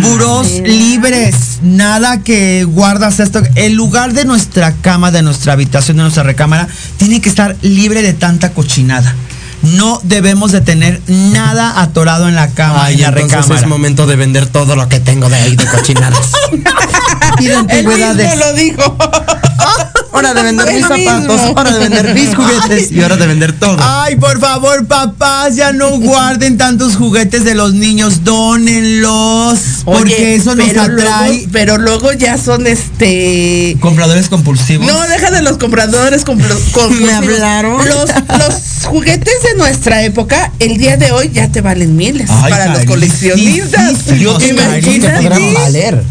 Burós 0.00 0.62
libres, 0.64 1.58
nada 1.62 2.22
que 2.22 2.64
guardas 2.64 3.20
esto. 3.20 3.42
El 3.54 3.74
lugar 3.74 4.14
de 4.14 4.24
nuestra 4.24 4.72
cama, 4.72 5.10
de 5.10 5.20
nuestra 5.20 5.52
habitación, 5.52 5.98
de 5.98 6.04
nuestra 6.04 6.22
recámara, 6.22 6.68
tiene 6.96 7.20
que 7.20 7.28
estar 7.28 7.58
libre 7.60 8.00
de 8.00 8.14
tanta 8.14 8.54
cochinada. 8.54 9.14
No 9.62 10.00
debemos 10.02 10.50
de 10.52 10.60
tener 10.60 11.00
nada 11.06 11.80
atorado 11.80 12.28
en 12.28 12.34
la 12.34 12.48
cama, 12.48 12.84
Ay, 12.86 12.94
en 12.94 13.00
la 13.02 13.08
entonces 13.08 13.30
recámara. 13.32 13.60
es 13.60 13.66
momento 13.66 14.06
de 14.06 14.16
vender 14.16 14.46
todo 14.46 14.74
lo 14.76 14.88
que 14.88 14.98
tengo 15.00 15.28
de 15.28 15.36
ahí 15.36 15.56
de 15.56 15.66
cochinadas. 15.66 16.32
y 17.38 17.44
de 17.46 17.54
Él 17.54 17.58
mismo 17.58 17.58
antigüedades. 17.60 18.38
lo 18.38 18.52
dijo. 18.54 18.96
Hora 20.14 20.34
de 20.34 20.42
vender 20.42 20.72
mis 20.74 20.86
zapatos, 20.86 21.40
hora 21.56 21.72
de 21.72 21.78
vender 21.88 22.14
mis 22.14 22.34
juguetes 22.34 22.92
y 22.92 23.00
hora 23.00 23.16
de 23.16 23.26
vender 23.26 23.52
todo. 23.58 23.78
Ay, 23.80 24.16
por 24.16 24.38
favor, 24.40 24.86
papás, 24.86 25.56
ya 25.56 25.72
no 25.72 25.98
guarden 25.98 26.58
tantos 26.58 26.96
juguetes 26.96 27.44
de 27.44 27.54
los 27.54 27.72
niños, 27.72 28.22
dónenlos, 28.22 29.58
porque 29.84 30.14
Oye, 30.14 30.34
eso 30.34 30.54
nos 30.54 30.68
atrae. 30.68 31.28
Luego, 31.28 31.48
pero 31.50 31.78
luego 31.78 32.12
ya 32.12 32.36
son 32.36 32.66
este. 32.66 33.76
Compradores 33.80 34.28
compulsivos. 34.28 34.86
No, 34.86 35.00
deja 35.08 35.30
de 35.30 35.42
los 35.42 35.56
compradores 35.56 36.24
compulsivos. 36.26 37.00
Me 37.00 37.12
hablaron. 37.12 37.78
Los, 37.88 38.10
los 38.38 38.86
juguetes 38.86 39.34
de 39.50 39.54
nuestra 39.56 40.02
época, 40.02 40.52
el 40.58 40.76
día 40.76 40.96
de 40.96 41.12
hoy 41.12 41.30
ya 41.32 41.48
te 41.48 41.62
valen 41.62 41.96
miles 41.96 42.28
Ay, 42.30 42.50
para 42.50 42.66
los 42.66 42.84
coleccionistas. 42.84 44.06
Yo 44.18 44.36
te 44.36 44.48
Imagínate. 44.48 45.22
podrán 45.22 45.54
valer. 45.54 46.04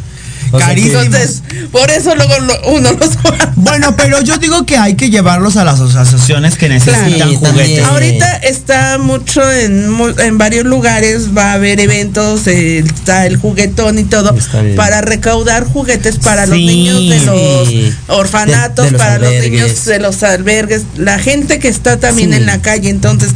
O 0.52 0.60
sea. 0.60 0.72
Entonces, 0.72 1.42
por 1.72 1.90
eso 1.92 2.16
luego 2.16 2.38
lo- 2.40 2.70
uno 2.74 2.92
los. 2.94 3.10
Bueno, 3.56 3.96
pero 3.96 4.22
yo 4.22 4.38
digo 4.38 4.66
que 4.66 4.78
hay 4.78 4.96
que 4.96 5.10
llevarlos 5.10 5.56
a 5.58 5.64
las 5.64 5.80
asociaciones 5.80 6.56
que 6.58 6.68
necesitan 6.70 7.36
juguetes. 7.36 7.42
también. 7.42 7.84
Ahorita 7.86 8.38
está 8.38 8.98
mucho 8.98 9.50
en, 9.52 9.96
en 10.20 10.38
varios 10.38 10.66
lugares, 10.66 11.30
va 11.38 11.52
a 11.52 11.54
haber 11.54 11.80
eventos, 11.80 12.48
está 12.48 13.26
el 13.28 13.38
juguetón 13.38 14.00
y 14.00 14.04
todo, 14.04 14.36
para 14.76 15.02
recaudar 15.02 15.64
juguetes 15.66 16.18
para 16.18 16.46
los 16.46 16.58
niños 16.58 16.98
de 17.10 17.20
los 17.26 17.68
sí. 17.68 17.94
orfanatos, 18.08 18.86
De- 18.86 18.92
de 18.92 18.98
los 18.98 19.02
para 19.02 19.20
los 19.20 19.34
niños 19.34 19.86
de 19.86 20.00
los 20.00 20.24
albergues, 20.24 20.84
la 20.98 21.20
gente 21.20 21.60
que 21.60 21.68
está 21.68 22.00
también 22.00 22.32
Sí. 22.32 22.36
en 22.38 22.46
la 22.46 22.62
calle. 22.62 22.90
Entonces, 22.90 23.32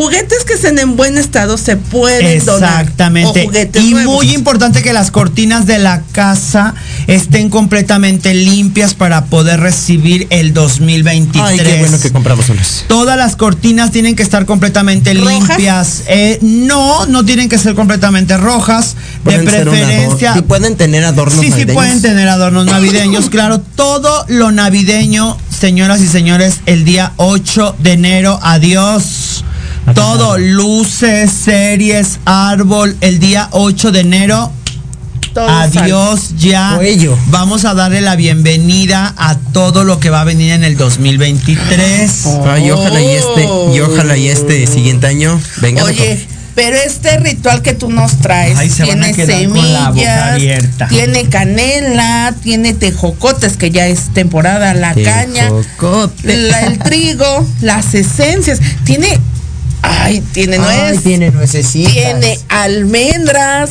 juguetes 0.00 0.44
que 0.46 0.54
estén 0.54 0.78
en 0.78 0.96
buen 0.96 1.18
estado 1.18 1.58
se 1.58 1.76
pueden 1.76 2.42
donar. 2.46 2.80
Exactamente. 2.80 3.42
O 3.42 3.44
juguetes 3.44 3.82
Y 3.84 3.90
nuevos. 3.92 4.14
muy 4.14 4.32
importante 4.34 4.82
que 4.82 4.94
las 4.94 5.10
cortinas 5.10 5.66
de 5.66 5.78
la 5.78 6.00
casa 6.12 6.74
estén 7.06 7.50
completamente 7.50 8.32
limpias 8.32 8.94
para 8.94 9.26
poder 9.26 9.60
recibir 9.60 10.26
el 10.30 10.54
2023. 10.54 11.44
Ay, 11.44 11.58
qué 11.58 11.80
bueno 11.80 12.00
que 12.00 12.10
compramos 12.12 12.48
unas. 12.48 12.84
Todas 12.88 13.18
las 13.18 13.36
cortinas 13.36 13.90
tienen 13.90 14.16
que 14.16 14.22
estar 14.22 14.46
completamente 14.46 15.12
¿Rojas? 15.12 15.48
limpias. 15.48 16.02
Eh, 16.06 16.38
no, 16.40 17.04
no 17.04 17.26
tienen 17.26 17.50
que 17.50 17.58
ser 17.58 17.74
completamente 17.74 18.38
rojas. 18.38 18.94
De 18.94 19.20
Pueden 19.24 19.44
preferencia. 19.44 20.32
Sí 20.32 20.40
pueden 20.40 20.76
tener 20.76 21.04
adornos 21.04 21.40
Sí, 21.40 21.46
sí 21.46 21.50
navideños. 21.50 21.74
pueden 21.74 22.00
tener 22.00 22.26
adornos 22.30 22.64
navideños, 22.74 23.28
claro. 23.28 23.60
Todo 23.60 24.24
lo 24.28 24.50
navideño, 24.50 25.36
señoras 25.50 26.00
y 26.00 26.08
señores, 26.08 26.60
el 26.64 26.86
día 26.86 27.12
8 27.18 27.76
de 27.80 27.92
enero, 27.92 28.38
adiós. 28.42 29.44
Todo, 29.94 30.38
luces, 30.38 31.30
series, 31.32 32.20
árbol, 32.24 32.96
el 33.00 33.18
día 33.18 33.48
8 33.50 33.90
de 33.90 34.00
enero, 34.00 34.52
Todo 35.34 35.48
adiós 35.48 36.34
ya. 36.38 36.74
Cuello. 36.76 37.16
Vamos 37.26 37.64
a 37.64 37.74
darle 37.74 38.00
la 38.00 38.14
bienvenida 38.14 39.12
a 39.16 39.36
todo 39.52 39.82
lo 39.84 39.98
que 39.98 40.10
va 40.10 40.20
a 40.20 40.24
venir 40.24 40.52
en 40.52 40.62
el 40.64 40.76
2023. 40.76 42.26
Ay, 42.46 42.70
ojalá 42.70 43.00
y 43.00 43.10
este, 43.10 43.48
y 43.74 43.80
ojalá 43.80 44.16
y 44.16 44.28
este 44.28 44.66
siguiente 44.66 45.06
año 45.08 45.40
venga 45.60 45.82
Oye, 45.84 46.24
pero 46.54 46.76
este 46.76 47.16
ritual 47.18 47.62
que 47.62 47.72
tú 47.74 47.90
nos 47.90 48.16
traes 48.18 48.58
Ay, 48.58 48.70
se 48.70 48.84
tiene 48.84 49.12
semillas, 49.14 50.38
tiene 50.88 51.24
canela, 51.28 52.34
tiene 52.42 52.74
tejocotes 52.74 53.56
que 53.56 53.70
ya 53.70 53.86
es 53.88 54.12
temporada, 54.14 54.74
la 54.74 54.94
caña, 54.94 55.48
la- 56.50 56.60
el 56.66 56.78
trigo, 56.80 57.46
las 57.60 57.94
esencias, 57.94 58.60
tiene, 58.84 59.18
ay, 59.82 60.22
tiene 60.32 60.56
Ay, 60.56 60.60
nuez, 60.90 61.02
tiene 61.02 61.30
nuecesitas. 61.30 61.92
tiene 61.92 62.38
almendras, 62.48 63.70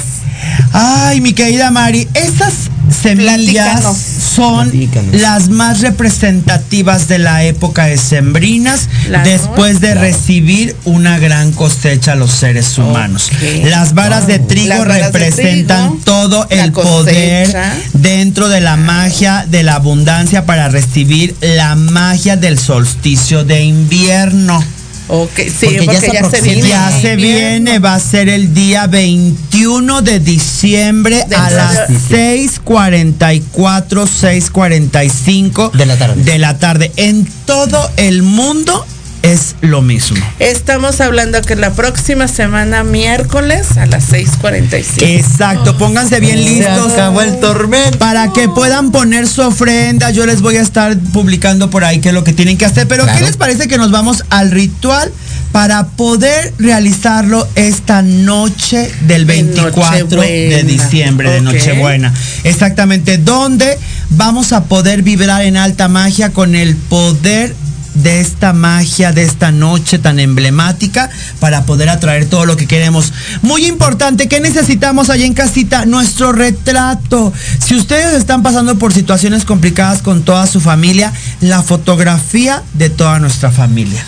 Ay, 0.72 1.20
mi 1.22 1.34
querida 1.34 1.70
Mari, 1.70 2.08
estas 2.14 2.54
semillas 3.02 3.82
Platícanos. 3.82 3.98
son 3.98 4.70
Platícanos. 4.70 5.22
las 5.22 5.50
más 5.50 5.82
representativas 5.82 7.08
de 7.10 7.20
la 7.20 7.44
época 7.44 7.86
de 7.86 7.98
sembrinas 7.98 8.88
después 9.26 9.82
de 9.82 9.92
claro. 9.92 10.02
recibir 10.02 10.76
una 10.86 11.20
gran 11.20 11.52
cosecha 11.52 12.14
a 12.14 12.16
los 12.16 12.32
seres 12.32 12.78
humanos. 12.78 13.30
Las 13.66 13.94
varas 13.94 14.28
de 14.28 14.40
trigo 14.40 14.74
de 14.76 14.86
representan 14.86 15.90
trigo, 15.90 16.02
todo 16.06 16.48
el 16.50 16.72
poder 16.72 17.54
dentro 17.94 18.48
de 18.48 18.62
la 18.62 18.78
magia 18.78 19.46
de 19.50 19.64
la 19.64 19.76
abundancia 19.76 20.46
para 20.46 20.70
recibir 20.70 21.36
la 21.42 21.76
magia 21.76 22.38
del 22.38 22.58
solsticio 22.58 23.44
de 23.44 23.62
invierno. 23.64 24.64
Ok, 25.10 25.30
sí, 25.38 25.52
Porque 25.66 25.82
porque, 25.84 25.94
ya 25.94 26.00
se 26.02 26.12
ya, 26.14 26.30
se 26.30 26.42
viene. 26.42 26.70
Ya 26.70 26.92
se 27.02 27.16
viene, 27.16 27.80
va 27.80 27.96
a 27.96 28.00
ser 28.00 28.30
el 28.30 28.54
día 28.54 28.88
21 28.88 30.02
de 30.02 30.20
diciembre 30.20 31.18
Dentro 31.28 31.40
a 31.40 31.50
de- 31.50 31.56
las 31.56 31.90
6:44, 32.10 34.08
6:45 34.08 35.72
De 35.74 35.86
la 35.86 35.98
tarde. 35.98 36.24
De 36.24 36.38
la 36.40 36.58
tarde. 36.60 36.92
En 36.96 37.26
todo 37.46 37.90
el 37.98 38.22
mundo 38.24 38.86
es 39.22 39.56
lo 39.62 39.82
mismo. 39.82 40.18
Estamos 40.40 41.02
hablando 41.02 41.42
que 41.42 41.56
la 41.56 41.74
próxima 41.74 42.28
semana, 42.28 42.84
miércoles, 42.84 43.78
a 43.78 43.86
las 43.86 44.06
6:45. 44.12 45.04
Exacto, 45.06 45.78
pónganse 45.78 46.20
bien 46.20 46.38
Se 46.38 46.44
listos. 46.50 46.94
acabó 46.94 47.22
el 47.22 47.40
tormento. 47.40 47.98
Para 48.00 48.32
que 48.34 48.48
puedan 48.50 48.92
poner 48.92 49.28
su 49.28 49.42
ofrenda, 49.42 50.12
yo 50.12 50.26
les 50.26 50.42
voy 50.42 50.58
a 50.58 50.62
estar 50.62 50.98
publicando 51.14 51.70
por 51.70 51.84
ahí 51.84 52.00
qué 52.00 52.10
es 52.10 52.14
lo 52.14 52.24
que 52.24 52.34
tienen 52.34 52.58
que 52.58 52.66
hacer. 52.66 52.88
Pero 52.88 53.04
Claro. 53.04 53.20
¿qué 53.20 53.26
les 53.26 53.38
parece 53.38 53.68
que 53.68 53.78
nos 53.78 53.92
vamos 53.92 54.24
al 54.30 54.52
ritual 54.52 55.12
para 55.52 55.88
poder 55.88 56.54
realizarlo 56.60 57.48
esta 57.56 58.02
noche 58.02 58.92
del 59.02 59.26
De 59.26 59.34
24 59.34 60.08
de 60.22 60.64
diciembre, 60.66 61.32
de. 61.32 61.42
Nochebuena? 61.42 62.14
Exactamente, 62.44 63.18
donde 63.18 63.78
vamos 64.12 64.54
a 64.54 64.64
poder 64.66 65.02
vibrar 65.02 65.42
en 65.44 65.58
alta 65.58 65.88
magia 65.88 66.32
con 66.32 66.56
el 66.56 66.76
poder 66.76 67.56
de 67.96 68.22
esta 68.22 68.54
magia, 68.54 69.12
de 69.12 69.24
esta 69.24 69.52
noche 69.52 70.00
tan 70.00 70.20
emblemática 70.20 71.10
para 71.40 71.66
poder 71.66 71.90
atraer 71.90 72.26
todo 72.26 72.46
lo 72.46 72.56
que 72.58 72.68
queremos. 72.68 73.14
Muy 73.42 73.66
importante, 73.66 74.28
¿qué 74.28 74.40
necesitamos 74.40 75.10
allá 75.10 75.26
en 75.26 75.34
casita? 75.34 75.86
Nuestro 75.86 76.32
retrato. 76.32 77.34
Si 77.60 77.76
ustedes 77.76 78.14
están 78.14 78.44
pasando 78.44 78.78
por 78.78 78.94
situaciones 78.94 79.46
complicadas 79.46 80.02
con 80.02 80.24
toda 80.24 80.48
su 80.48 80.62
familia, 80.62 81.14
la 81.42 81.62
fotografía 81.62 82.64
de 82.74 82.90
toda 82.90 83.20
nuestra 83.20 83.52
familia. 83.52 84.04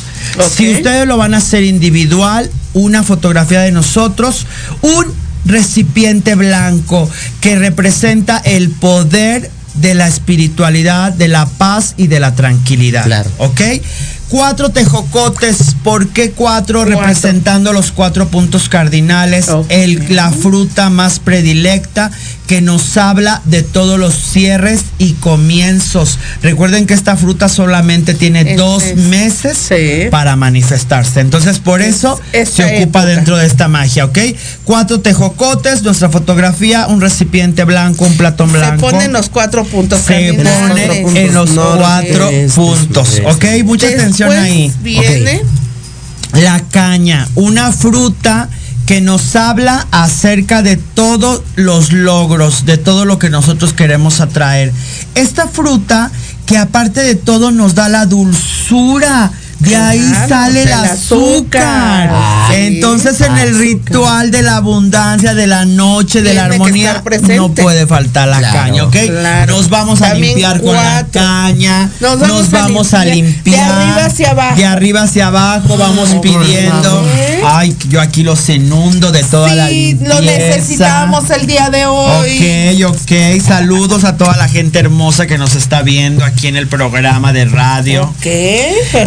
Si 0.55 0.73
ustedes 0.73 1.07
lo 1.07 1.17
van 1.17 1.33
a 1.33 1.37
hacer 1.37 1.63
individual, 1.63 2.49
una 2.73 3.03
fotografía 3.03 3.61
de 3.61 3.71
nosotros, 3.71 4.45
un 4.81 5.05
recipiente 5.45 6.35
blanco 6.35 7.09
que 7.41 7.55
representa 7.55 8.37
el 8.37 8.69
poder 8.69 9.49
de 9.75 9.93
la 9.93 10.07
espiritualidad, 10.07 11.13
de 11.13 11.27
la 11.27 11.45
paz 11.45 11.93
y 11.97 12.07
de 12.07 12.19
la 12.19 12.35
tranquilidad. 12.35 13.03
Claro. 13.03 13.29
¿Ok? 13.37 13.61
Cuatro 14.31 14.69
tejocotes, 14.69 15.75
¿por 15.83 16.07
qué 16.07 16.31
cuatro? 16.31 16.79
Cuatro. 16.85 16.85
Representando 17.01 17.73
los 17.73 17.91
cuatro 17.91 18.29
puntos 18.29 18.69
cardinales, 18.69 19.47
el, 19.67 20.15
la 20.15 20.31
fruta 20.31 20.89
más 20.89 21.19
predilecta 21.19 22.09
que 22.47 22.61
nos 22.61 22.97
habla 22.97 23.41
de 23.45 23.61
todos 23.63 23.97
los 23.99 24.13
cierres 24.13 24.81
y 24.97 25.13
comienzos. 25.13 26.17
Recuerden 26.41 26.85
que 26.85 26.93
esta 26.93 27.15
fruta 27.15 27.47
solamente 27.49 28.13
tiene 28.13 28.41
Es- 28.53 28.57
dos 28.57 28.83
es- 28.83 28.97
meses 28.97 29.57
sí. 29.57 30.07
para 30.11 30.35
manifestarse. 30.35 31.19
Entonces, 31.21 31.59
por 31.59 31.81
Es- 31.81 31.97
eso 31.97 32.19
se 32.31 32.63
ocupa 32.65 32.99
época. 33.01 33.05
dentro 33.05 33.37
de 33.37 33.47
esta 33.47 33.67
magia, 33.69 34.03
¿ok? 34.05 34.17
Cuatro 34.65 34.99
tejocotes, 34.99 35.81
nuestra 35.83 36.09
fotografía, 36.09 36.87
un 36.87 36.99
recipiente 36.99 37.63
blanco, 37.63 38.05
un 38.05 38.17
platón 38.17 38.51
Se 38.51 38.57
blanco. 38.57 38.89
ponen 38.89 39.13
los 39.13 39.29
cuatro 39.29 39.63
puntos 39.65 39.99
se 40.01 40.13
pone 40.13 40.27
en 41.25 41.33
los 41.33 41.49
cuatro 41.51 42.29
este, 42.29 42.53
puntos, 42.55 43.07
sureste. 43.07 43.25
¿ok? 43.59 43.63
Mucha 43.65 43.87
atención 43.87 44.20
Después 44.29 44.39
ahí. 44.39 44.73
Viene 44.81 45.41
La 46.33 46.61
caña, 46.69 47.27
una 47.35 47.71
fruta 47.71 48.49
que 48.85 48.99
nos 49.01 49.35
habla 49.35 49.87
acerca 49.91 50.61
de 50.61 50.75
todos 50.75 51.43
los 51.55 51.93
logros, 51.93 52.65
de 52.65 52.77
todo 52.77 53.05
lo 53.05 53.19
que 53.19 53.29
nosotros 53.29 53.73
queremos 53.73 54.19
atraer. 54.19 54.73
Esta 55.15 55.47
fruta 55.47 56.11
que 56.45 56.57
aparte 56.57 57.01
de 57.01 57.15
todo 57.15 57.51
nos 57.51 57.75
da 57.75 57.87
la 57.87 58.05
dulzura. 58.05 59.31
De 59.61 59.75
ahí 59.75 59.99
Claro, 59.99 60.27
sale 60.29 60.63
el 60.63 60.73
azúcar. 60.73 60.89
azúcar. 60.91 62.09
Ah, 62.13 62.49
Entonces 62.55 63.21
en 63.21 63.31
el 63.37 63.49
Azúcar. 63.49 63.61
ritual 63.61 64.31
de 64.31 64.41
la 64.41 64.57
abundancia, 64.57 65.33
de 65.35 65.45
la 65.47 65.65
noche, 65.65 66.21
de 66.21 66.33
la 66.33 66.49
Tiene 66.49 66.55
armonía, 66.55 67.03
no 67.37 67.53
puede 67.53 67.85
faltar 67.87 68.27
la 68.27 68.39
Claro, 68.39 68.53
caña, 68.59 68.83
¿ok? 68.85 68.95
claro. 69.07 69.55
Nos 69.55 69.69
vamos 69.69 70.01
a 70.01 70.09
También 70.09 70.29
limpiar 70.33 70.61
con 70.61 70.73
la 70.75 71.05
caña. 71.11 71.89
Nos 71.99 72.19
Nos 72.19 72.49
vamos 72.51 72.93
a 72.93 73.01
a 73.01 73.05
limpiar. 73.05 73.55
De 73.55 73.61
arriba 73.61 74.05
hacia 74.05 74.29
abajo. 74.31 74.55
De 74.55 74.65
arriba 74.65 75.01
hacia 75.03 75.27
abajo 75.27 75.77
vamos 75.77 76.09
pidiendo. 76.21 76.81
favor. 76.83 77.09
Ay, 77.45 77.70
yo 77.89 78.01
aquí 78.01 78.23
los 78.23 78.47
inundo 78.49 79.11
de 79.11 79.23
toda 79.23 79.53
la 79.55 79.67
Sí, 79.69 79.87
limpieza. 79.93 80.13
lo 80.15 80.21
necesitamos 80.21 81.29
el 81.29 81.45
día 81.47 81.69
de 81.69 81.85
hoy. 81.85 82.81
Ok, 82.83 82.91
ok. 82.95 83.41
Saludos 83.45 84.03
a 84.03 84.17
toda 84.17 84.35
la 84.37 84.47
gente 84.47 84.79
hermosa 84.79 85.27
que 85.27 85.37
nos 85.37 85.55
está 85.55 85.81
viendo 85.81 86.23
aquí 86.25 86.47
en 86.47 86.55
el 86.55 86.67
programa 86.67 87.33
de 87.33 87.45
radio. 87.45 88.03
Ok, 88.03 88.25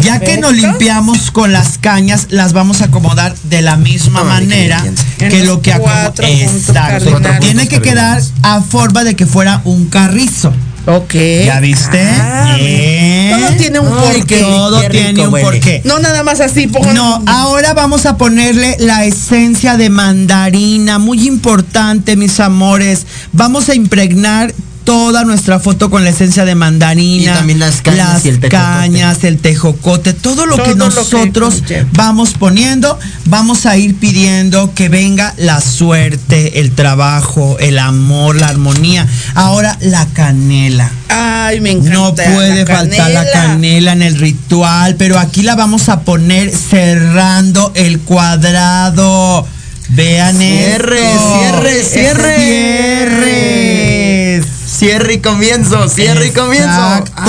Ya 0.03 0.19
que 0.19 0.37
nos 0.37 0.53
limpiamos 0.53 1.31
con 1.31 1.51
las 1.53 1.77
cañas, 1.77 2.27
las 2.29 2.53
vamos 2.53 2.81
a 2.81 2.85
acomodar 2.85 3.35
de 3.43 3.61
la 3.61 3.75
misma 3.77 4.23
manera 4.23 4.83
que 5.17 5.43
lo 5.43 5.61
que 5.61 5.73
acomo- 5.73 5.83
cuatro 5.85 6.25
puntos 6.27 6.67
Exacto. 6.67 7.19
Tiene 7.39 7.67
que 7.67 7.81
quedar 7.81 8.21
a 8.41 8.61
forma 8.61 9.03
de 9.03 9.15
que 9.15 9.25
fuera 9.25 9.61
un 9.65 9.85
carrizo. 9.87 10.53
Ok. 10.87 11.13
¿Ya 11.45 11.59
viste? 11.59 12.01
Ah, 12.01 12.55
Bien. 12.59 13.31
Todo 13.39 13.57
tiene 13.57 13.79
un 13.79 13.87
Ay, 13.87 14.17
porqué. 14.19 14.35
qué- 14.35 14.41
Todo 14.41 14.81
qué 14.81 14.89
tiene 14.89 15.27
un 15.27 15.33
huele. 15.33 15.45
porqué. 15.45 15.81
No 15.83 15.99
nada 15.99 16.23
más 16.23 16.39
así, 16.41 16.67
No, 16.93 17.23
ahora 17.27 17.73
vamos 17.73 18.05
a 18.05 18.17
ponerle 18.17 18.75
la 18.79 19.03
esencia 19.05 19.77
de 19.77 19.89
mandarina, 19.89 20.99
muy 20.99 21.27
importante, 21.27 22.15
mis 22.15 22.39
amores. 22.39 23.05
Vamos 23.33 23.69
a 23.69 23.75
impregnar 23.75 24.53
toda 24.85 25.25
nuestra 25.25 25.59
foto 25.59 25.89
con 25.89 26.03
la 26.03 26.11
esencia 26.11 26.45
de 26.45 26.55
mandarina. 26.55 27.31
Y 27.31 27.35
también 27.35 27.59
las 27.59 27.81
cañas 27.81 28.13
las 28.13 28.25
y 28.25 28.29
el 28.29 28.39
tejocote. 28.39 28.49
cañas, 28.49 29.23
el 29.23 29.37
tejocote, 29.39 30.13
todo 30.13 30.45
lo 30.45 30.55
Todo 30.55 30.65
que 30.65 30.75
lo 30.75 30.89
que 30.89 30.95
nosotros 30.95 31.63
vamos 31.91 32.33
poniendo, 32.33 32.97
vamos 33.25 33.65
a 33.65 33.75
ir 33.77 33.95
pidiendo 33.95 34.73
que 34.73 34.87
venga 34.87 35.33
la 35.37 35.59
suerte, 35.59 36.61
el 36.61 36.71
trabajo, 36.71 37.57
el 37.59 37.79
amor, 37.79 38.39
la 38.39 38.47
armonía. 38.47 39.07
Ahora 39.33 39.77
la 39.81 40.05
canela. 40.13 40.89
Ay, 41.09 41.61
me 41.61 41.71
encanta. 41.71 41.93
No 41.93 42.15
puede 42.15 42.65
la 42.65 42.75
faltar 42.75 43.11
la 43.11 43.29
canela 43.31 43.93
en 43.93 44.03
el 44.03 44.17
ritual, 44.17 44.95
pero 44.95 45.17
aquí 45.17 45.41
la 45.41 45.55
vamos 45.55 45.89
a 45.89 46.01
poner 46.01 46.51
cerrando 46.55 47.71
el 47.75 47.99
cuadrado. 47.99 49.47
Vean 49.89 50.37
Cierre, 50.37 50.97
esto. 50.97 51.39
cierre, 51.39 51.83
cierre. 51.83 53.94
Cierre 54.77 55.13
y 55.13 55.19
comienzo, 55.19 55.87
cierre 55.87 56.27
y 56.27 56.31
comienzo. 56.31 56.67
Exacto. 56.67 57.21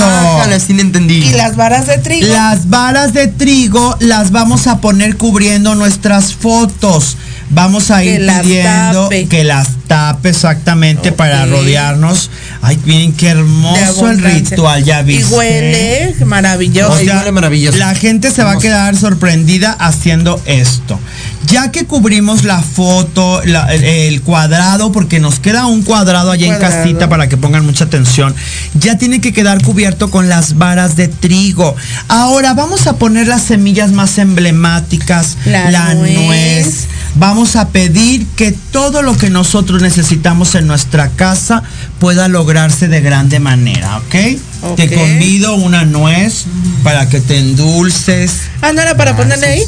Sí 0.59 0.73
entendí. 0.81 1.23
Y 1.23 1.31
las 1.31 1.55
varas 1.55 1.87
de 1.87 1.97
trigo. 1.99 2.27
Las 2.27 2.69
varas 2.69 3.13
de 3.13 3.27
trigo 3.27 3.95
las 3.99 4.31
vamos 4.31 4.67
a 4.67 4.81
poner 4.81 5.17
cubriendo 5.17 5.75
nuestras 5.75 6.33
fotos. 6.33 7.17
Vamos 7.49 7.91
a 7.91 8.03
ir 8.03 8.27
pidiendo 8.41 9.03
tape. 9.05 9.27
que 9.27 9.43
las 9.45 9.69
tape 9.87 10.29
exactamente 10.29 11.11
para 11.13 11.45
rodearnos. 11.45 12.29
Ay, 12.61 12.77
bien, 12.83 13.13
qué 13.13 13.29
hermoso 13.29 14.09
el 14.09 14.21
ritual, 14.21 14.83
ya 14.83 14.99
Y 15.01 15.05
viste. 15.05 15.33
huele 15.33 16.15
maravilloso. 16.25 16.91
O 16.93 16.99
sea, 16.99 17.19
huele 17.19 17.31
maravilloso. 17.31 17.77
La 17.77 17.95
gente 17.95 18.31
se 18.31 18.43
va 18.43 18.53
a 18.53 18.57
quedar 18.57 18.97
sorprendida 18.97 19.71
haciendo 19.71 20.41
esto. 20.45 20.99
Ya 21.47 21.71
que 21.71 21.85
cubrimos 21.85 22.43
la 22.43 22.61
foto, 22.61 23.41
la- 23.45 23.73
el, 23.73 23.83
el 23.85 24.21
cuadrado, 24.21 24.91
porque 24.91 25.21
nos 25.21 25.39
queda 25.39 25.65
un 25.67 25.83
cuadrado 25.83 26.31
allá 26.31 26.47
en 26.53 26.59
casita 26.59 27.07
para 27.07 27.29
que 27.29 27.37
pongan 27.37 27.65
mucha 27.65 27.85
atención, 27.85 28.35
ya 28.73 28.97
tiene 28.97 29.21
que 29.21 29.31
quedar 29.31 29.61
cubierto 29.63 30.11
con 30.11 30.27
las 30.27 30.57
varas 30.57 30.97
de 30.97 31.07
trigo. 31.07 31.73
Ahora 32.09 32.53
vamos 32.53 32.87
a 32.87 32.97
poner 32.97 33.27
las 33.27 33.43
semillas 33.43 33.91
más 33.93 34.17
emblemáticas. 34.17 35.37
La 35.45 35.93
nuez. 35.93 36.13
nuez, 36.17 36.87
Vamos 37.19 37.55
a 37.55 37.69
pedir 37.69 38.27
que 38.35 38.51
todo 38.51 39.01
lo 39.01 39.17
que 39.17 39.31
nosotros 39.31 39.81
necesitamos 39.81 40.53
en 40.53 40.67
nuestra 40.67 41.09
casa 41.09 41.63
pueda 41.99 42.27
lograrse 42.27 42.87
de 42.87 43.01
grande 43.01 43.39
manera, 43.39 43.97
¿ok? 43.97 44.15
Ok. 44.61 44.75
Te 44.75 44.93
convido 44.93 45.55
una 45.55 45.83
nuez 45.83 46.45
para 46.83 47.09
que 47.09 47.19
te 47.19 47.39
endulces. 47.39 48.41
Ah, 48.61 48.71
¿no 48.71 48.81
era 48.81 48.95
para 48.95 49.15
ponerle 49.15 49.47
ahí? 49.47 49.63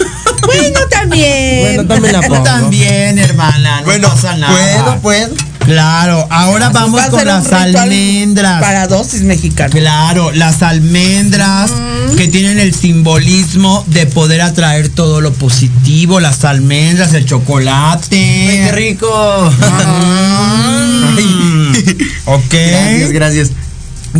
bueno, 0.46 0.80
también. 0.90 1.76
Bueno, 1.76 1.86
también 1.86 2.12
la 2.14 2.22
pongo. 2.22 2.42
También, 2.42 3.18
hermana, 3.18 3.82
no 3.82 4.08
pasa 4.08 4.36
nada. 4.36 5.00
puedo, 5.00 5.00
puedo. 5.00 5.34
Claro, 5.66 6.26
ahora 6.30 6.70
vamos 6.70 7.00
va 7.00 7.08
con 7.10 7.24
las 7.24 7.52
almendras. 7.52 8.60
Para 8.60 8.86
dosis 8.86 9.22
mexicanas. 9.22 9.72
Claro, 9.72 10.30
las 10.30 10.62
almendras 10.62 11.72
que 12.16 12.28
tienen 12.28 12.60
el 12.60 12.72
simbolismo 12.72 13.84
de 13.88 14.06
poder 14.06 14.42
atraer 14.42 14.88
todo 14.88 15.20
lo 15.20 15.32
positivo, 15.32 16.20
las 16.20 16.44
almendras, 16.44 17.14
el 17.14 17.26
chocolate. 17.26 18.08
¡Qué 18.08 18.70
rico! 18.72 19.52
Mm, 21.16 21.72
ok. 22.26 22.52
Gracias, 22.52 23.12
gracias. 23.12 23.50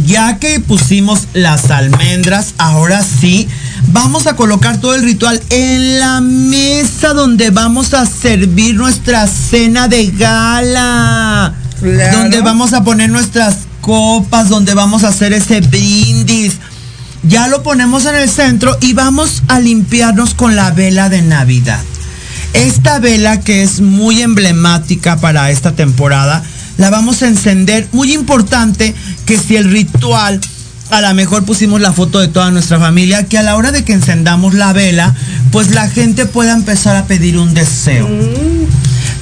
Ya 0.04 0.38
que 0.38 0.60
pusimos 0.60 1.28
las 1.32 1.70
almendras, 1.70 2.54
ahora 2.58 3.02
sí, 3.02 3.48
vamos 3.92 4.26
a 4.26 4.36
colocar 4.36 4.80
todo 4.80 4.94
el 4.94 5.02
ritual 5.02 5.40
en 5.50 5.98
la 5.98 6.20
mesa 6.20 7.12
donde 7.12 7.50
vamos 7.50 7.94
a 7.94 8.06
servir 8.06 8.74
nuestra 8.74 9.26
cena 9.26 9.88
de 9.88 10.06
gala. 10.08 11.54
Claro. 11.80 12.18
Donde 12.18 12.40
vamos 12.40 12.72
a 12.72 12.84
poner 12.84 13.10
nuestras 13.10 13.66
copas, 13.80 14.48
donde 14.48 14.74
vamos 14.74 15.04
a 15.04 15.08
hacer 15.08 15.32
ese 15.32 15.60
brindis. 15.60 16.54
Ya 17.22 17.48
lo 17.48 17.62
ponemos 17.62 18.06
en 18.06 18.14
el 18.14 18.30
centro 18.30 18.76
y 18.80 18.92
vamos 18.92 19.42
a 19.48 19.60
limpiarnos 19.60 20.34
con 20.34 20.56
la 20.56 20.70
vela 20.70 21.08
de 21.08 21.22
Navidad. 21.22 21.80
Esta 22.52 22.98
vela 22.98 23.40
que 23.40 23.62
es 23.62 23.80
muy 23.80 24.22
emblemática 24.22 25.16
para 25.18 25.50
esta 25.50 25.72
temporada, 25.72 26.42
la 26.78 26.90
vamos 26.90 27.22
a 27.22 27.28
encender. 27.28 27.88
Muy 27.92 28.12
importante 28.12 28.94
que 29.26 29.38
si 29.38 29.56
el 29.56 29.70
ritual, 29.70 30.40
a 30.90 31.00
lo 31.00 31.14
mejor 31.14 31.44
pusimos 31.44 31.80
la 31.80 31.92
foto 31.92 32.20
de 32.20 32.28
toda 32.28 32.50
nuestra 32.50 32.78
familia, 32.78 33.24
que 33.24 33.38
a 33.38 33.42
la 33.42 33.56
hora 33.56 33.72
de 33.72 33.84
que 33.84 33.92
encendamos 33.92 34.54
la 34.54 34.72
vela, 34.72 35.14
pues 35.50 35.70
la 35.70 35.88
gente 35.88 36.26
pueda 36.26 36.52
empezar 36.52 36.96
a 36.96 37.06
pedir 37.06 37.38
un 37.38 37.54
deseo. 37.54 38.08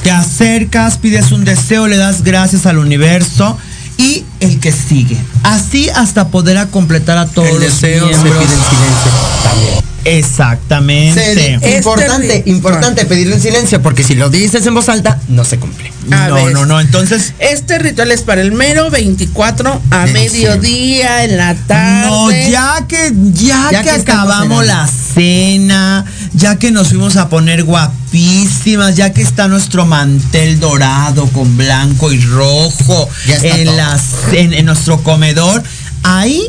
Te 0.03 0.11
acercas, 0.11 0.99
pides 0.99 1.33
un 1.33 1.45
deseo, 1.45 1.87
le 1.89 1.97
das 1.97 2.23
gracias 2.23 2.67
al 2.67 2.79
universo 2.79 3.57
y 3.97 4.25
el 4.41 4.61
que 4.61 4.73
sigue. 4.73 5.17
Así 5.43 5.89
hasta 5.91 6.29
poder 6.29 6.59
a 6.59 6.67
completar 6.67 7.17
a 7.17 7.27
todos 7.27 7.49
El 7.49 7.55
los 7.55 7.63
deseo 7.81 8.07
se 8.09 8.13
pide 8.13 8.23
miembros. 8.23 8.43
en 8.43 8.49
silencio 8.49 9.13
también. 9.43 9.94
Exactamente. 10.05 11.35
Se- 11.35 11.55
Este 11.55 11.77
importante, 11.77 12.43
importante 12.47 13.05
pedirlo 13.07 13.35
en 13.35 13.41
silencio, 13.43 13.81
porque 13.83 14.03
si 14.05 14.15
lo 14.15 14.31
dices 14.31 14.67
en 14.67 14.75
voz 14.75 14.89
alta, 14.89 15.21
no 15.29 15.45
se 15.45 15.59
cumple. 15.59 15.93
A 16.11 16.29
no, 16.29 16.35
ver. 16.35 16.53
no, 16.53 16.67
no. 16.67 16.81
Entonces, 16.81 17.33
Este 17.39 17.79
ritual 17.79 18.11
es 18.13 18.23
para 18.23 18.41
el 18.43 18.53
mero 18.53 18.91
24 18.91 19.81
a 19.91 20.07
De 20.07 20.13
mediodía, 20.13 21.25
en 21.25 21.37
la 21.37 21.55
tarde. 21.55 22.07
No, 22.07 22.31
ya 22.51 22.85
que, 22.89 23.13
ya, 23.33 23.69
Ya 23.73 23.83
que, 23.83 23.91
acabamos 23.91 24.65
la 24.67 24.87
cena, 25.15 26.05
ya 26.35 26.57
que 26.59 26.71
nos 26.71 26.89
fuimos 26.89 27.17
a 27.17 27.29
poner 27.29 27.65
guapísimas, 27.65 28.97
ya 28.97 29.13
que 29.13 29.23
está 29.23 29.49
nuestro 29.49 29.87
mantel 29.87 30.61
dorado 30.61 31.27
con 31.29 31.57
blanco 31.57 32.13
y 32.13 32.21
rojo 32.21 33.09
Ya 33.27 33.37
está 33.37 33.49
en, 33.59 33.77
las- 33.77 34.03
en, 34.33 34.53
en 34.53 34.67
nuestro 34.67 35.03
comedor, 35.03 35.63
ahí 36.03 36.49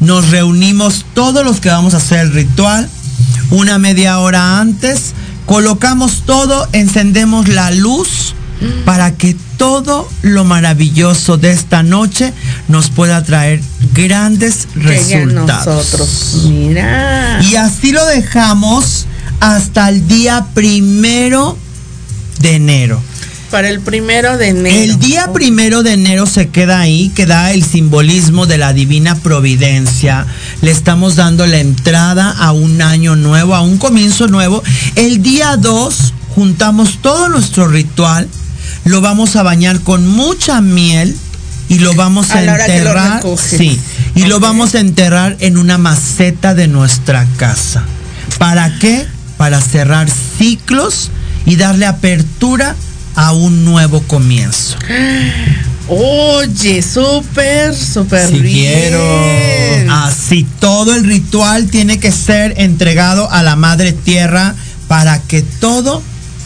nos 0.00 0.30
reunimos 0.30 1.04
todos 1.14 1.44
los 1.44 1.60
que 1.60 1.68
vamos 1.68 1.94
a 1.94 1.98
hacer 1.98 2.20
el 2.20 2.32
ritual, 2.32 2.88
una 3.50 3.78
media 3.78 4.18
hora 4.18 4.58
antes, 4.60 5.12
colocamos 5.46 6.22
todo, 6.26 6.68
encendemos 6.72 7.48
la 7.48 7.70
luz 7.70 8.34
para 8.84 9.16
que 9.16 9.36
todo 9.56 10.08
lo 10.22 10.44
maravilloso 10.44 11.36
de 11.36 11.50
esta 11.50 11.82
noche 11.82 12.32
nos 12.68 12.90
pueda 12.90 13.22
traer 13.22 13.60
grandes 13.94 14.68
resultados. 14.74 15.66
nosotros. 15.66 16.44
Mira. 16.46 17.40
Y 17.42 17.56
así 17.56 17.92
lo 17.92 18.04
dejamos 18.06 19.06
hasta 19.40 19.88
el 19.88 20.06
día 20.06 20.46
primero 20.54 21.56
de 22.40 22.56
enero. 22.56 23.02
Para 23.50 23.68
el 23.68 23.80
primero 23.80 24.38
de 24.38 24.48
enero. 24.48 24.76
El 24.76 24.98
día 25.00 25.32
primero 25.32 25.82
de 25.82 25.94
enero 25.94 26.26
se 26.26 26.48
queda 26.48 26.80
ahí, 26.80 27.10
queda 27.14 27.52
el 27.52 27.64
simbolismo 27.64 28.46
de 28.46 28.58
la 28.58 28.72
divina 28.72 29.16
providencia. 29.16 30.24
Le 30.62 30.70
estamos 30.70 31.16
dando 31.16 31.46
la 31.46 31.58
entrada 31.58 32.30
a 32.30 32.52
un 32.52 32.80
año 32.80 33.16
nuevo, 33.16 33.56
a 33.56 33.60
un 33.60 33.78
comienzo 33.78 34.28
nuevo. 34.28 34.62
El 34.94 35.22
día 35.22 35.56
2 35.56 36.14
juntamos 36.34 36.98
todo 37.02 37.28
nuestro 37.28 37.66
ritual, 37.66 38.28
lo 38.84 39.00
vamos 39.00 39.34
a 39.34 39.42
bañar 39.42 39.80
con 39.80 40.06
mucha 40.06 40.60
miel 40.60 41.16
y 41.68 41.80
lo 41.80 41.94
vamos 41.94 42.30
a, 42.30 42.42
lo 42.42 42.52
enterrar. 42.52 43.22
sí, 43.36 43.78
y 44.14 44.24
lo 44.24 44.40
vamos 44.40 44.74
a 44.74 44.80
enterrar 44.80 45.36
en 45.40 45.56
una 45.56 45.76
maceta 45.76 46.54
de 46.54 46.68
nuestra 46.68 47.26
casa. 47.36 47.84
¿Para 48.38 48.78
qué? 48.78 49.06
Para 49.36 49.60
cerrar 49.60 50.08
ciclos 50.08 51.10
y 51.46 51.56
darle 51.56 51.86
apertura 51.86 52.70
a 52.70 52.74
un 53.32 53.64
nuevo 53.64 54.02
comienzo. 54.06 54.76
Oye, 55.88 56.82
súper, 56.82 57.74
súper 57.74 58.28
Si 58.28 58.38
bien. 58.40 58.72
quiero. 58.90 59.92
Así 59.92 60.46
todo 60.60 60.94
el 60.94 61.04
ritual 61.04 61.66
tiene 61.68 61.98
que 61.98 62.12
ser 62.12 62.54
entregado 62.58 63.30
a 63.30 63.42
la 63.42 63.56
madre 63.56 63.92
tierra 63.92 64.54
para 64.86 65.20
que 65.20 65.42
todo 65.42 66.02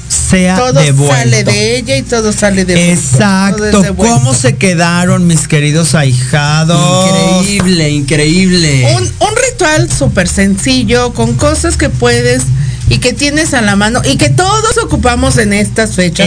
sea 0.09 0.57
todo 0.57 0.81
devuelto. 0.81 1.15
sale 1.15 1.45
de 1.45 1.77
ella 1.77 1.97
y 1.97 2.03
todo 2.03 2.33
sale 2.33 2.65
de 2.65 2.93
Exacto. 2.93 3.95
¿Cómo 3.97 4.33
se 4.33 4.57
quedaron 4.57 5.27
mis 5.27 5.47
queridos 5.47 5.95
ahijados? 5.95 7.07
Increíble, 7.43 7.91
increíble. 7.91 8.95
Un, 8.97 9.03
un 9.03 9.35
ritual 9.51 9.91
súper 9.93 10.29
sencillo, 10.29 11.13
con 11.13 11.35
cosas 11.35 11.77
que 11.77 11.91
puedes 11.91 12.45
y 12.89 12.99
que 12.99 13.13
tienes 13.15 13.55
a 13.55 13.63
la 13.63 13.77
mano 13.77 14.03
y 14.05 14.17
que 14.19 14.29
todos 14.31 14.77
ocupamos 14.85 15.39
en 15.39 15.53
estas 15.53 15.93
fechas. 15.95 16.27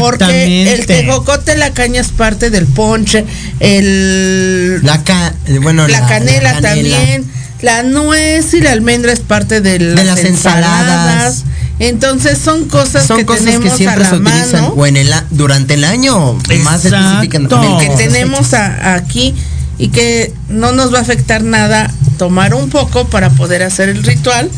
Porque 0.00 0.24
el 0.24 0.68
Exactamente. 0.68 0.86
tejocote, 0.86 1.56
la 1.56 1.72
caña 1.72 2.00
es 2.00 2.08
parte 2.08 2.50
del 2.50 2.66
ponche, 2.66 3.24
el, 3.60 4.80
La, 4.84 5.02
ca- 5.04 5.34
bueno, 5.62 5.86
la, 5.88 6.06
canela 6.06 6.54
la 6.54 6.60
también, 6.60 7.24
la 7.62 7.82
nuez 7.82 8.54
y 8.54 8.60
la 8.60 8.72
almendra 8.72 9.12
es 9.12 9.20
parte 9.20 9.60
de 9.60 9.78
las, 9.80 10.04
las 10.06 10.24
ensaladas. 10.24 11.44
Entonces 11.80 12.38
son 12.38 12.64
cosas 12.68 13.06
Son 13.06 13.18
que 13.18 13.24
cosas 13.24 13.44
tenemos 13.44 13.70
que 13.70 13.76
siempre 13.76 14.04
a 14.04 14.04
la 14.04 14.10
se 14.10 14.16
utilizan 14.16 14.62
mano. 14.62 14.74
o 14.76 14.86
en 14.86 14.96
el 14.96 15.12
durante 15.30 15.74
el 15.74 15.84
año, 15.84 16.34
más 16.34 16.84
Exacto. 16.84 16.96
específicamente. 17.06 17.54
No. 17.54 17.78
que 17.78 17.88
tenemos 17.90 18.52
a- 18.54 18.94
aquí 18.94 19.32
y 19.78 19.88
que 19.88 20.32
no 20.48 20.72
nos 20.72 20.92
va 20.92 20.98
a 20.98 21.02
afectar 21.02 21.42
nada 21.44 21.88
tomar 22.18 22.52
un 22.54 22.68
poco 22.68 23.06
para 23.08 23.30
poder 23.30 23.62
hacer 23.62 23.88
el 23.88 24.02
ritual. 24.02 24.50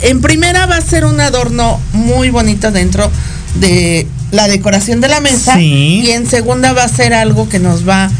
En 0.00 0.20
primera 0.20 0.66
va 0.66 0.76
a 0.76 0.80
ser 0.80 1.04
un 1.04 1.20
adorno 1.20 1.80
muy 1.92 2.30
bonito 2.30 2.70
dentro 2.70 3.10
de 3.60 4.06
la 4.30 4.48
decoración 4.48 5.00
de 5.00 5.08
la 5.08 5.20
mesa 5.20 5.54
Sí. 5.54 6.02
y 6.04 6.10
en 6.10 6.28
segunda 6.28 6.72
va 6.72 6.84
a 6.84 6.88
ser 6.88 7.14
algo 7.14 7.48
que 7.48 7.58
nos 7.58 7.88
va 7.88 8.10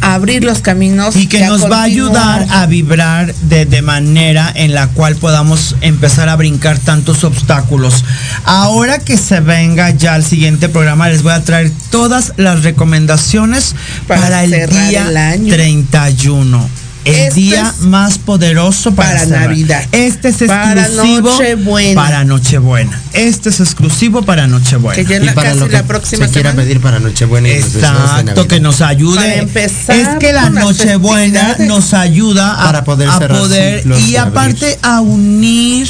a 0.00 0.14
abrir 0.14 0.44
los 0.44 0.60
caminos 0.60 1.16
y 1.16 1.26
que 1.26 1.40
nos 1.46 1.70
va 1.70 1.80
a 1.80 1.82
ayudar 1.84 2.46
a 2.50 2.66
vibrar 2.66 3.34
de, 3.34 3.66
de 3.66 3.82
manera 3.82 4.50
en 4.54 4.74
la 4.74 4.88
cual 4.88 5.16
podamos 5.16 5.74
empezar 5.80 6.28
a 6.28 6.36
brincar 6.36 6.78
tantos 6.78 7.24
obstáculos. 7.24 8.04
Ahora 8.44 8.98
que 8.98 9.16
se 9.16 9.40
venga 9.40 9.90
ya 9.90 10.14
al 10.14 10.24
siguiente 10.24 10.68
programa, 10.68 11.08
les 11.08 11.22
voy 11.22 11.32
a 11.32 11.42
traer 11.42 11.70
todas 11.90 12.32
las 12.36 12.62
recomendaciones 12.62 13.74
Para 14.06 14.20
para, 14.22 14.44
el 14.44 14.50
día 14.70 15.08
el 15.08 15.16
año. 15.16 15.52
31. 15.52 16.85
El 17.06 17.14
Este 17.14 17.34
día 17.40 17.72
más 17.82 18.18
poderoso 18.18 18.92
para. 18.92 19.24
Navidad. 19.26 19.84
Este 19.92 20.30
es 20.30 20.38
Para 20.38 20.82
exclusivo 20.82 21.30
Nochebuena. 21.30 22.02
para 22.02 22.24
Nochebuena. 22.24 23.00
Este 23.12 23.50
es 23.50 23.60
exclusivo 23.60 24.22
para 24.22 24.48
Nochebuena. 24.48 24.96
Que 24.96 25.04
ya 25.04 25.22
Y 25.22 25.26
la, 25.26 25.34
para 25.34 25.50
casi 25.50 25.60
lo 25.60 25.68
que 25.68 25.72
la 25.72 25.82
próxima 25.84 26.26
se 26.26 26.32
quiera 26.32 26.52
pedir 26.52 26.80
para 26.80 26.98
Nochebuena 26.98 27.48
y 27.48 27.52
Exacto, 27.52 28.48
que 28.48 28.58
nos 28.58 28.80
ayude. 28.80 29.20
Para 29.20 29.34
empezar 29.36 29.96
es 29.96 30.08
que 30.18 30.32
la 30.32 30.50
Nochebuena 30.50 31.56
nos 31.60 31.94
ayuda 31.94 32.60
a, 32.60 32.64
Para 32.64 32.82
poder 32.82 33.08
a 33.08 33.18
cerrar 33.18 33.38
poder 33.38 33.86
y 33.86 34.16
aparte 34.16 34.76
a 34.82 35.00
unir 35.00 35.88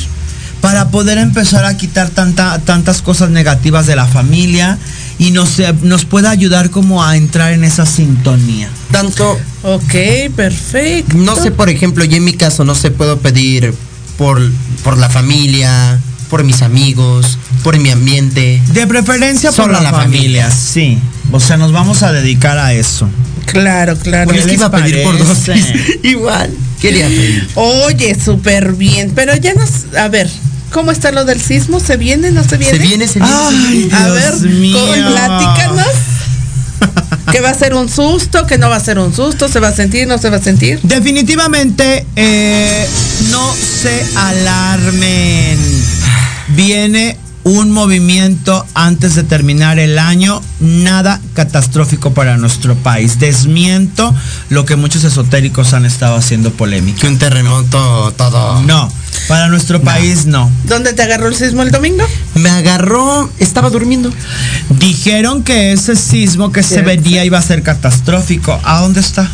para 0.60 0.88
poder 0.88 1.18
empezar 1.18 1.64
a 1.64 1.76
quitar 1.76 2.10
tanta, 2.10 2.58
tantas 2.58 3.00
cosas 3.00 3.30
negativas 3.30 3.86
de 3.86 3.94
la 3.94 4.06
familia 4.06 4.78
y 5.18 5.30
nos, 5.30 5.58
eh, 5.58 5.72
nos 5.82 6.04
pueda 6.04 6.30
ayudar 6.30 6.70
como 6.70 7.02
a 7.04 7.16
entrar 7.16 7.52
en 7.52 7.64
esa 7.64 7.86
sintonía. 7.86 8.68
Tanto, 8.90 9.38
Ok, 9.62 9.94
perfecto. 10.34 11.16
no 11.16 11.34
sé, 11.36 11.50
por 11.50 11.68
ejemplo, 11.68 12.04
yo 12.04 12.16
en 12.16 12.24
mi 12.24 12.34
caso 12.34 12.64
no 12.64 12.74
sé, 12.74 12.90
puedo 12.90 13.18
pedir 13.18 13.72
por, 14.18 14.40
por 14.84 14.96
la 14.98 15.08
familia, 15.08 15.98
por 16.30 16.44
mis 16.44 16.62
amigos, 16.62 17.38
por 17.62 17.78
mi 17.78 17.90
ambiente. 17.90 18.62
De 18.72 18.86
preferencia 18.86 19.50
por 19.50 19.56
Solo 19.66 19.72
la, 19.74 19.80
la 19.82 19.90
familia, 19.92 20.48
familia. 20.48 20.50
sí. 20.50 20.98
O 21.32 21.40
sea, 21.40 21.56
nos 21.56 21.72
vamos 21.72 22.02
a 22.02 22.12
dedicar 22.12 22.56
a 22.58 22.72
eso. 22.72 23.08
Claro, 23.46 23.96
claro. 23.96 24.30
¿Qué 24.30 24.34
Porque 24.34 24.40
es 24.40 24.46
que 24.46 24.54
iba 24.54 24.66
a 24.66 24.70
pedir 24.70 25.02
por 25.02 25.18
dos. 25.18 25.38
Igual, 26.02 26.50
quería 26.80 27.06
pedir. 27.08 27.48
Oye, 27.54 28.16
súper 28.22 28.74
bien. 28.74 29.12
Pero 29.14 29.34
ya 29.36 29.54
nos, 29.54 29.94
a 29.98 30.08
ver, 30.08 30.28
¿Cómo 30.72 30.90
está 30.90 31.12
lo 31.12 31.24
del 31.24 31.40
sismo? 31.40 31.80
¿Se 31.80 31.96
viene? 31.96 32.30
¿No 32.32 32.44
se 32.44 32.56
viene? 32.56 32.72
Se 32.76 32.78
viene, 32.82 33.08
se 33.08 33.18
viene. 33.20 33.34
Ay, 33.34 33.88
A 33.92 34.06
Dios 34.06 34.42
ver, 34.42 34.50
mío. 34.50 34.78
platícanos. 35.12 35.86
¿Que 37.32 37.40
va 37.40 37.50
a 37.50 37.54
ser 37.54 37.74
un 37.74 37.88
susto? 37.88 38.46
¿Que 38.46 38.58
no 38.58 38.68
va 38.68 38.76
a 38.76 38.80
ser 38.80 38.98
un 38.98 39.14
susto? 39.14 39.48
¿Se 39.48 39.58
va 39.60 39.68
a 39.68 39.74
sentir? 39.74 40.06
¿No 40.06 40.18
se 40.18 40.30
va 40.30 40.36
a 40.36 40.42
sentir? 40.42 40.80
Definitivamente, 40.82 42.06
eh, 42.16 42.86
no 43.30 43.52
se 43.54 44.04
alarmen. 44.16 45.58
Viene 46.48 47.16
un 47.46 47.70
movimiento 47.70 48.66
antes 48.74 49.14
de 49.14 49.22
terminar 49.22 49.78
el 49.78 50.00
año, 50.00 50.42
nada 50.58 51.20
catastrófico 51.34 52.12
para 52.12 52.36
nuestro 52.36 52.74
país. 52.74 53.20
Desmiento 53.20 54.12
lo 54.48 54.64
que 54.64 54.74
muchos 54.74 55.04
esotéricos 55.04 55.72
han 55.72 55.84
estado 55.84 56.16
haciendo 56.16 56.50
polémica. 56.50 57.02
Que 57.02 57.06
un 57.06 57.18
terremoto 57.18 58.12
todo. 58.16 58.62
No, 58.62 58.92
para 59.28 59.46
nuestro 59.46 59.80
país 59.80 60.26
no. 60.26 60.50
¿Dónde 60.64 60.92
te 60.92 61.02
agarró 61.02 61.28
el 61.28 61.36
sismo 61.36 61.62
el 61.62 61.70
domingo? 61.70 62.04
Me 62.34 62.50
agarró, 62.50 63.30
estaba 63.38 63.70
durmiendo. 63.70 64.10
Dijeron 64.68 65.44
que 65.44 65.70
ese 65.70 65.94
sismo 65.94 66.50
que 66.50 66.64
se 66.64 66.82
venía 66.82 67.24
iba 67.24 67.38
a 67.38 67.42
ser 67.42 67.62
catastrófico. 67.62 68.58
¿A 68.64 68.80
dónde 68.80 68.98
está? 68.98 69.30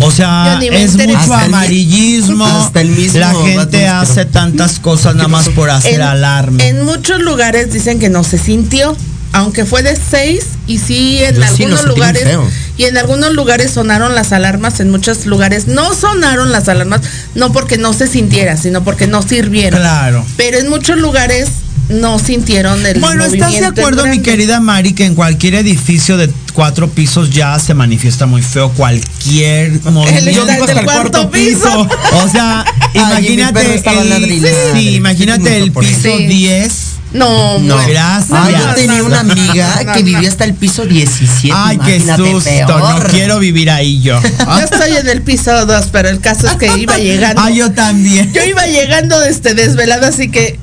O 0.00 0.10
sea, 0.10 0.58
es 0.62 0.92
mucho 0.96 1.16
Hasta 1.18 1.42
el 1.44 1.50
mi- 1.50 1.54
amarillismo. 1.56 2.46
hasta 2.46 2.80
el 2.80 2.90
mismo 2.90 3.18
La 3.20 3.34
gente 3.34 3.86
hace 3.88 4.24
tantas 4.24 4.78
cosas 4.78 5.14
nada 5.16 5.28
más 5.28 5.48
por 5.50 5.70
hacer 5.70 5.94
En- 5.94 6.02
alarme. 6.02 6.66
En 6.68 6.84
muchos 6.84 7.20
lugares 7.20 7.72
dicen 7.72 7.98
que 7.98 8.08
no 8.08 8.22
se 8.24 8.38
sintió, 8.38 8.96
aunque 9.32 9.64
fue 9.64 9.82
de 9.82 9.96
seis 10.10 10.44
y 10.66 10.78
sí 10.78 11.18
en 11.22 11.36
Yo 11.36 11.44
algunos 11.44 11.84
lugares 11.86 12.22
feo. 12.24 12.48
y 12.76 12.84
en 12.84 12.96
algunos 12.96 13.32
lugares 13.34 13.70
sonaron 13.72 14.14
las 14.14 14.32
alarmas, 14.32 14.80
en 14.80 14.90
muchos 14.90 15.26
lugares 15.26 15.66
no 15.66 15.94
sonaron 15.94 16.50
las 16.52 16.68
alarmas, 16.68 17.00
no 17.34 17.52
porque 17.52 17.76
no 17.78 17.92
se 17.92 18.06
sintiera, 18.06 18.56
sino 18.56 18.84
porque 18.84 19.06
no 19.06 19.22
sirvieron. 19.22 19.80
Claro. 19.80 20.24
Pero 20.36 20.58
en 20.58 20.68
muchos 20.70 20.98
lugares 20.98 21.48
no 21.90 22.18
sintieron 22.18 22.84
el 22.84 23.00
Bueno, 23.00 23.24
¿estás 23.24 23.52
de 23.52 23.64
acuerdo, 23.64 24.06
mi 24.06 24.20
querida 24.20 24.60
Mari, 24.60 24.92
que 24.92 25.06
en 25.06 25.14
cualquier 25.14 25.54
edificio 25.54 26.16
de 26.18 26.30
cuatro 26.58 26.88
pisos 26.90 27.30
ya 27.30 27.56
se 27.60 27.72
manifiesta 27.72 28.26
muy 28.26 28.42
feo 28.42 28.72
cualquier 28.72 29.80
movimiento? 29.92 30.30
Yo 30.32 30.44
digo 30.44 30.64
hasta 30.64 30.80
el 30.80 30.84
cuarto 30.84 31.30
piso. 31.30 31.88
O 32.24 32.28
sea, 32.28 32.64
Ay, 32.94 33.00
imagínate 33.28 33.74
el, 33.74 34.48
sí, 34.74 34.94
imagínate 34.96 35.56
el 35.58 35.70
piso 35.70 36.16
Sí. 36.18 36.26
10. 36.26 36.72
No, 37.12 37.60
No. 37.60 37.76
Gracias. 37.86 38.50
Ya. 38.50 38.58
yo 38.70 38.74
tenía 38.74 39.04
una 39.04 39.20
amiga 39.20 39.92
que 39.94 40.02
vivía 40.02 40.28
hasta 40.28 40.44
el 40.46 40.54
piso 40.54 40.84
17. 40.84 41.54
Ay, 41.56 41.78
qué 41.78 42.00
susto. 42.00 42.50
peor. 42.50 42.68
No 42.80 43.02
quiero 43.08 43.38
vivir 43.38 43.70
ahí 43.70 44.00
yo. 44.02 44.20
Yo 44.38 44.58
estoy 44.58 44.96
en 44.96 45.08
el 45.08 45.22
piso 45.22 45.64
2, 45.64 45.86
pero 45.92 46.08
el 46.08 46.18
caso 46.20 46.48
es 46.48 46.56
que 46.56 46.76
iba 46.76 46.98
llegando. 46.98 47.40
Ah, 47.40 47.50
yo 47.50 47.70
también. 47.70 48.32
Yo 48.32 48.42
iba 48.44 48.66
llegando 48.66 49.22
este 49.22 49.54
desvelada, 49.54 50.08
así 50.08 50.28
que 50.28 50.58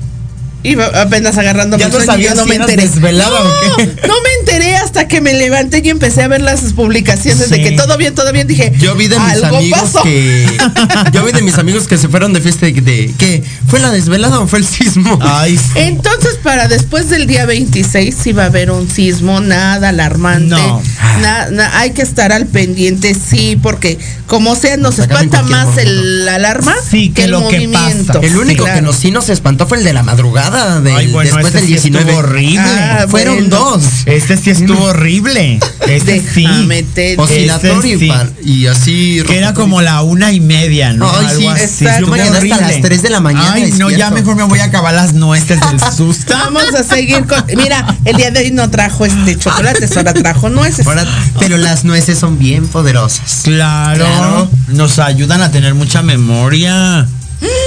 iba 0.70 0.86
apenas 1.00 1.36
agarrando 1.38 1.76
Ya 1.78 1.88
mi 1.88 1.92
no 1.94 2.00
sueño 2.00 2.18
y 2.20 2.24
yo 2.24 2.34
no 2.34 2.42
si 2.44 2.48
me 2.50 2.54
enteré. 2.56 2.82
desvelada 2.82 3.38
no, 3.40 3.46
o 3.72 3.76
qué. 3.76 3.86
no 4.06 4.14
me 4.22 4.30
enteré 4.40 4.76
hasta 4.76 5.08
que 5.08 5.20
me 5.20 5.34
levanté 5.34 5.80
y 5.84 5.88
empecé 5.90 6.22
a 6.22 6.28
ver 6.28 6.40
las 6.42 6.60
publicaciones 6.72 7.50
de 7.50 7.62
que 7.62 7.72
todo 7.72 7.96
bien, 7.96 8.14
todo 8.14 8.32
bien. 8.32 8.46
Dije, 8.46 8.72
Yo 8.78 8.94
vi 8.94 9.08
de 9.08 9.18
mis 9.18 9.42
algo 9.42 9.56
amigos 9.58 9.80
pasó. 9.80 10.02
que. 10.02 10.46
Yo 11.12 11.24
vi 11.24 11.32
de 11.32 11.42
mis 11.42 11.58
amigos 11.58 11.86
que 11.88 11.98
se 11.98 12.08
fueron 12.08 12.32
de 12.32 12.40
fiesta 12.40 12.66
de, 12.66 12.72
de 12.72 13.14
que 13.18 13.42
fue 13.68 13.80
la 13.80 13.90
desvelada 13.90 14.40
o 14.40 14.46
fue 14.46 14.58
el 14.60 14.66
sismo. 14.66 15.18
Ay, 15.22 15.56
sí. 15.56 15.62
Entonces, 15.76 16.34
para 16.42 16.68
después 16.68 17.08
del 17.10 17.26
día 17.26 17.46
26 17.46 18.14
sí 18.22 18.32
va 18.32 18.44
a 18.44 18.46
haber 18.46 18.70
un 18.70 18.88
sismo, 18.90 19.40
nada 19.40 19.88
alarmante. 19.90 20.46
No. 20.48 20.82
Na- 21.20 21.50
na- 21.50 21.78
hay 21.78 21.90
que 21.92 22.02
estar 22.02 22.32
al 22.32 22.46
pendiente, 22.46 23.14
sí, 23.14 23.58
porque 23.62 23.98
como 24.26 24.54
sea, 24.56 24.76
nos 24.76 24.98
espanta 24.98 25.42
más 25.42 25.66
momento. 25.68 25.80
el 25.90 26.24
la 26.26 26.34
alarma 26.36 26.74
Sí, 26.90 27.10
que 27.10 27.24
el 27.24 27.30
lo 27.30 27.38
que 27.48 27.56
movimiento. 27.60 28.12
pasa. 28.14 28.26
El 28.26 28.36
único 28.36 28.64
Claro. 28.64 28.80
que 28.80 28.82
nos, 28.82 28.96
sí 28.96 29.10
nos 29.10 29.28
espantó 29.28 29.66
fue 29.66 29.78
el 29.78 29.84
de 29.84 29.92
la 29.92 30.02
madrugada 30.02 30.55
del, 30.56 30.94
Ay, 30.96 31.06
bueno, 31.08 31.30
después 31.30 31.46
este 31.54 31.58
del 31.58 31.66
sí 31.66 31.72
19. 31.90 32.04
estuvo 32.10 32.18
horrible. 32.18 32.60
Ah, 32.60 33.06
Fueron 33.08 33.34
bueno. 33.36 33.56
dos. 33.56 33.84
Este 34.06 34.36
sí 34.36 34.50
estuvo 34.50 34.84
horrible. 34.84 35.60
Este 35.86 36.20
sí. 36.20 36.42
Déjame 36.42 36.84
Oscilatorio 37.18 37.98
sí. 37.98 38.10
y 38.42 38.66
así. 38.66 39.22
Que 39.26 39.38
era 39.38 39.54
como 39.54 39.82
la 39.82 40.02
una 40.02 40.32
y 40.32 40.40
media, 40.40 40.92
¿no? 40.92 41.10
Ay, 41.10 41.26
Algo 41.26 41.40
sí, 41.40 41.46
así. 41.48 41.84
Yo 42.00 42.06
me 42.06 42.18
quedé 42.18 42.52
hasta 42.52 42.68
las 42.68 42.80
3 42.80 43.02
de 43.02 43.10
la 43.10 43.20
mañana 43.20 43.52
Ay, 43.52 43.72
no, 43.72 43.90
ya 43.90 44.10
mejor 44.10 44.36
me 44.36 44.44
voy 44.44 44.58
a 44.60 44.64
acabar 44.64 44.94
las 44.94 45.12
nueces 45.14 45.60
del 45.60 45.80
susto. 45.96 46.34
Vamos 46.34 46.74
a 46.74 46.82
seguir 46.82 47.26
con. 47.26 47.44
Mira, 47.56 47.96
el 48.04 48.16
día 48.16 48.30
de 48.30 48.40
hoy 48.40 48.50
no 48.50 48.70
trajo 48.70 49.04
este 49.04 49.36
chocolates, 49.36 49.96
ahora 49.96 50.14
trajo 50.14 50.48
nueces. 50.48 50.86
Ahora, 50.86 51.04
pero 51.38 51.56
las 51.56 51.84
nueces 51.84 52.18
son 52.18 52.38
bien 52.38 52.66
poderosas. 52.68 53.42
Claro, 53.44 54.04
Claro. 54.04 54.50
Nos 54.68 54.98
ayudan 54.98 55.42
a 55.42 55.50
tener 55.50 55.74
mucha 55.74 56.02
memoria. 56.02 57.06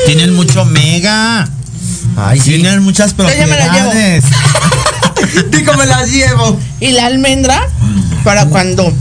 Tienen 0.05 0.33
mucho 0.33 0.63
omega. 0.63 1.47
Ay, 2.21 2.39
sí. 2.39 2.51
Tienen 2.51 2.83
muchas 2.83 3.11
Yo 3.11 3.17
propiedades. 3.17 4.25
Digo, 5.51 5.73
me 5.73 5.85
las 5.85 6.09
llevo. 6.11 6.59
Y 6.79 6.91
la 6.91 7.05
almendra, 7.05 7.67
para 8.23 8.45
cuando 8.45 8.93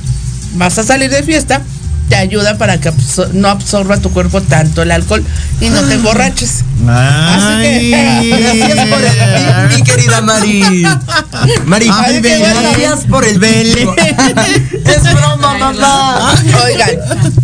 vas 0.54 0.78
a 0.78 0.84
salir 0.84 1.10
de 1.10 1.22
fiesta, 1.22 1.62
te 2.08 2.16
ayuda 2.16 2.56
para 2.58 2.80
que 2.80 2.90
absor- 2.92 3.32
no 3.32 3.48
absorba 3.48 3.98
tu 3.98 4.10
cuerpo 4.10 4.40
tanto 4.40 4.82
el 4.82 4.90
alcohol 4.90 5.24
y 5.60 5.68
no 5.68 5.82
te 5.82 5.94
emborraches. 5.94 6.64
Así 6.88 7.62
que, 7.62 8.38
Gracias 8.40 8.88
por 8.88 9.00
el 9.04 9.76
mi 9.76 9.82
querida 9.82 10.20
Mari. 10.22 10.84
Mari, 11.66 11.90
Ay, 11.92 12.20
gracias 12.20 13.04
por 13.08 13.24
el 13.26 13.38
Vele. 13.38 13.86
Es 14.84 15.02
broma, 15.14 15.58
mamá. 15.58 16.34
Oigan, 16.64 16.90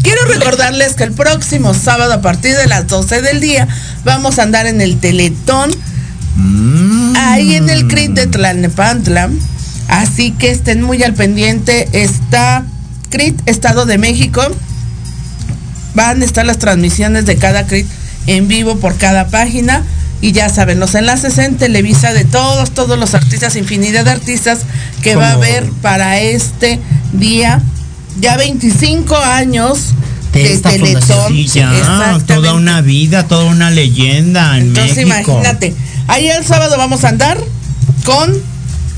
quiero 0.03 0.25
recordarles 0.27 0.95
que 0.95 1.05
el 1.05 1.13
próximo 1.13 1.75
sábado 1.75 2.13
a 2.15 2.21
partir 2.23 2.57
de 2.57 2.67
las 2.67 2.87
12 2.87 3.21
del 3.23 3.41
día 3.41 3.69
vamos 4.05 4.39
a 4.39 4.45
andar 4.45 4.67
en 4.67 4.81
el 4.81 4.99
Teletón, 4.99 5.71
ahí 7.17 7.55
en 7.55 7.69
el 7.69 7.87
CRIT 7.89 8.13
de 8.13 8.27
Tlalnepantla. 8.27 9.31
Así 9.89 10.31
que 10.33 10.51
estén 10.51 10.83
muy 10.83 11.03
al 11.03 11.13
pendiente. 11.15 11.89
Está 11.93 12.65
CRIT, 13.15 13.49
Estado 13.49 13.87
de 13.87 13.97
México. 13.97 14.43
Van 15.95 16.21
a 16.21 16.25
estar 16.25 16.45
las 16.45 16.59
transmisiones 16.59 17.27
de 17.27 17.37
cada 17.37 17.65
CRIT 17.65 17.87
en 18.27 18.49
vivo 18.49 18.77
por 18.79 18.97
cada 18.97 19.29
página. 19.29 19.85
Y 20.21 20.33
ya 20.33 20.49
saben, 20.49 20.81
los 20.81 20.97
enlaces 20.97 21.39
en 21.39 21.57
Televisa 21.57 22.13
de 22.13 22.25
todos, 22.25 22.73
todos 22.73 22.99
los 22.99 23.15
artistas, 23.15 23.55
infinidad 23.55 24.05
de 24.05 24.11
artistas 24.11 24.61
que 25.03 25.15
va 25.15 25.29
a 25.29 25.33
haber 25.35 25.65
para 25.81 26.19
este 26.19 26.81
día. 27.13 27.63
Ya 28.21 28.37
25 28.37 29.17
años 29.17 29.91
De 30.33 30.43
de, 30.43 30.53
esta 30.53 30.71
Teletón. 30.71 31.37
ya, 31.47 32.19
toda 32.27 32.55
una 32.55 32.81
vida, 32.81 33.29
toda 33.29 33.45
una 33.45 33.71
leyenda 33.71 34.59
en 34.59 34.69
Entonces 34.69 35.07
México. 35.07 35.33
imagínate, 35.33 35.73
ahí 36.09 36.27
el 36.29 36.45
sábado 36.45 36.77
vamos 36.79 37.05
a 37.05 37.11
andar 37.11 37.39
con 38.05 38.35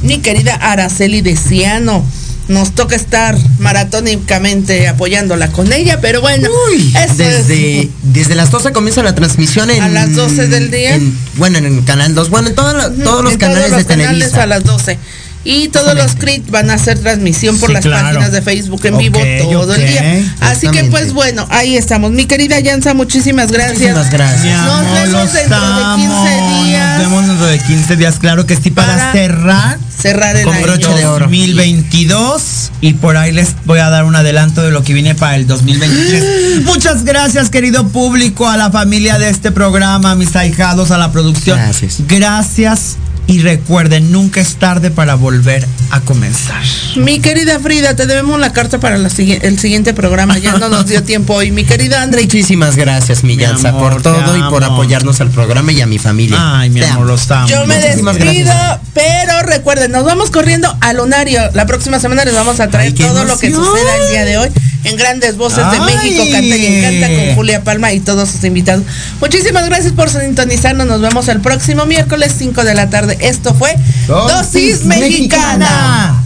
mi 0.02 0.18
querida 0.18 0.54
Araceli 0.54 1.20
Deciano. 1.20 2.02
Nos 2.48 2.72
toca 2.76 2.94
estar 2.94 3.36
maratónicamente 3.58 4.86
apoyándola 4.88 5.48
con 5.50 5.72
ella, 5.72 6.00
pero 6.00 6.20
bueno, 6.20 6.48
Uy, 6.70 6.92
desde, 7.16 7.80
es. 7.80 7.88
desde 8.02 8.34
las 8.36 8.50
12 8.50 8.72
comienza 8.72 9.02
la 9.02 9.14
transmisión 9.14 9.70
en... 9.70 9.82
A 9.82 9.88
las 9.88 10.14
12 10.14 10.46
del 10.46 10.70
día. 10.70 10.94
en- 10.94 11.16
bueno, 11.34 11.58
en 11.58 11.66
el 11.66 11.84
canal 11.84 12.14
2. 12.14 12.30
Bueno, 12.30 12.48
en 12.48 12.54
toda 12.54 12.72
la- 12.72 12.90
todos 12.90 13.24
los 13.24 13.32
En 13.32 13.38
canales 13.38 13.66
todos 13.66 13.70
los 13.72 13.78
de 13.80 13.84
canales 13.86 14.12
Televisa. 14.30 14.42
a 14.42 14.46
las 14.46 14.64
12. 14.64 14.98
Y 15.46 15.68
todos 15.68 15.94
los 15.94 16.16
CRIT 16.16 16.50
van 16.50 16.70
a 16.70 16.74
hacer 16.74 16.98
transmisión 16.98 17.56
por 17.58 17.68
Sí, 17.68 17.74
las 17.74 17.84
claro. 17.84 18.08
páginas 18.08 18.32
de 18.32 18.42
Facebook 18.42 18.84
en 18.84 18.98
vivo 18.98 19.20
todo 19.42 19.74
el 19.74 19.86
día. 19.86 20.24
Así 20.40 20.68
que 20.68 20.84
pues 20.84 21.12
bueno, 21.12 21.46
ahí 21.50 21.76
estamos. 21.76 22.10
Mi 22.10 22.26
querida 22.26 22.58
Yansa, 22.58 22.94
muchísimas 22.94 23.52
gracias. 23.52 23.96
Muchísimas 23.96 24.10
gracias. 24.10 24.60
Nos 24.64 24.72
amor, 24.80 24.92
vemos 24.94 25.12
los 25.12 25.32
dentro 25.32 25.60
de 25.60 25.84
amo. 25.84 26.24
15 26.26 26.64
días. 26.68 26.98
Nos 26.98 27.10
vemos 27.10 27.26
dentro 27.28 27.46
de 27.46 27.58
15 27.60 27.96
días, 27.96 28.18
claro 28.18 28.44
que 28.46 28.56
sí, 28.56 28.70
para, 28.70 28.96
Para 28.96 29.12
cerrar 29.12 29.78
Cerrar 29.96 30.36
el 30.36 30.44
Con 30.44 30.54
año. 30.54 30.66
broche 30.66 30.88
de 30.94 31.06
oro. 31.06 31.24
2022 31.26 32.72
y 32.82 32.92
por 32.94 33.16
ahí 33.16 33.32
les 33.32 33.54
voy 33.64 33.78
a 33.78 33.88
dar 33.88 34.04
un 34.04 34.14
adelanto 34.14 34.62
de 34.62 34.70
lo 34.70 34.82
que 34.82 34.92
viene 34.92 35.14
para 35.14 35.36
el 35.36 35.46
2023. 35.46 36.62
Muchas 36.64 37.04
gracias, 37.04 37.48
querido 37.50 37.88
público, 37.88 38.48
a 38.48 38.56
la 38.56 38.70
familia 38.70 39.18
de 39.18 39.30
este 39.30 39.52
programa, 39.52 40.10
a 40.10 40.14
mis 40.14 40.36
ahijados, 40.36 40.90
a 40.90 40.98
la 40.98 41.12
producción. 41.12 41.58
Gracias. 41.58 41.96
Gracias 42.08 42.96
y 43.26 43.40
recuerden, 43.40 44.12
nunca 44.12 44.40
es 44.40 44.56
tarde 44.56 44.90
para 44.90 45.14
volver 45.14 45.66
a 45.90 46.00
comenzar. 46.00 46.62
Mi 46.96 47.20
querida 47.20 47.58
Frida, 47.60 47.94
te 47.96 48.06
debemos 48.06 48.38
la 48.40 48.52
carta 48.52 48.78
para 48.78 48.98
la 48.98 49.08
el 49.08 49.58
siguiente 49.58 49.94
programa. 49.94 50.38
Ya 50.38 50.52
no 50.58 50.68
nos 50.68 50.86
dio 50.86 51.02
tiempo 51.02 51.34
hoy. 51.34 51.50
Mi 51.50 51.64
querida 51.64 52.02
André. 52.02 52.22
Muchísimas 52.22 52.76
gracias, 52.76 53.24
mi 53.24 53.36
Mi 53.36 53.42
Yanza, 53.42 53.70
amor, 53.70 53.94
por 53.94 54.02
todo 54.02 54.36
y 54.36 54.42
por 54.50 54.62
apoyarnos 54.64 55.20
al 55.20 55.30
programa 55.30 55.72
y 55.72 55.80
a 55.80 55.86
mi 55.86 55.98
familia. 55.98 56.36
Ay, 56.60 56.70
mi 56.70 56.80
Te 56.80 56.86
amor, 56.86 57.02
amo. 57.02 57.12
los 57.12 57.30
amo. 57.30 57.48
Yo 57.48 57.66
me 57.66 57.76
Muchísimas 57.76 58.16
despido, 58.16 58.46
gracias. 58.46 58.80
pero 58.94 59.35
recuerden, 59.56 59.90
nos 59.90 60.04
vamos 60.04 60.30
corriendo 60.30 60.74
al 60.80 60.98
Lunario. 60.98 61.40
La 61.54 61.66
próxima 61.66 61.98
semana 61.98 62.24
les 62.24 62.34
vamos 62.34 62.60
a 62.60 62.68
traer 62.68 62.88
Ay, 62.88 62.92
todo 62.94 63.24
lo 63.24 63.38
que 63.38 63.50
suceda 63.50 63.96
el 64.02 64.10
día 64.10 64.24
de 64.24 64.38
hoy 64.38 64.48
en 64.84 64.96
Grandes 64.96 65.36
Voces 65.36 65.64
de. 65.70 65.80
México. 65.80 66.24
Canta 66.30 66.56
y 66.56 66.66
encanta 66.66 67.06
con 67.08 67.34
Julia 67.34 67.64
Palma 67.64 67.92
y 67.92 68.00
todos 68.00 68.28
sus 68.28 68.44
invitados. 68.44 68.84
Muchísimas 69.20 69.66
gracias 69.66 69.92
por 69.92 70.10
sintonizarnos. 70.10 70.86
Nos 70.86 71.00
vemos 71.00 71.28
el 71.28 71.40
próximo 71.40 71.86
miércoles 71.86 72.34
5 72.36 72.64
de 72.64 72.74
la 72.74 72.90
tarde. 72.90 73.16
Esto 73.20 73.54
fue 73.54 73.74
Dosis, 74.06 74.84
Mexicana. 74.84 76.25